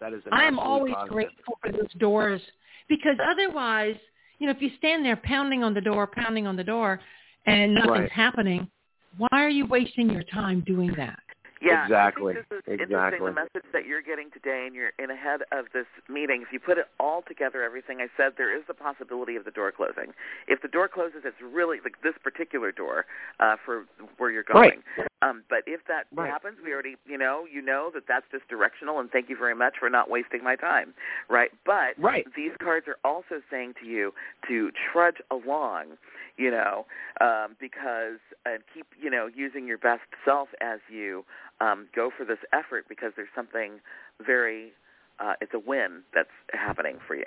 That 0.00 0.12
is 0.12 0.22
I 0.32 0.44
am 0.44 0.58
always 0.58 0.94
positive. 0.94 1.12
grateful 1.12 1.58
for 1.62 1.72
those 1.72 1.92
doors 1.98 2.40
because 2.88 3.16
otherwise, 3.26 3.96
you 4.38 4.46
know, 4.46 4.52
if 4.52 4.60
you 4.60 4.70
stand 4.78 5.04
there 5.04 5.16
pounding 5.16 5.62
on 5.62 5.74
the 5.74 5.80
door, 5.80 6.06
pounding 6.06 6.46
on 6.46 6.56
the 6.56 6.64
door, 6.64 7.00
and 7.46 7.74
nothing's 7.74 7.88
Right. 8.00 8.12
happening, 8.12 8.70
why 9.16 9.28
are 9.32 9.48
you 9.50 9.66
wasting 9.66 10.10
your 10.10 10.22
time 10.24 10.60
doing 10.60 10.92
that? 10.96 11.23
Yeah, 11.64 11.84
Exactly. 11.84 12.32
I 12.32 12.34
think 12.34 12.48
this 12.48 12.58
is 12.58 12.64
Exactly. 12.66 12.84
interesting. 12.84 13.24
The 13.24 13.32
message 13.32 13.68
that 13.72 13.86
you're 13.86 14.02
getting 14.02 14.30
today, 14.30 14.64
and 14.66 14.74
you're 14.74 14.92
in 14.98 15.10
ahead 15.10 15.40
of 15.50 15.66
this 15.72 15.86
meeting. 16.08 16.42
If 16.42 16.52
you 16.52 16.60
put 16.60 16.76
it 16.76 16.86
all 17.00 17.22
together, 17.26 17.62
everything 17.62 18.00
I 18.00 18.08
said, 18.16 18.34
there 18.36 18.54
is 18.54 18.64
the 18.68 18.74
possibility 18.74 19.36
of 19.36 19.44
the 19.44 19.50
door 19.50 19.72
closing. 19.72 20.12
If 20.46 20.60
the 20.60 20.68
door 20.68 20.88
closes, 20.88 21.22
it's 21.24 21.40
really 21.40 21.78
like 21.82 22.02
this 22.02 22.14
particular 22.22 22.70
door 22.70 23.06
uh, 23.40 23.56
for 23.64 23.86
where 24.18 24.30
you're 24.30 24.42
going. 24.44 24.82
Um, 25.22 25.42
but 25.48 25.60
if 25.66 25.80
that 25.88 26.06
Right. 26.12 26.30
happens, 26.30 26.58
we 26.62 26.72
already, 26.72 26.96
you 27.06 27.16
know, 27.16 27.46
you 27.50 27.62
know 27.62 27.90
that 27.94 28.06
that's 28.06 28.26
just 28.30 28.46
directional. 28.48 29.00
And 29.00 29.10
thank 29.10 29.30
you 29.30 29.36
very 29.36 29.54
much 29.54 29.78
for 29.78 29.88
not 29.88 30.10
wasting 30.10 30.44
my 30.44 30.56
time, 30.56 30.92
right? 31.28 31.50
But 31.64 31.94
Right. 31.98 32.26
these 32.34 32.52
cards 32.58 32.86
are 32.88 32.98
also 33.04 33.40
saying 33.50 33.74
to 33.80 33.86
you 33.86 34.12
to 34.48 34.70
trudge 34.92 35.22
along, 35.30 35.96
you 36.36 36.50
know, 36.50 36.84
um, 37.20 37.56
because 37.58 38.18
and 38.44 38.62
keep, 38.74 38.86
you 39.00 39.08
know, 39.08 39.26
using 39.26 39.66
your 39.66 39.78
best 39.78 40.02
self 40.24 40.48
as 40.60 40.80
you 40.90 41.24
um, 41.60 41.88
go 41.94 42.10
for 42.16 42.24
this 42.24 42.38
effort 42.52 42.84
because 42.88 43.12
there's 43.16 43.28
something 43.34 43.80
very, 44.24 44.72
uh, 45.20 45.34
it's 45.40 45.52
a 45.54 45.58
win 45.58 46.02
that's 46.14 46.28
happening 46.52 46.96
for 47.06 47.14
you. 47.14 47.24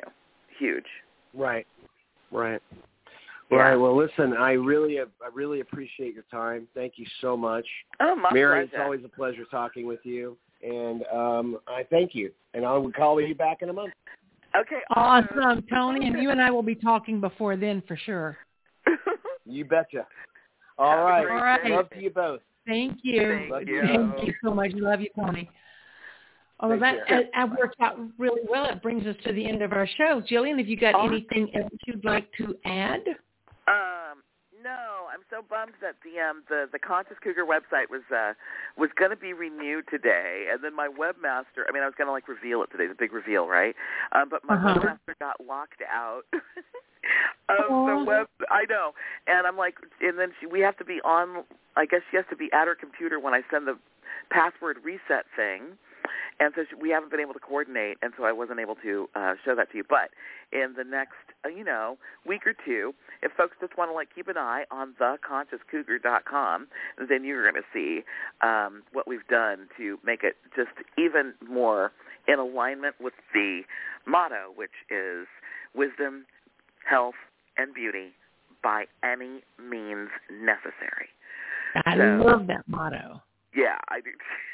Huge. 0.60 0.86
Right. 1.34 1.68
Right. 2.32 2.62
Yeah. 3.50 3.58
right. 3.58 3.76
Well, 3.76 3.96
listen, 3.96 4.34
I 4.34 4.52
really, 4.52 5.00
I 5.00 5.06
really 5.34 5.62
appreciate 5.62 6.14
your 6.14 6.26
time. 6.30 6.68
Thank 6.76 6.94
you 6.98 7.06
so 7.22 7.38
much, 7.38 7.66
Oh, 8.02 8.16
my 8.16 8.30
Mary. 8.34 8.66
It's 8.66 8.74
always 8.78 9.02
a 9.06 9.10
pleasure 9.10 9.46
talking 9.50 9.88
with 9.88 10.02
you, 10.04 10.38
and 10.62 11.04
um, 11.14 11.60
I 11.68 11.84
thank 11.90 12.14
you. 12.14 12.32
And 12.54 12.66
I 12.66 12.74
will 12.74 12.92
call 12.92 13.22
you 13.22 13.36
back 13.36 13.62
in 13.62 13.70
a 13.70 13.74
month. 13.74 13.94
Okay. 14.60 14.80
Awesome, 14.96 15.64
Tony, 15.72 16.08
and 16.08 16.22
you 16.22 16.32
and 16.32 16.42
I 16.42 16.50
will 16.52 16.64
be 16.64 16.76
talking 16.76 17.22
before 17.22 17.56
then 17.56 17.82
for 17.88 17.96
sure. 17.96 18.38
You 19.50 19.64
betcha. 19.64 20.06
All 20.78 20.92
Have 20.92 21.00
a 21.00 21.04
right. 21.04 21.26
great 21.26 21.36
All 21.36 21.42
right. 21.42 21.72
Love 21.72 21.90
to 21.92 22.02
you 22.02 22.10
both. 22.10 22.42
Thank 22.68 23.00
you. 23.02 23.48
Thank 23.50 23.68
you. 23.68 23.82
Thank 23.82 24.28
you 24.28 24.34
so 24.44 24.54
much. 24.54 24.72
Love 24.76 25.02
you, 25.02 25.10
Tony. 25.16 25.50
Oh, 26.60 26.70
well, 26.70 26.78
Take 26.78 26.82
that, 26.82 27.08
care. 27.08 27.24
that 27.24 27.32
that 27.34 27.58
worked 27.58 27.80
out 27.80 27.98
really 28.18 28.42
well. 28.50 28.66
It 28.66 28.82
brings 28.82 29.06
us 29.06 29.16
to 29.26 29.34
the 29.34 29.48
end 29.48 29.62
of 29.62 29.74
our 29.74 29.88
show. 29.98 30.22
Gillian, 30.28 30.58
have 30.58 30.68
you 30.68 30.78
got 30.78 30.96
Awesome. 30.96 31.14
anything 31.14 31.56
else 31.56 31.72
you'd 31.86 32.04
like 32.04 32.28
to 32.34 32.56
add? 32.66 33.02
Um, 33.68 34.24
no, 34.64 35.06
I'm 35.14 35.22
so 35.30 35.46
bummed 35.48 35.74
that 35.82 35.96
the 36.04 36.20
um 36.20 36.44
the 36.50 36.68
the 36.72 36.80
Conscious 36.80 37.18
Cougar 37.24 37.46
website 37.46 37.90
was 37.92 38.02
uh 38.12 38.34
was 38.76 38.90
going 38.98 39.12
to 39.12 39.18
be 39.18 39.34
renewed 39.34 39.86
today, 39.90 40.48
and 40.52 40.64
then 40.64 40.76
my 40.76 40.88
webmaster. 40.88 41.64
I 41.70 41.72
mean, 41.72 41.84
I 41.84 41.86
was 41.86 41.96
going 41.96 42.08
to 42.08 42.12
like 42.12 42.28
reveal 42.28 42.64
it 42.64 42.72
today, 42.72 42.88
the 42.88 42.96
big 42.96 43.14
reveal, 43.14 43.48
right? 43.48 43.76
Um, 44.14 44.28
but 44.30 44.44
my 44.44 44.56
Uh-huh. 44.56 44.80
webmaster 44.80 45.14
got 45.20 45.36
locked 45.46 45.84
out 45.88 46.24
of 47.50 47.72
Aw. 47.72 47.86
the 47.88 48.06
web. 48.06 48.28
I 48.50 48.66
know, 48.70 48.94
and 49.28 49.48
I'm 49.48 49.58
like, 49.58 49.76
and 50.02 50.18
then 50.18 50.30
she, 50.40 50.46
we 50.48 50.60
have 50.62 50.78
to 50.78 50.86
be 50.86 51.00
on. 51.04 51.44
I 51.76 51.86
guess 51.86 52.02
she 52.10 52.18
has 52.18 52.26
to 52.30 52.36
be 52.36 52.50
at 52.54 52.68
her 52.68 52.76
computer 52.76 53.20
when 53.20 53.34
I 53.34 53.42
send 53.52 53.68
the 53.68 53.78
password 54.30 54.78
reset 54.84 55.26
thing. 55.36 55.78
And 56.40 56.54
so 56.56 56.64
she, 56.70 56.76
we 56.76 56.90
haven't 56.90 57.10
been 57.10 57.20
able 57.20 57.34
to 57.34 57.40
coordinate, 57.40 57.98
and 58.02 58.14
so 58.18 58.24
I 58.24 58.32
wasn't 58.32 58.60
able 58.60 58.76
to 58.76 59.10
uh, 59.16 59.34
show 59.44 59.56
that 59.56 59.72
to 59.72 59.78
you. 59.78 59.84
But 59.88 60.12
in 60.52 60.74
the 60.78 60.84
next, 60.84 61.16
uh, 61.44 61.50
you 61.50 61.64
know, 61.64 61.98
week 62.26 62.46
or 62.46 62.54
two, 62.54 62.94
if 63.24 63.32
folks 63.34 63.58
just 63.60 63.78
want 63.78 63.90
to 63.90 63.96
like 63.96 64.10
keep 64.14 64.28
an 64.28 64.38
eye 64.38 64.66
on 64.72 64.94
theconsciouscougar.com, 65.02 66.68
then 67.10 67.24
you're 67.24 67.50
going 67.50 67.62
to 67.62 67.68
see 67.74 68.04
um, 68.46 68.84
what 68.94 69.08
we've 69.08 69.28
done 69.28 69.68
to 69.78 69.98
make 70.06 70.24
it 70.24 70.36
just 70.56 70.70
even 70.98 71.34
more 71.48 71.92
in 72.28 72.40
alignment 72.40 72.96
with 73.02 73.14
the 73.34 73.62
motto, 74.06 74.52
which 74.56 74.86
is 74.90 75.28
wisdom, 75.74 76.26
health, 76.90 77.16
and 77.58 77.74
beauty 77.74 78.10
by 78.64 78.86
any 79.04 79.42
means 79.60 80.10
necessary. 80.32 81.10
I 81.86 81.96
So- 81.98 82.24
love 82.26 82.48
that 82.48 82.68
motto. 82.68 83.22
Yeah, 83.54 83.78
I 83.90 84.02
do. 84.02 84.12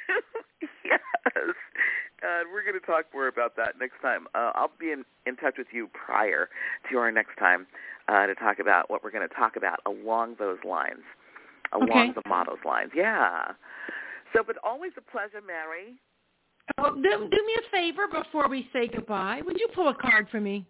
yes. 0.86 0.99
Uh, 1.36 2.43
we're 2.53 2.63
going 2.63 2.79
to 2.79 2.86
talk 2.86 3.05
more 3.13 3.27
about 3.27 3.55
that 3.57 3.77
next 3.79 4.01
time. 4.01 4.27
Uh, 4.34 4.51
I'll 4.55 4.71
be 4.79 4.91
in, 4.91 5.03
in 5.25 5.36
touch 5.36 5.55
with 5.57 5.67
you 5.73 5.89
prior 5.93 6.47
to 6.89 6.97
our 6.97 7.11
next 7.11 7.36
time 7.38 7.67
uh, 8.07 8.25
to 8.27 8.36
talk 8.36 8.59
about 8.59 8.89
what 8.89 9.03
we're 9.03 9.11
going 9.11 9.27
to 9.27 9.36
talk 9.36 9.57
about 9.57 9.79
along 9.86 10.36
those 10.39 10.59
lines, 10.67 11.03
along 11.73 11.89
Okay. 11.89 12.11
the 12.13 12.21
motto's 12.29 12.63
lines. 12.65 12.91
Yeah. 12.95 13.51
So, 14.34 14.41
but 14.45 14.55
always 14.63 14.91
a 14.97 15.01
pleasure, 15.01 15.41
Mary. 15.45 15.95
Oh, 16.77 16.95
do, 16.95 17.01
do 17.01 17.45
me 17.45 17.53
a 17.57 17.71
favor 17.71 18.07
before 18.07 18.47
we 18.47 18.69
say 18.71 18.88
goodbye. 18.88 19.41
Would 19.45 19.59
you 19.59 19.67
pull 19.75 19.89
a 19.89 19.95
card 19.95 20.27
for 20.31 20.39
me? 20.39 20.65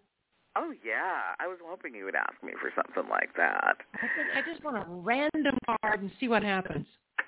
Oh, 0.56 0.72
yeah. 0.84 1.34
I 1.40 1.46
was 1.46 1.58
hoping 1.64 1.94
you 1.94 2.04
would 2.04 2.14
ask 2.14 2.34
me 2.42 2.52
for 2.60 2.70
something 2.74 3.10
like 3.10 3.30
that. 3.36 3.78
I 3.94 4.06
just, 4.06 4.48
I 4.48 4.52
just 4.52 4.64
want 4.64 4.76
a 4.76 4.84
random 4.88 5.58
card 5.66 6.00
and 6.00 6.10
see 6.20 6.28
what 6.28 6.42
happens. 6.42 6.86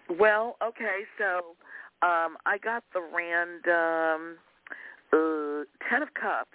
Well, 0.09 0.57
okay, 0.63 1.01
so 1.19 1.57
um, 2.07 2.37
I 2.47 2.59
got 2.63 2.85
the 2.93 3.01
random 3.01 4.39
uh, 5.13 5.65
Ten 5.89 6.03
of 6.03 6.15
Cups. 6.15 6.51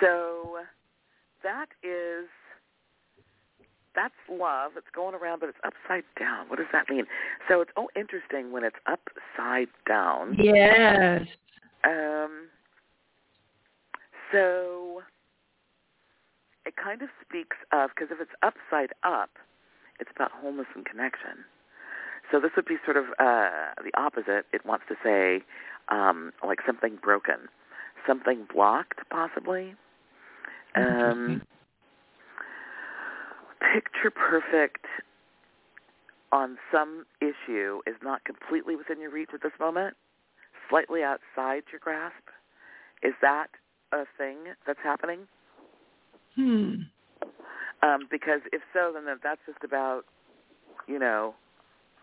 So 0.00 0.58
that 1.42 1.66
is 1.82 2.28
that's 3.94 4.14
love. 4.28 4.72
It's 4.76 4.86
going 4.94 5.14
around, 5.14 5.40
but 5.40 5.48
it's 5.48 5.58
upside 5.64 6.04
down. 6.18 6.48
What 6.48 6.58
does 6.58 6.68
that 6.72 6.88
mean? 6.90 7.04
So 7.48 7.60
it's 7.60 7.70
oh 7.76 7.88
interesting 7.96 8.52
when 8.52 8.64
it's 8.64 8.76
upside 8.86 9.68
down. 9.86 10.36
Yes. 10.38 11.22
Um, 11.84 12.48
so 14.32 15.02
it 16.66 16.74
kind 16.76 17.02
of 17.02 17.08
speaks 17.26 17.56
of 17.72 17.90
because 17.94 18.10
if 18.10 18.20
it's 18.20 18.34
upside 18.42 18.92
up, 19.02 19.30
it's 20.00 20.10
about 20.14 20.30
wholeness 20.32 20.66
and 20.74 20.84
connection. 20.84 21.44
So 22.30 22.40
this 22.40 22.50
would 22.56 22.64
be 22.66 22.76
sort 22.84 22.96
of 22.96 23.04
uh, 23.18 23.74
the 23.82 23.92
opposite. 23.96 24.46
It 24.52 24.64
wants 24.64 24.84
to 24.88 24.94
say 25.02 25.44
um, 25.88 26.32
like 26.46 26.60
something 26.66 26.98
broken, 27.02 27.48
something 28.06 28.46
blocked, 28.52 29.00
possibly. 29.10 29.74
Um, 30.74 31.42
picture 33.72 34.10
perfect 34.10 34.86
on 36.32 36.58
some 36.72 37.06
issue 37.20 37.80
is 37.86 37.94
not 38.02 38.24
completely 38.24 38.74
within 38.74 39.00
your 39.00 39.10
reach 39.10 39.30
at 39.32 39.42
this 39.42 39.52
moment, 39.60 39.94
slightly 40.68 41.02
outside 41.02 41.62
your 41.70 41.78
grasp. 41.80 42.28
Is 43.02 43.12
that 43.22 43.48
a 43.92 44.04
thing 44.18 44.38
that's 44.66 44.80
happening? 44.82 45.28
Hmm. 46.36 46.74
Um, 47.82 48.08
because 48.10 48.40
if 48.52 48.62
so, 48.72 48.92
then 48.94 49.04
that's 49.22 49.40
just 49.46 49.62
about, 49.62 50.02
you 50.88 50.98
know, 50.98 51.34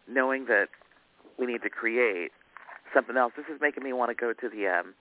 knowing 0.08 0.46
that 0.46 0.68
we 1.40 1.46
need 1.46 1.64
to 1.64 1.70
create 1.70 2.32
something 2.94 3.18
else. 3.18 3.34
This 3.36 3.46
is 3.54 3.60
making 3.62 3.84
me 3.84 3.94
want 3.94 4.10
to 4.10 4.16
go 4.16 4.34
to 4.34 4.50
the 4.50 4.68
um, 4.68 4.94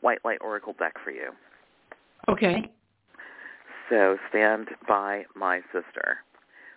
White 0.00 0.18
Light 0.24 0.38
Oracle 0.40 0.74
deck 0.78 0.94
for 1.04 1.10
you. 1.10 1.30
Okay. 2.28 2.70
So 3.88 4.16
stand 4.28 4.68
by 4.86 5.24
my 5.34 5.60
sister. 5.72 6.18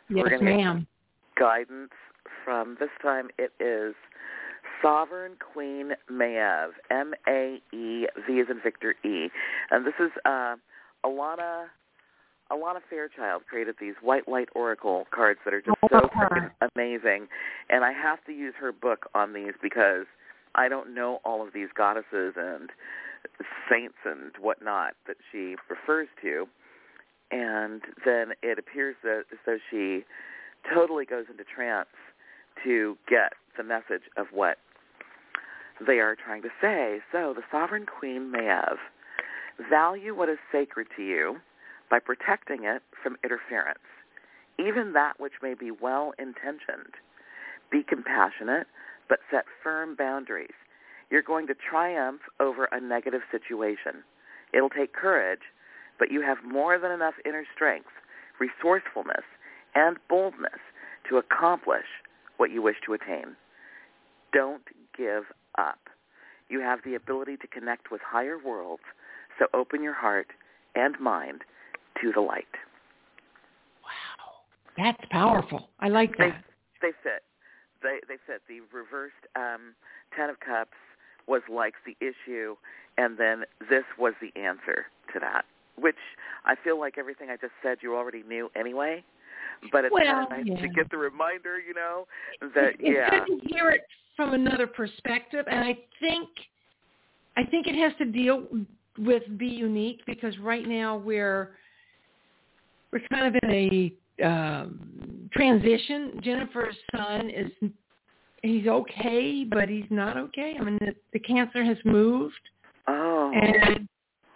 Yes, 0.10 0.30
gonna- 0.30 0.44
ma'am. 0.44 0.88
Guidance 1.38 1.92
from 2.46 2.78
this 2.80 2.90
time 3.02 3.30
it 3.38 3.52
is 3.60 3.96
Sovereign 4.82 5.34
Queen 5.40 5.94
Maeve, 6.10 6.74
M-A-E-V 6.90 8.40
as 8.40 8.46
in 8.50 8.62
Victor 8.62 8.96
E. 9.04 9.30
And 9.72 9.86
this 9.86 9.94
is 10.00 10.12
uh, 10.26 10.56
Alana 11.06 11.66
Alana 12.52 12.80
Fairchild 12.90 13.44
created 13.50 13.76
these 13.80 13.96
white 14.02 14.28
light 14.28 14.50
oracle 14.54 15.06
cards 15.14 15.40
that 15.46 15.54
are 15.54 15.62
just 15.62 15.78
oh, 15.84 15.88
so 15.90 16.10
freaking 16.10 16.52
amazing. 16.76 17.28
And 17.70 17.86
I 17.86 17.94
have 17.94 18.24
to 18.26 18.34
use 18.34 18.54
her 18.60 18.72
book 18.72 19.10
on 19.16 19.34
these 19.34 19.54
because 19.62 20.06
I 20.56 20.68
don't 20.68 20.94
know 20.94 21.20
all 21.24 21.46
of 21.46 21.54
these 21.54 21.70
goddesses 21.76 22.34
and 22.36 22.70
saints 23.70 23.96
and 24.06 24.32
whatnot 24.40 24.94
that 25.08 25.18
she 25.32 25.56
refers 25.70 26.10
to. 26.22 26.46
And 27.32 27.82
then 28.06 28.34
it 28.44 28.60
appears 28.60 28.98
that 29.04 29.24
as 29.32 29.38
though 29.46 29.60
she 29.70 30.04
totally 30.74 31.06
goes 31.06 31.26
into 31.32 31.44
trance 31.44 31.88
to 32.66 32.98
get 33.08 33.34
the 33.58 33.64
message 33.64 34.04
of 34.18 34.28
what 34.34 34.58
they 35.86 36.00
are 36.00 36.16
trying 36.16 36.42
to 36.42 36.50
say. 36.62 37.00
So 37.12 37.34
the 37.34 37.44
sovereign 37.50 37.86
queen 37.86 38.32
Maeve, 38.32 38.80
value 39.70 40.16
what 40.16 40.30
is 40.30 40.38
sacred 40.52 40.88
to 40.96 41.04
you 41.04 41.38
by 41.90 42.00
protecting 42.00 42.64
it 42.64 42.82
from 43.04 43.18
interference, 43.24 43.80
even 44.58 44.94
that 44.94 45.20
which 45.20 45.34
may 45.42 45.54
be 45.54 45.72
well-intentioned. 45.72 46.96
Be 47.72 47.84
compassionate, 47.84 48.68
but 49.10 49.20
set 49.30 49.46
firm 49.64 49.96
boundaries. 49.96 50.56
You're 51.10 51.22
going 51.22 51.48
to 51.48 51.54
triumph 51.54 52.22
over 52.40 52.70
a 52.72 52.80
negative 52.80 53.22
situation. 53.32 54.04
It'll 54.54 54.70
take 54.70 54.94
courage, 54.94 55.42
but 56.00 56.12
you 56.12 56.22
have 56.22 56.38
more 56.46 56.80
than 56.80 56.92
enough 56.92 57.16
inner 57.26 57.44
strength, 57.54 57.90
resourcefulness, 58.40 59.26
and 59.76 59.98
boldness 60.10 60.60
to 61.10 61.18
accomplish 61.18 61.86
what 62.38 62.52
you 62.52 62.62
wish 62.62 62.78
to 62.86 62.94
attain. 62.94 63.36
Don't 64.34 64.64
give 64.98 65.24
up. 65.58 65.80
You 66.50 66.62
have 66.62 66.80
the 66.84 66.96
ability 66.96 67.38
to 67.38 67.48
connect 67.48 67.92
with 67.92 68.02
higher 68.02 68.38
worlds, 68.38 68.84
so 69.42 69.48
open 69.58 69.82
your 69.82 69.94
heart 69.94 70.28
and 70.76 70.96
mind 71.00 71.42
to 72.02 72.12
the 72.14 72.22
light. 72.22 72.46
Wow. 73.84 74.32
That's 74.78 75.04
powerful. 75.10 75.70
I 75.80 75.90
like 75.90 76.18
that. 76.18 76.44
they 76.82 76.92
fit. 77.04 77.24
They 77.82 78.00
they 78.08 78.16
fit. 78.28 78.42
The 78.48 78.60
reversed 78.76 79.14
um, 79.36 79.74
Ten 80.16 80.30
of 80.30 80.40
Cups 80.40 80.78
was 81.28 81.42
like 81.52 81.74
the 81.86 81.96
issue, 82.06 82.56
and 82.98 83.18
then 83.18 83.44
this 83.70 83.84
was 83.98 84.14
the 84.22 84.38
answer 84.40 84.86
to 85.14 85.20
that. 85.20 85.46
Which 85.78 85.96
I 86.46 86.56
feel 86.64 86.80
like 86.80 86.98
everything 86.98 87.30
I 87.30 87.38
just 87.38 87.54
said 87.64 87.78
you 87.82 87.96
already 87.96 88.24
knew 88.28 88.50
anyway. 88.56 89.04
But 89.72 89.86
it's 89.86 89.94
Well, 89.94 90.04
kind 90.06 90.24
of 90.24 90.30
nice 90.30 90.46
yeah. 90.46 90.62
to 90.62 90.68
get 90.70 90.90
the 90.92 90.98
reminder, 90.98 91.60
you 91.60 91.74
know, 91.74 92.06
that 92.56 92.74
it's 92.80 92.82
yeah, 92.82 93.10
good 93.10 93.42
to 93.42 93.48
hear 93.48 93.70
it 93.72 93.82
from 94.16 94.34
another 94.34 94.68
perspective, 94.68 95.46
and 95.50 95.60
I 95.60 95.78
think 96.00 96.30
I 97.38 97.44
think 97.46 97.66
it 97.68 97.76
has 97.76 97.94
to 97.98 98.06
deal 98.06 98.46
with 99.02 99.24
be 99.38 99.48
unique 99.48 100.02
because 100.06 100.38
right 100.40 100.68
now 100.68 100.98
we're 100.98 101.52
we're 102.92 103.02
kind 103.12 103.36
of 103.36 103.42
in 103.44 103.50
a 103.50 104.26
um, 104.26 105.30
transition. 105.34 106.20
Jennifer's 106.24 106.76
son 106.96 107.30
is 107.30 107.72
he's 108.44 108.68
okay, 108.68 109.46
but 109.50 109.70
he's 109.70 109.86
not 109.90 110.18
okay. 110.18 110.56
I 110.60 110.64
mean, 110.64 110.78
the, 110.82 110.94
the 111.14 111.20
cancer 111.20 111.64
has 111.64 111.78
moved 111.86 112.40
oh, 112.88 113.32
and 113.34 113.88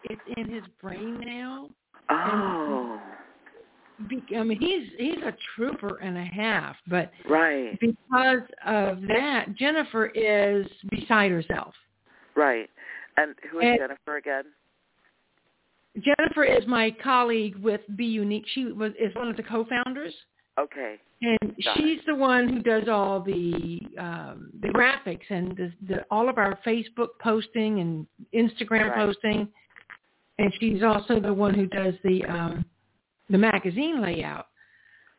it's 0.05 0.21
in 0.37 0.49
his 0.51 0.63
brain 0.81 1.19
now. 1.25 1.69
oh, 2.09 2.99
I 4.35 4.43
mean, 4.43 4.59
he's 4.59 4.89
he's 4.97 5.23
a 5.23 5.33
trooper 5.55 5.97
and 5.97 6.17
a 6.17 6.25
half, 6.25 6.75
but 6.87 7.11
right 7.29 7.79
because 7.79 8.41
of 8.65 9.01
that, 9.07 9.55
Jennifer 9.55 10.07
is 10.07 10.65
beside 10.89 11.31
herself. 11.31 11.73
Right. 12.35 12.69
And 13.17 13.35
who 13.51 13.59
is 13.59 13.65
and 13.65 13.79
Jennifer 13.79 14.17
again? 14.17 14.43
Jennifer 16.03 16.43
is 16.43 16.67
my 16.67 16.93
colleague 17.01 17.55
with 17.57 17.81
Be 17.95 18.05
Unique. 18.05 18.45
She 18.53 18.65
was 18.65 18.91
is 18.99 19.15
one 19.15 19.29
of 19.29 19.37
the 19.37 19.43
co-founders. 19.43 20.13
Okay. 20.59 20.95
And 21.21 21.55
Got 21.63 21.77
she's 21.77 21.99
it. 21.99 22.05
the 22.07 22.15
one 22.15 22.49
who 22.49 22.61
does 22.61 22.87
all 22.89 23.21
the 23.21 23.79
um, 23.97 24.51
the 24.61 24.67
graphics 24.69 25.29
and 25.29 25.55
the, 25.55 25.71
the, 25.87 26.05
all 26.11 26.29
of 26.29 26.37
our 26.37 26.59
Facebook 26.65 27.09
posting 27.21 27.79
and 27.79 28.07
Instagram 28.33 28.89
right. 28.89 28.95
posting. 28.95 29.47
And 30.37 30.53
she's 30.59 30.83
also 30.83 31.19
the 31.21 31.33
one 31.33 31.53
who 31.53 31.67
does 31.67 31.93
the 32.03 32.25
um, 32.25 32.65
the 33.29 33.37
magazine 33.37 34.01
layout. 34.01 34.47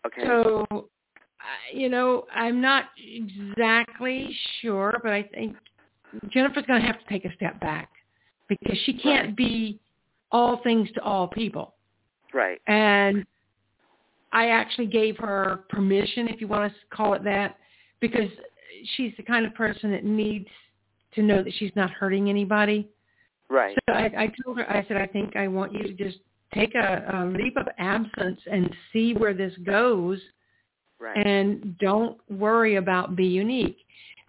Okay. 0.07 0.23
So, 0.25 0.89
you 1.73 1.89
know, 1.89 2.27
I'm 2.35 2.61
not 2.61 2.91
exactly 2.99 4.31
sure, 4.61 4.99
but 5.03 5.13
I 5.13 5.23
think 5.23 5.57
Jennifer's 6.31 6.65
going 6.67 6.81
to 6.81 6.87
have 6.87 6.99
to 6.99 7.09
take 7.09 7.25
a 7.25 7.35
step 7.35 7.61
back 7.61 7.91
because 8.49 8.77
she 8.85 8.95
can't 8.95 9.29
right. 9.29 9.37
be 9.37 9.81
all 10.33 10.61
things 10.63 10.89
to 10.95 11.03
all 11.03 11.29
people. 11.29 11.75
Right. 12.35 12.61
And 12.67 13.25
I 14.33 14.49
actually 14.49 14.87
gave 14.87 15.17
her 15.19 15.65
permission, 15.69 16.29
if 16.29 16.41
you 16.41 16.49
want 16.49 16.73
to 16.73 16.97
call 16.97 17.15
it 17.15 17.25
that, 17.25 17.57
because 18.01 18.29
she's 18.97 19.13
the 19.17 19.23
kind 19.23 19.47
of 19.47 19.55
person 19.55 19.91
that 19.93 20.05
needs 20.05 20.49
to 21.15 21.23
know 21.23 21.43
that 21.43 21.53
she's 21.59 21.73
not 21.75 21.91
hurting 21.91 22.29
anybody. 22.29 22.89
Right. 23.49 23.77
So 23.89 23.95
I, 23.95 24.05
I 24.17 24.33
told 24.45 24.59
her, 24.59 24.71
I 24.71 24.85
said, 24.87 24.97
I 24.97 25.07
think 25.07 25.37
I 25.37 25.49
want 25.49 25.73
you 25.73 25.83
to 25.83 25.93
just 25.93 26.19
take 26.55 26.75
a, 26.75 27.05
a 27.15 27.27
leap 27.27 27.57
of 27.57 27.67
absence 27.79 28.41
and 28.51 28.75
see 28.93 29.15
where 29.15 29.35
this 29.35 29.53
goes 29.65 30.21
right. 30.99 31.17
and 31.27 31.79
don't 31.79 32.19
worry 32.29 32.77
about 32.77 33.17
be 33.17 33.25
unique. 33.27 33.79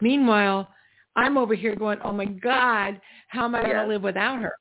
Meanwhile, 0.01 0.69
I'm 1.18 1.38
over 1.38 1.55
here 1.55 1.76
going, 1.76 1.99
oh 2.03 2.13
my 2.13 2.26
God, 2.26 3.01
how 3.28 3.45
am 3.45 3.55
I 3.55 3.61
yes. 3.61 3.72
going 3.72 3.88
to 3.88 3.93
live 3.93 4.03
without 4.03 4.39
her? 4.39 4.53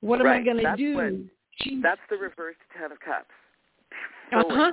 What 0.00 0.20
am. 0.20 0.26
I 0.26 0.42
going 0.42 0.58
to 0.58 0.74
do? 0.76 0.94
What, 0.94 1.82
that's 1.82 2.00
the 2.10 2.16
reverse 2.16 2.56
Ten 2.78 2.92
of 2.92 3.00
Cups. 3.00 3.26
Uh-huh. 4.32 4.72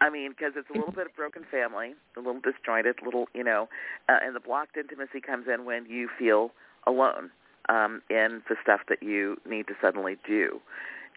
I 0.00 0.10
mean, 0.10 0.30
because 0.30 0.52
it's 0.56 0.68
a 0.74 0.78
little 0.78 0.92
bit 0.92 1.06
of 1.06 1.14
broken 1.14 1.42
family, 1.50 1.94
a 2.16 2.20
little 2.20 2.40
disjointed, 2.40 2.96
a 3.02 3.04
little, 3.04 3.26
you 3.34 3.44
know, 3.44 3.68
uh, 4.08 4.16
and 4.22 4.34
the 4.34 4.40
blocked 4.40 4.76
intimacy 4.76 5.20
comes 5.20 5.46
in 5.52 5.64
when 5.64 5.86
you 5.86 6.08
feel 6.18 6.52
alone 6.86 7.30
um, 7.68 8.02
in 8.08 8.42
the 8.48 8.56
stuff 8.62 8.80
that 8.88 9.02
you 9.02 9.36
need 9.46 9.66
to 9.66 9.74
suddenly 9.80 10.16
do 10.26 10.60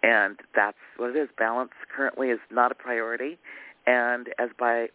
and 0.04 0.40
that's 0.54 0.78
what 0.98 1.10
it 1.10 1.16
is. 1.16 1.30
Balance 1.38 1.72
currently 1.96 2.28
is 2.28 2.40
not 2.52 2.72
a 2.72 2.76
priority, 2.76 3.40
and 3.88 4.28
as 4.38 4.50
by 4.60 4.88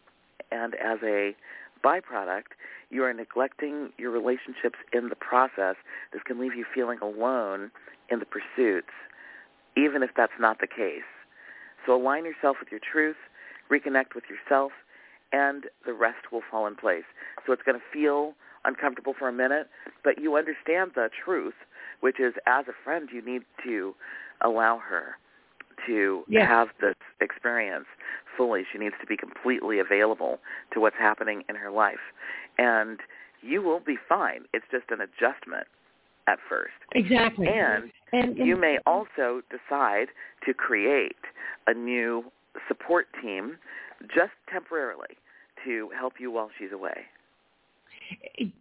and 0.52 0.74
as 0.74 0.98
a 1.02 1.34
byproduct, 1.84 2.52
you 2.90 3.04
are 3.04 3.12
neglecting 3.12 3.90
your 3.98 4.10
relationships 4.10 4.78
in 4.92 5.08
the 5.08 5.16
process. 5.16 5.76
This 6.12 6.22
can 6.24 6.40
leave 6.40 6.54
you 6.54 6.64
feeling 6.74 6.98
alone 7.00 7.70
in 8.10 8.18
the 8.18 8.26
pursuits, 8.26 8.92
even 9.76 10.02
if 10.02 10.10
that's 10.16 10.32
not 10.40 10.60
the 10.60 10.66
case. 10.66 11.08
So 11.86 11.94
align 11.94 12.24
yourself 12.24 12.56
with 12.60 12.70
your 12.70 12.80
truth, 12.80 13.16
reconnect 13.70 14.14
with 14.14 14.24
yourself, 14.28 14.72
and 15.32 15.64
the 15.84 15.92
rest 15.92 16.32
will 16.32 16.42
fall 16.50 16.66
in 16.66 16.74
place. 16.74 17.04
So 17.46 17.52
it's 17.52 17.62
going 17.62 17.78
to 17.78 17.84
feel 17.92 18.34
uncomfortable 18.64 19.14
for 19.18 19.28
a 19.28 19.32
minute, 19.32 19.68
but 20.02 20.20
you 20.20 20.36
understand 20.36 20.92
the 20.94 21.10
truth, 21.24 21.54
which 22.00 22.18
is 22.18 22.34
as 22.46 22.66
a 22.68 22.72
friend, 22.84 23.08
you 23.12 23.22
need 23.22 23.42
to 23.64 23.94
allow 24.40 24.78
her 24.78 25.16
to 25.86 26.24
yes. 26.28 26.46
have 26.48 26.68
this 26.80 26.94
experience 27.20 27.86
fully. 28.36 28.62
She 28.70 28.78
needs 28.78 28.94
to 29.00 29.06
be 29.06 29.16
completely 29.16 29.78
available 29.78 30.38
to 30.72 30.80
what's 30.80 30.96
happening 30.98 31.44
in 31.48 31.56
her 31.56 31.70
life. 31.70 32.12
And 32.58 32.98
you 33.40 33.62
will 33.62 33.80
be 33.80 33.96
fine. 34.08 34.42
It's 34.52 34.66
just 34.70 34.84
an 34.90 35.00
adjustment 35.00 35.66
at 36.26 36.38
first. 36.48 36.72
Exactly. 36.94 37.46
And, 37.48 37.90
and, 38.12 38.38
and 38.38 38.46
you 38.46 38.56
may 38.56 38.78
also 38.86 39.42
decide 39.50 40.08
to 40.46 40.54
create 40.54 41.16
a 41.66 41.74
new 41.74 42.24
support 42.66 43.06
team 43.22 43.56
just 44.14 44.32
temporarily 44.52 45.16
to 45.64 45.88
help 45.98 46.14
you 46.18 46.30
while 46.30 46.50
she's 46.58 46.72
away. 46.72 47.06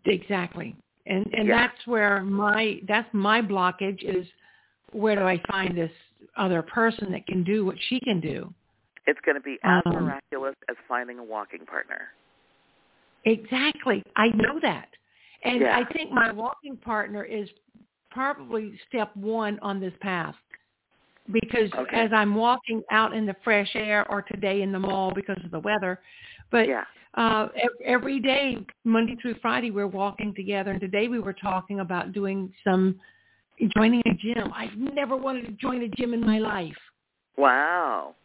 Exactly. 0.05 0.75
And 1.05 1.25
and 1.33 1.47
yeah. 1.47 1.67
that's 1.67 1.87
where 1.87 2.21
my 2.21 2.79
that's 2.87 3.07
my 3.13 3.41
blockage 3.41 4.03
is 4.03 4.27
where 4.91 5.15
do 5.15 5.21
I 5.21 5.41
find 5.49 5.77
this 5.77 5.91
other 6.35 6.61
person 6.61 7.11
that 7.11 7.25
can 7.27 7.43
do 7.43 7.65
what 7.65 7.75
she 7.87 7.99
can 7.99 8.19
do? 8.19 8.53
It's 9.05 9.19
going 9.25 9.35
to 9.35 9.41
be 9.41 9.57
as 9.63 9.81
um, 9.85 9.93
miraculous 9.93 10.55
as 10.69 10.75
finding 10.87 11.19
a 11.19 11.23
walking 11.23 11.65
partner. 11.65 12.09
Exactly. 13.27 14.03
I 14.15 14.29
know 14.29 14.59
that. 14.61 14.87
And 15.43 15.61
yeah. 15.61 15.77
I 15.77 15.93
think 15.93 16.11
my 16.11 16.31
walking 16.31 16.77
partner 16.77 17.23
is 17.23 17.49
probably 18.09 18.73
step 18.87 19.15
one 19.15 19.59
on 19.61 19.79
this 19.79 19.93
path. 20.01 20.35
Because 21.31 21.69
okay. 21.77 21.97
as 21.97 22.11
I'm 22.13 22.35
walking 22.35 22.81
out 22.89 23.13
in 23.13 23.25
the 23.25 23.35
fresh 23.43 23.69
air 23.75 24.09
or 24.09 24.21
today 24.21 24.61
in 24.61 24.71
the 24.71 24.79
mall 24.79 25.11
because 25.13 25.37
of 25.43 25.51
the 25.51 25.59
weather, 25.59 25.99
but 26.51 26.69
yeah. 26.69 26.85
uh, 27.15 27.49
every 27.83 28.21
day, 28.21 28.65
Monday 28.85 29.17
through 29.21 29.35
Friday, 29.41 29.69
we're 29.69 29.87
walking 29.87 30.33
together. 30.33 30.71
And 30.71 30.79
today 30.79 31.09
we 31.09 31.19
were 31.19 31.33
talking 31.33 31.81
about 31.81 32.13
doing 32.13 32.53
some 32.63 32.97
joining 33.75 34.01
a 34.05 34.13
gym. 34.13 34.53
I've 34.55 34.77
never 34.77 35.17
wanted 35.17 35.47
to 35.47 35.51
join 35.51 35.81
a 35.81 35.89
gym 35.89 36.13
in 36.13 36.25
my 36.25 36.39
life. 36.39 36.77
Wow. 37.37 38.15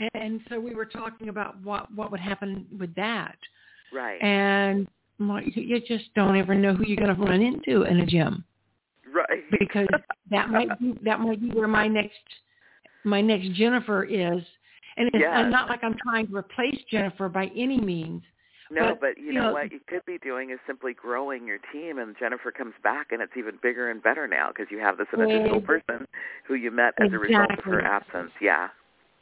And, 0.00 0.10
and 0.14 0.40
so 0.48 0.58
we 0.58 0.74
were 0.74 0.86
talking 0.86 1.28
about 1.28 1.60
what 1.62 1.92
what 1.94 2.10
would 2.10 2.20
happen 2.20 2.66
with 2.78 2.92
that. 2.96 3.36
Right. 3.94 4.22
And 4.22 4.88
you 5.18 5.80
just 5.86 6.12
don't 6.14 6.36
ever 6.36 6.54
know 6.54 6.74
who 6.74 6.84
you're 6.86 6.96
going 6.96 7.14
to 7.14 7.22
run 7.22 7.40
into 7.40 7.82
in 7.82 8.00
a 8.00 8.06
gym. 8.06 8.44
Right. 9.12 9.44
Because 9.58 9.86
that 10.30 10.50
might 10.50 10.78
be 10.80 10.98
that 11.04 11.20
might 11.20 11.40
be 11.40 11.50
where 11.50 11.68
my 11.68 11.86
next 11.86 12.18
my 13.04 13.20
next 13.20 13.52
Jennifer 13.52 14.04
is. 14.04 14.42
And 14.96 15.08
it's 15.08 15.18
yes. 15.20 15.46
not 15.50 15.68
like 15.68 15.80
I'm 15.82 15.96
trying 16.02 16.28
to 16.28 16.36
replace 16.36 16.78
Jennifer 16.90 17.28
by 17.28 17.50
any 17.56 17.80
means. 17.80 18.22
No, 18.70 18.90
but, 18.90 19.00
but 19.00 19.18
you, 19.18 19.26
you 19.26 19.32
know, 19.34 19.48
know, 19.48 19.52
what 19.52 19.72
you 19.72 19.80
could 19.86 20.04
be 20.06 20.18
doing 20.18 20.50
is 20.50 20.58
simply 20.66 20.94
growing 20.94 21.46
your 21.46 21.58
team, 21.72 21.98
and 21.98 22.16
Jennifer 22.18 22.50
comes 22.50 22.74
back, 22.82 23.08
and 23.10 23.20
it's 23.20 23.32
even 23.36 23.58
bigger 23.62 23.90
and 23.90 24.02
better 24.02 24.26
now 24.26 24.48
because 24.48 24.66
you 24.70 24.78
have 24.78 24.96
this 24.96 25.06
additional 25.12 25.60
person 25.60 26.06
who 26.46 26.54
you 26.54 26.70
met 26.70 26.94
as 27.00 27.12
a 27.12 27.18
result 27.18 27.50
of 27.50 27.64
her 27.64 27.82
absence. 27.82 28.30
Yeah, 28.40 28.68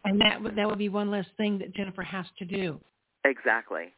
And 0.05 0.21
that 0.21 0.43
would 0.43 0.57
that 0.57 0.69
would 0.69 0.79
be 0.79 0.89
one 0.89 1.11
less 1.11 1.27
thing 1.37 1.59
that 1.59 1.75
Jennifer 1.75 2.03
has 2.03 2.27
to 2.39 2.45
do. 2.45 2.81
exactly. 3.25 3.93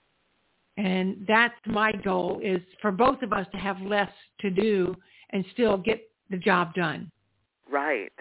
And 0.77 1.25
that's 1.29 1.55
my 1.66 1.93
goal 1.93 2.41
is 2.43 2.61
for 2.83 2.91
both 2.91 3.22
of 3.22 3.33
us 3.33 3.47
to 3.53 3.59
have 3.59 3.81
less 3.81 4.11
to 4.41 4.51
do 4.51 4.97
and 5.31 5.45
still 5.53 5.77
get 5.77 6.09
the 6.31 6.37
job 6.37 6.75
done. 6.75 7.11
Right. 7.70 8.12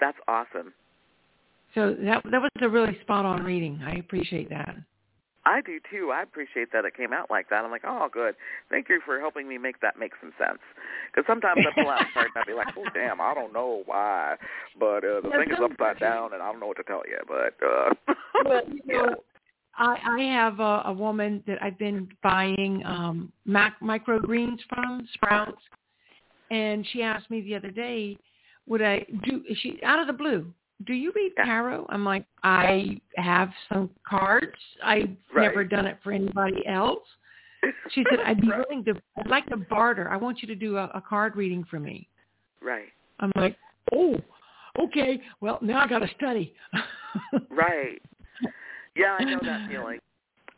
That's 0.00 0.16
awesome. 0.28 0.72
So 1.74 1.94
that 2.00 2.22
that 2.30 2.40
was 2.40 2.50
a 2.62 2.68
really 2.68 2.98
spot 3.02 3.26
on 3.26 3.42
reading. 3.42 3.80
I 3.84 3.96
appreciate 3.96 4.48
that. 4.48 4.76
I 5.44 5.60
do 5.60 5.78
too. 5.90 6.10
I 6.12 6.22
appreciate 6.22 6.72
that 6.72 6.84
it 6.84 6.96
came 6.96 7.12
out 7.12 7.30
like 7.30 7.48
that. 7.50 7.64
I'm 7.64 7.70
like, 7.70 7.84
oh, 7.86 8.08
good. 8.12 8.34
Thank 8.68 8.88
you 8.88 9.00
for 9.06 9.20
helping 9.20 9.46
me 9.48 9.58
make 9.58 9.80
that 9.80 9.96
make 9.96 10.12
some 10.20 10.32
sense. 10.36 10.58
Because 11.06 11.24
sometimes 11.28 11.60
I 11.64 11.80
pull 11.80 11.88
out 11.88 12.02
a 12.02 12.12
card 12.12 12.30
and 12.34 12.36
I'll 12.36 12.46
be 12.46 12.52
like, 12.52 12.74
oh, 12.76 12.88
damn, 12.92 13.20
I 13.20 13.32
don't 13.32 13.52
know 13.52 13.82
why, 13.86 14.34
but 14.78 15.04
uh, 15.04 15.20
the 15.22 15.30
thing 15.30 15.52
is 15.52 15.58
upside 15.62 16.00
down 16.00 16.34
and 16.34 16.42
I 16.42 16.50
don't 16.50 16.58
know 16.58 16.66
what 16.66 16.78
to 16.78 16.82
tell 16.82 17.02
you. 17.06 17.18
But 17.28 17.54
uh, 17.64 18.14
well, 18.44 18.62
you 18.66 18.80
know, 18.92 19.16
I, 19.78 19.96
I 20.18 20.22
have 20.22 20.60
a, 20.60 20.82
a 20.86 20.92
woman 20.92 21.42
that 21.46 21.62
I've 21.62 21.78
been 21.78 22.08
buying 22.22 22.82
um, 22.84 23.32
mac, 23.44 23.78
microgreens 23.80 24.58
from, 24.68 25.06
sprouts, 25.14 25.60
and 26.50 26.86
she 26.92 27.02
asked 27.02 27.30
me 27.30 27.42
the 27.42 27.54
other 27.54 27.70
day, 27.70 28.16
would 28.66 28.82
I 28.82 29.04
do? 29.24 29.42
She 29.62 29.80
out 29.84 30.00
of 30.00 30.06
the 30.06 30.12
blue. 30.12 30.52
Do 30.86 30.92
you 30.92 31.12
read 31.14 31.32
tarot? 31.36 31.86
I'm 31.88 32.04
like, 32.04 32.26
I 32.42 33.00
have 33.16 33.50
some 33.72 33.90
cards. 34.06 34.52
I've 34.84 35.08
Right. 35.34 35.48
never 35.48 35.64
done 35.64 35.86
it 35.86 35.98
for 36.02 36.12
anybody 36.12 36.66
else. 36.66 37.02
She 37.92 38.04
said, 38.10 38.20
I'd 38.24 38.40
be 38.40 38.48
Right. 38.50 38.58
willing 38.68 38.84
to, 38.84 38.94
I'd 39.18 39.28
like 39.28 39.46
to 39.46 39.56
barter. 39.56 40.10
I 40.10 40.16
want 40.16 40.42
you 40.42 40.48
to 40.48 40.54
do 40.54 40.76
a, 40.76 40.84
a 40.94 41.00
card 41.00 41.34
reading 41.36 41.64
for 41.70 41.80
me. 41.80 42.08
right. 42.60 42.88
I'm 43.20 43.32
like, 43.36 43.56
oh, 43.94 44.16
okay. 44.78 45.20
Well, 45.40 45.58
now 45.62 45.80
I 45.80 45.88
got 45.88 46.00
to 46.00 46.08
study. 46.16 46.54
Right. 47.48 48.02
Yeah, 48.96 49.12
I 49.18 49.24
know 49.24 49.38
that 49.42 49.60
feeling. 49.68 49.98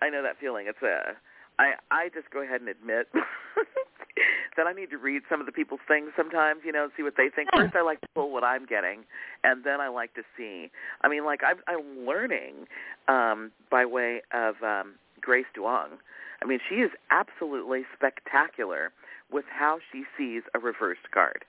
I 0.00 0.08
know 0.10 0.22
that 0.22 0.38
feeling. 0.40 0.66
It's 0.68 0.82
a 0.82 1.16
I 1.58 1.74
I 1.90 2.08
just 2.14 2.30
go 2.30 2.42
ahead 2.42 2.60
and 2.60 2.70
admit 2.70 3.08
that 4.56 4.66
I 4.66 4.72
need 4.72 4.90
to 4.90 4.96
read 4.98 5.22
some 5.28 5.40
of 5.40 5.46
the 5.46 5.52
people's 5.52 5.80
things 5.88 6.10
sometimes, 6.16 6.60
you 6.64 6.72
know, 6.72 6.84
and 6.84 6.92
see 6.96 7.02
what 7.02 7.14
they 7.16 7.28
think. 7.34 7.48
First 7.54 7.74
I 7.74 7.82
like 7.82 8.00
to 8.02 8.06
pull 8.14 8.30
what 8.32 8.44
I'm 8.44 8.64
getting 8.64 9.02
and 9.42 9.64
then 9.64 9.80
I 9.80 9.88
like 9.88 10.14
to 10.14 10.22
see. 10.36 10.70
I 11.02 11.08
mean, 11.08 11.24
like 11.24 11.40
I'm 11.44 11.58
I'm 11.66 12.06
learning 12.06 12.66
um 13.08 13.50
by 13.70 13.84
way 13.84 14.22
of 14.32 14.54
um 14.62 14.94
Grace 15.20 15.46
Duong. 15.56 15.98
I 16.40 16.46
mean, 16.46 16.60
she 16.68 16.76
is 16.76 16.92
absolutely 17.10 17.82
spectacular 17.96 18.92
with 19.32 19.44
how 19.50 19.80
she 19.90 20.04
sees 20.16 20.42
a 20.54 20.60
reversed 20.60 21.10
card. 21.12 21.44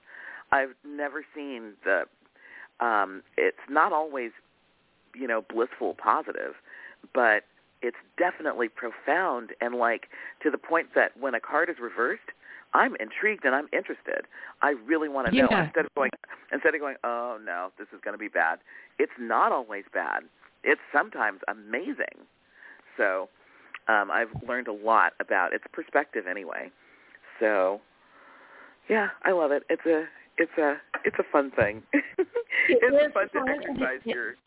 I've 0.52 0.74
never 0.84 1.24
seen 1.36 1.74
the 1.86 2.04
um 2.84 3.22
it's 3.38 3.58
not 3.70 3.94
always 3.94 4.32
you 5.16 5.28
know, 5.28 5.42
blissful 5.42 5.96
positive, 5.96 6.54
but 7.14 7.44
it's 7.82 7.98
definitely 8.18 8.68
profound 8.68 9.52
and 9.62 9.76
like 9.76 10.08
to 10.44 10.50
the 10.50 10.58
point 10.58 10.88
that 10.96 11.18
when 11.20 11.34
a 11.34 11.40
card 11.40 11.70
is 11.70 11.78
reversed, 11.82 12.22
I'm 12.74 12.96
intrigued 13.00 13.46
and 13.46 13.56
I'm 13.56 13.68
interested. 13.74 14.26
I 14.62 14.76
really 14.86 15.10
want 15.10 15.28
to 15.28 15.34
know 15.44 15.48
instead 15.66 15.86
of 15.86 15.96
going 15.96 16.12
instead 16.52 16.76
of 16.76 16.82
going, 16.82 16.96
oh 17.04 17.40
no, 17.44 17.70
this 17.78 17.88
is 17.94 18.00
going 18.04 18.14
to 18.14 18.20
be 18.20 18.28
bad. 18.28 18.60
It's 19.00 19.12
not 19.20 19.52
always 19.52 19.86
bad. 19.94 20.24
It's 20.64 20.82
sometimes 20.94 21.40
amazing. 21.48 22.28
So 22.98 23.30
um, 23.88 24.12
I've 24.12 24.30
learned 24.48 24.68
a 24.68 24.74
lot 24.74 25.14
about 25.20 25.54
its 25.54 25.64
perspective 25.72 26.26
anyway. 26.30 26.70
So 27.40 27.80
yeah, 28.90 29.10
I 29.24 29.32
love 29.32 29.52
it. 29.52 29.64
It's 29.70 29.86
a 29.86 30.06
it's 30.38 30.58
a 30.58 30.76
it's 31.06 31.18
a 31.18 31.24
fun 31.32 31.52
thing. 31.52 31.82
it's 31.94 33.08
is 33.08 33.14
fun 33.14 33.30
to 33.34 33.52
exercise 33.52 34.02
it- 34.06 34.38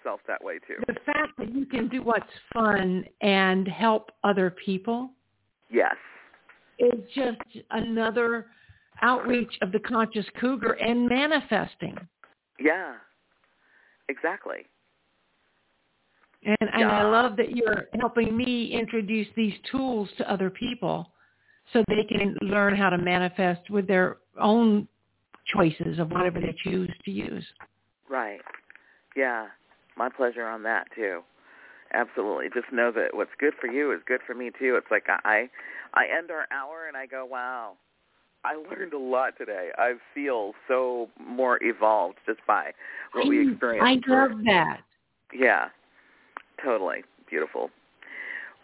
yourself 0.00 0.20
that 0.26 0.42
way 0.42 0.58
too. 0.66 0.76
The 0.86 0.96
fact 1.06 1.32
that 1.38 1.54
you 1.54 1.66
can 1.66 1.88
do 1.88 2.02
what's 2.02 2.24
fun 2.52 3.04
and 3.20 3.66
help 3.68 4.10
other 4.24 4.50
people 4.50 5.10
Yes. 5.70 5.94
is 6.78 7.00
just 7.14 7.38
another 7.70 8.46
outreach 9.02 9.52
of 9.62 9.72
the 9.72 9.78
conscious 9.80 10.26
cougar 10.40 10.72
and 10.72 11.08
manifesting. 11.08 11.96
Yeah. 12.58 12.94
Exactly. 14.08 14.66
And, 16.44 16.70
and 16.72 16.84
I 16.90 17.02
love 17.04 17.36
that 17.36 17.54
you're 17.54 17.84
helping 18.00 18.36
me 18.36 18.72
introduce 18.72 19.28
these 19.36 19.54
tools 19.70 20.08
to 20.18 20.30
other 20.30 20.50
people 20.50 21.12
so 21.72 21.84
they 21.88 22.04
can 22.08 22.34
learn 22.42 22.74
how 22.74 22.90
to 22.90 22.98
manifest 22.98 23.70
with 23.70 23.86
their 23.86 24.16
own 24.40 24.88
choices 25.54 25.98
of 25.98 26.10
whatever 26.10 26.40
they 26.40 26.54
choose 26.64 26.90
to 27.04 27.10
use. 27.10 27.44
Right. 28.08 28.40
Yeah. 29.16 29.46
My 29.96 30.08
pleasure 30.08 30.46
on 30.46 30.62
that 30.64 30.86
too. 30.94 31.20
Absolutely. 31.92 32.46
Just 32.54 32.72
know 32.72 32.92
that 32.92 33.14
what's 33.14 33.30
good 33.38 33.54
for 33.60 33.66
you 33.66 33.92
is 33.92 34.00
good 34.06 34.20
for 34.26 34.34
me 34.34 34.50
too. 34.58 34.76
It's 34.76 34.90
like 34.90 35.06
I 35.08 35.48
I 35.94 36.06
end 36.16 36.30
our 36.30 36.46
hour 36.52 36.86
and 36.86 36.96
I 36.96 37.06
go, 37.06 37.24
Wow, 37.24 37.72
I 38.44 38.54
learned 38.54 38.92
a 38.92 38.98
lot 38.98 39.36
today. 39.36 39.70
I 39.76 39.94
feel 40.14 40.52
so 40.68 41.08
more 41.20 41.58
evolved 41.62 42.18
just 42.26 42.40
by 42.46 42.70
what 43.12 43.26
we 43.26 43.50
experienced. 43.50 44.08
I 44.08 44.12
love 44.12 44.30
that. 44.44 44.80
Yeah. 45.34 45.68
Totally. 46.64 47.02
Beautiful. 47.28 47.70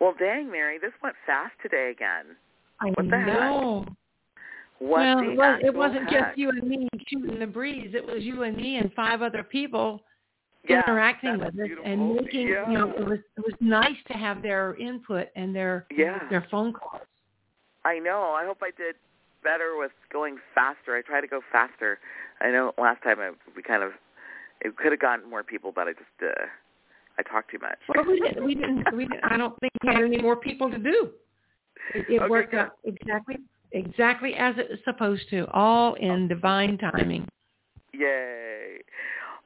Well 0.01 0.15
dang, 0.19 0.51
Mary, 0.51 0.79
this 0.79 0.93
went 1.03 1.17
fast 1.27 1.53
today 1.63 1.91
again. 1.91 2.37
I 2.81 2.87
What 2.91 3.11
the 3.11 3.17
heck? 3.19 3.27
know. 3.27 3.87
What 4.79 5.01
well, 5.01 5.17
the 5.19 5.31
it, 5.31 5.37
was, 5.37 5.61
it 5.65 5.75
wasn't 5.75 6.11
heck? 6.11 6.27
just 6.29 6.39
you 6.39 6.51
and 6.51 6.69
me 6.69 6.89
shooting 7.09 7.39
the 7.41 7.47
breeze. 7.47 7.93
It 7.95 8.07
was 8.07 8.23
you 8.23 8.43
and 8.45 8.57
me 8.57 8.77
and 8.77 8.93
five 8.93 9.23
other 9.23 9.43
people 9.43 10.03
yeah, 10.69 10.83
interacting 10.87 11.39
with 11.39 11.49
us 11.59 11.69
and 11.85 12.15
making. 12.15 12.49
yeah. 12.49 12.69
You 12.71 12.79
know, 12.79 12.91
it 12.91 13.07
was 13.07 13.19
it 13.37 13.45
was 13.45 13.55
nice 13.61 13.97
to 14.09 14.15
have 14.15 14.43
their 14.43 14.75
input 14.77 15.29
and 15.37 15.55
their 15.55 15.87
Yeah. 15.91 16.19
their 16.31 16.47
phone 16.51 16.73
calls. 16.73 17.03
I 17.85 17.99
know. 17.99 18.35
I 18.37 18.45
hope 18.45 18.59
I 18.63 18.71
did 18.77 18.97
better 19.45 19.77
with 19.79 19.93
going 20.13 20.39
faster. 20.55 20.97
I 20.97 21.03
try 21.03 21.21
to 21.21 21.27
go 21.29 21.41
faster. 21.53 21.99
I 22.41 22.51
know 22.51 22.73
last 22.79 23.03
time 23.03 23.21
I, 23.21 23.31
we 23.55 23.63
kind 23.63 23.83
of 23.83 23.93
it 24.61 24.77
could 24.77 24.93
have 24.93 25.01
gotten 25.01 25.29
more 25.29 25.43
people, 25.43 25.73
but 25.75 25.87
I 25.89 25.93
just 25.93 26.05
uh, 26.23 26.47
I 27.19 27.23
talked 27.23 27.51
too 27.51 27.59
much. 27.61 27.79
Well, 27.95 28.05
we 28.05 28.21
didn't. 28.21 28.45
We 28.45 28.55
didn't. 28.55 28.97
We 28.97 29.05
didn't. 29.07 29.25
I 29.25 29.37
don't 29.37 29.59
think 29.61 29.73
we 29.83 29.95
had 29.95 30.03
any 30.05 30.21
more 30.21 30.37
people 30.37 30.71
to 30.71 30.79
do. 30.79 31.11
It, 31.95 32.07
it 32.09 32.21
Okay, 32.23 32.29
worked 32.29 32.51
good. 32.53 32.61
out 32.61 32.73
exactly 32.85 33.37
exactly 33.73 34.35
as 34.35 34.55
it 34.59 34.69
was 34.71 34.79
supposed 34.85 35.29
to, 35.31 35.47
all 35.53 35.95
in 35.95 36.27
divine 36.29 36.79
timing. 36.79 37.29
Yay! 37.93 38.79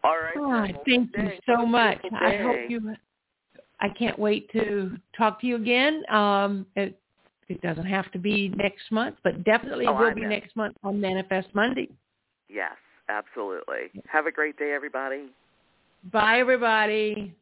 All 0.02 0.16
right. 0.18 0.36
All 0.36 0.42
then. 0.42 0.52
right, 0.52 0.74
Well, 0.74 0.84
thank 0.86 1.10
you 1.16 1.22
thanks. 1.24 1.44
so 1.46 1.58
Have 1.58 1.68
much. 1.68 1.98
I 2.12 2.36
hope 2.36 2.70
you. 2.70 2.94
I 3.80 3.88
can't 3.88 4.18
wait 4.18 4.50
to 4.52 4.96
talk 5.16 5.40
to 5.40 5.46
you 5.46 5.56
again. 5.56 6.02
Um, 6.10 6.66
it, 6.76 6.98
it 7.48 7.60
doesn't 7.62 7.86
have 7.86 8.10
to 8.12 8.18
be 8.18 8.48
next 8.50 8.90
month, 8.92 9.16
but 9.24 9.42
definitely 9.44 9.86
Oh, 9.86 9.92
will 9.92 10.06
I 10.06 10.14
be 10.14 10.20
know. 10.20 10.28
next 10.28 10.54
month 10.54 10.76
on 10.84 11.00
Manifest 11.00 11.48
Monday. 11.54 11.88
Yes, 12.48 12.76
absolutely. 13.08 13.90
Have 14.06 14.26
a 14.26 14.32
great 14.32 14.58
day, 14.58 14.72
everybody. 14.74 15.30
Bye, 16.12 16.38
everybody. 16.40 17.34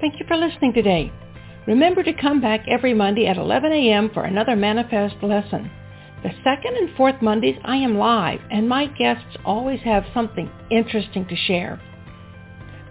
Thank 0.00 0.20
you 0.20 0.26
for 0.28 0.36
listening 0.36 0.72
today. 0.74 1.12
Remember 1.68 2.02
to 2.02 2.14
come 2.14 2.40
back 2.40 2.64
every 2.66 2.94
Monday 2.94 3.26
at 3.26 3.36
11 3.36 3.70
a.m. 3.70 4.10
for 4.14 4.24
another 4.24 4.56
Manifest 4.56 5.16
lesson. 5.22 5.70
The 6.22 6.30
second 6.42 6.78
and 6.78 6.96
fourth 6.96 7.20
Mondays 7.20 7.58
I 7.62 7.76
am 7.76 7.98
live 7.98 8.40
and 8.50 8.66
my 8.66 8.86
guests 8.86 9.36
always 9.44 9.80
have 9.80 10.06
something 10.14 10.50
interesting 10.70 11.26
to 11.28 11.36
share. 11.36 11.78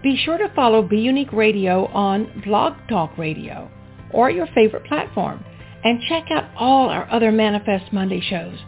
Be 0.00 0.16
sure 0.24 0.38
to 0.38 0.54
follow 0.54 0.80
Be 0.80 0.98
Unique 0.98 1.32
Radio 1.32 1.86
on 1.86 2.40
Blog 2.44 2.74
Talk 2.88 3.18
Radio 3.18 3.68
or 4.12 4.30
your 4.30 4.46
favorite 4.54 4.84
platform 4.84 5.44
and 5.82 6.00
check 6.08 6.26
out 6.30 6.48
all 6.56 6.88
our 6.88 7.10
other 7.10 7.32
Manifest 7.32 7.92
Monday 7.92 8.20
shows. 8.20 8.58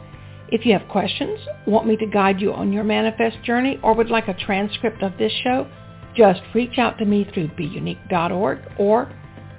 If 0.49 0.67
you 0.67 0.73
have 0.73 0.89
questions, 0.89 1.39
want 1.69 1.87
me 1.87 1.97
to 1.97 2.07
guide 2.07 2.41
you 2.41 2.53
on 2.53 2.73
your 2.73 2.83
manifest 2.83 3.45
journey, 3.45 3.79
or 3.81 3.95
would 3.95 4.11
like 4.11 4.27
a 4.27 4.35
transcript 4.35 5.05
of 5.05 5.17
this 5.19 5.33
show, 5.45 5.69
just 6.17 6.41
reach 6.53 6.79
out 6.79 6.99
to 6.99 7.05
me 7.05 7.31
through 7.33 7.47
beunique.org 7.51 8.59
or 8.77 9.13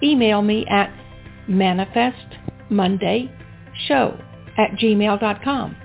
email 0.03 0.41
me 0.41 0.65
at 0.67 0.91
manifestmondayshow 1.49 3.29
at 4.57 4.71
gmail.com. 4.71 5.75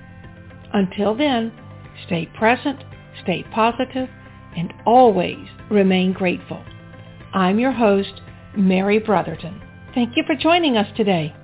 Until 0.73 1.15
then, 1.15 1.51
stay 2.05 2.25
present, 2.37 2.83
stay 3.23 3.43
positive, 3.53 4.09
and 4.55 4.73
always 4.85 5.47
remain 5.69 6.13
grateful. 6.13 6.63
I'm 7.33 7.59
your 7.59 7.71
host, 7.71 8.21
Mary 8.55 8.99
Brotherton. 8.99 9.61
Thank 9.93 10.15
you 10.15 10.23
for 10.25 10.35
joining 10.35 10.77
us 10.77 10.87
today. 10.95 11.35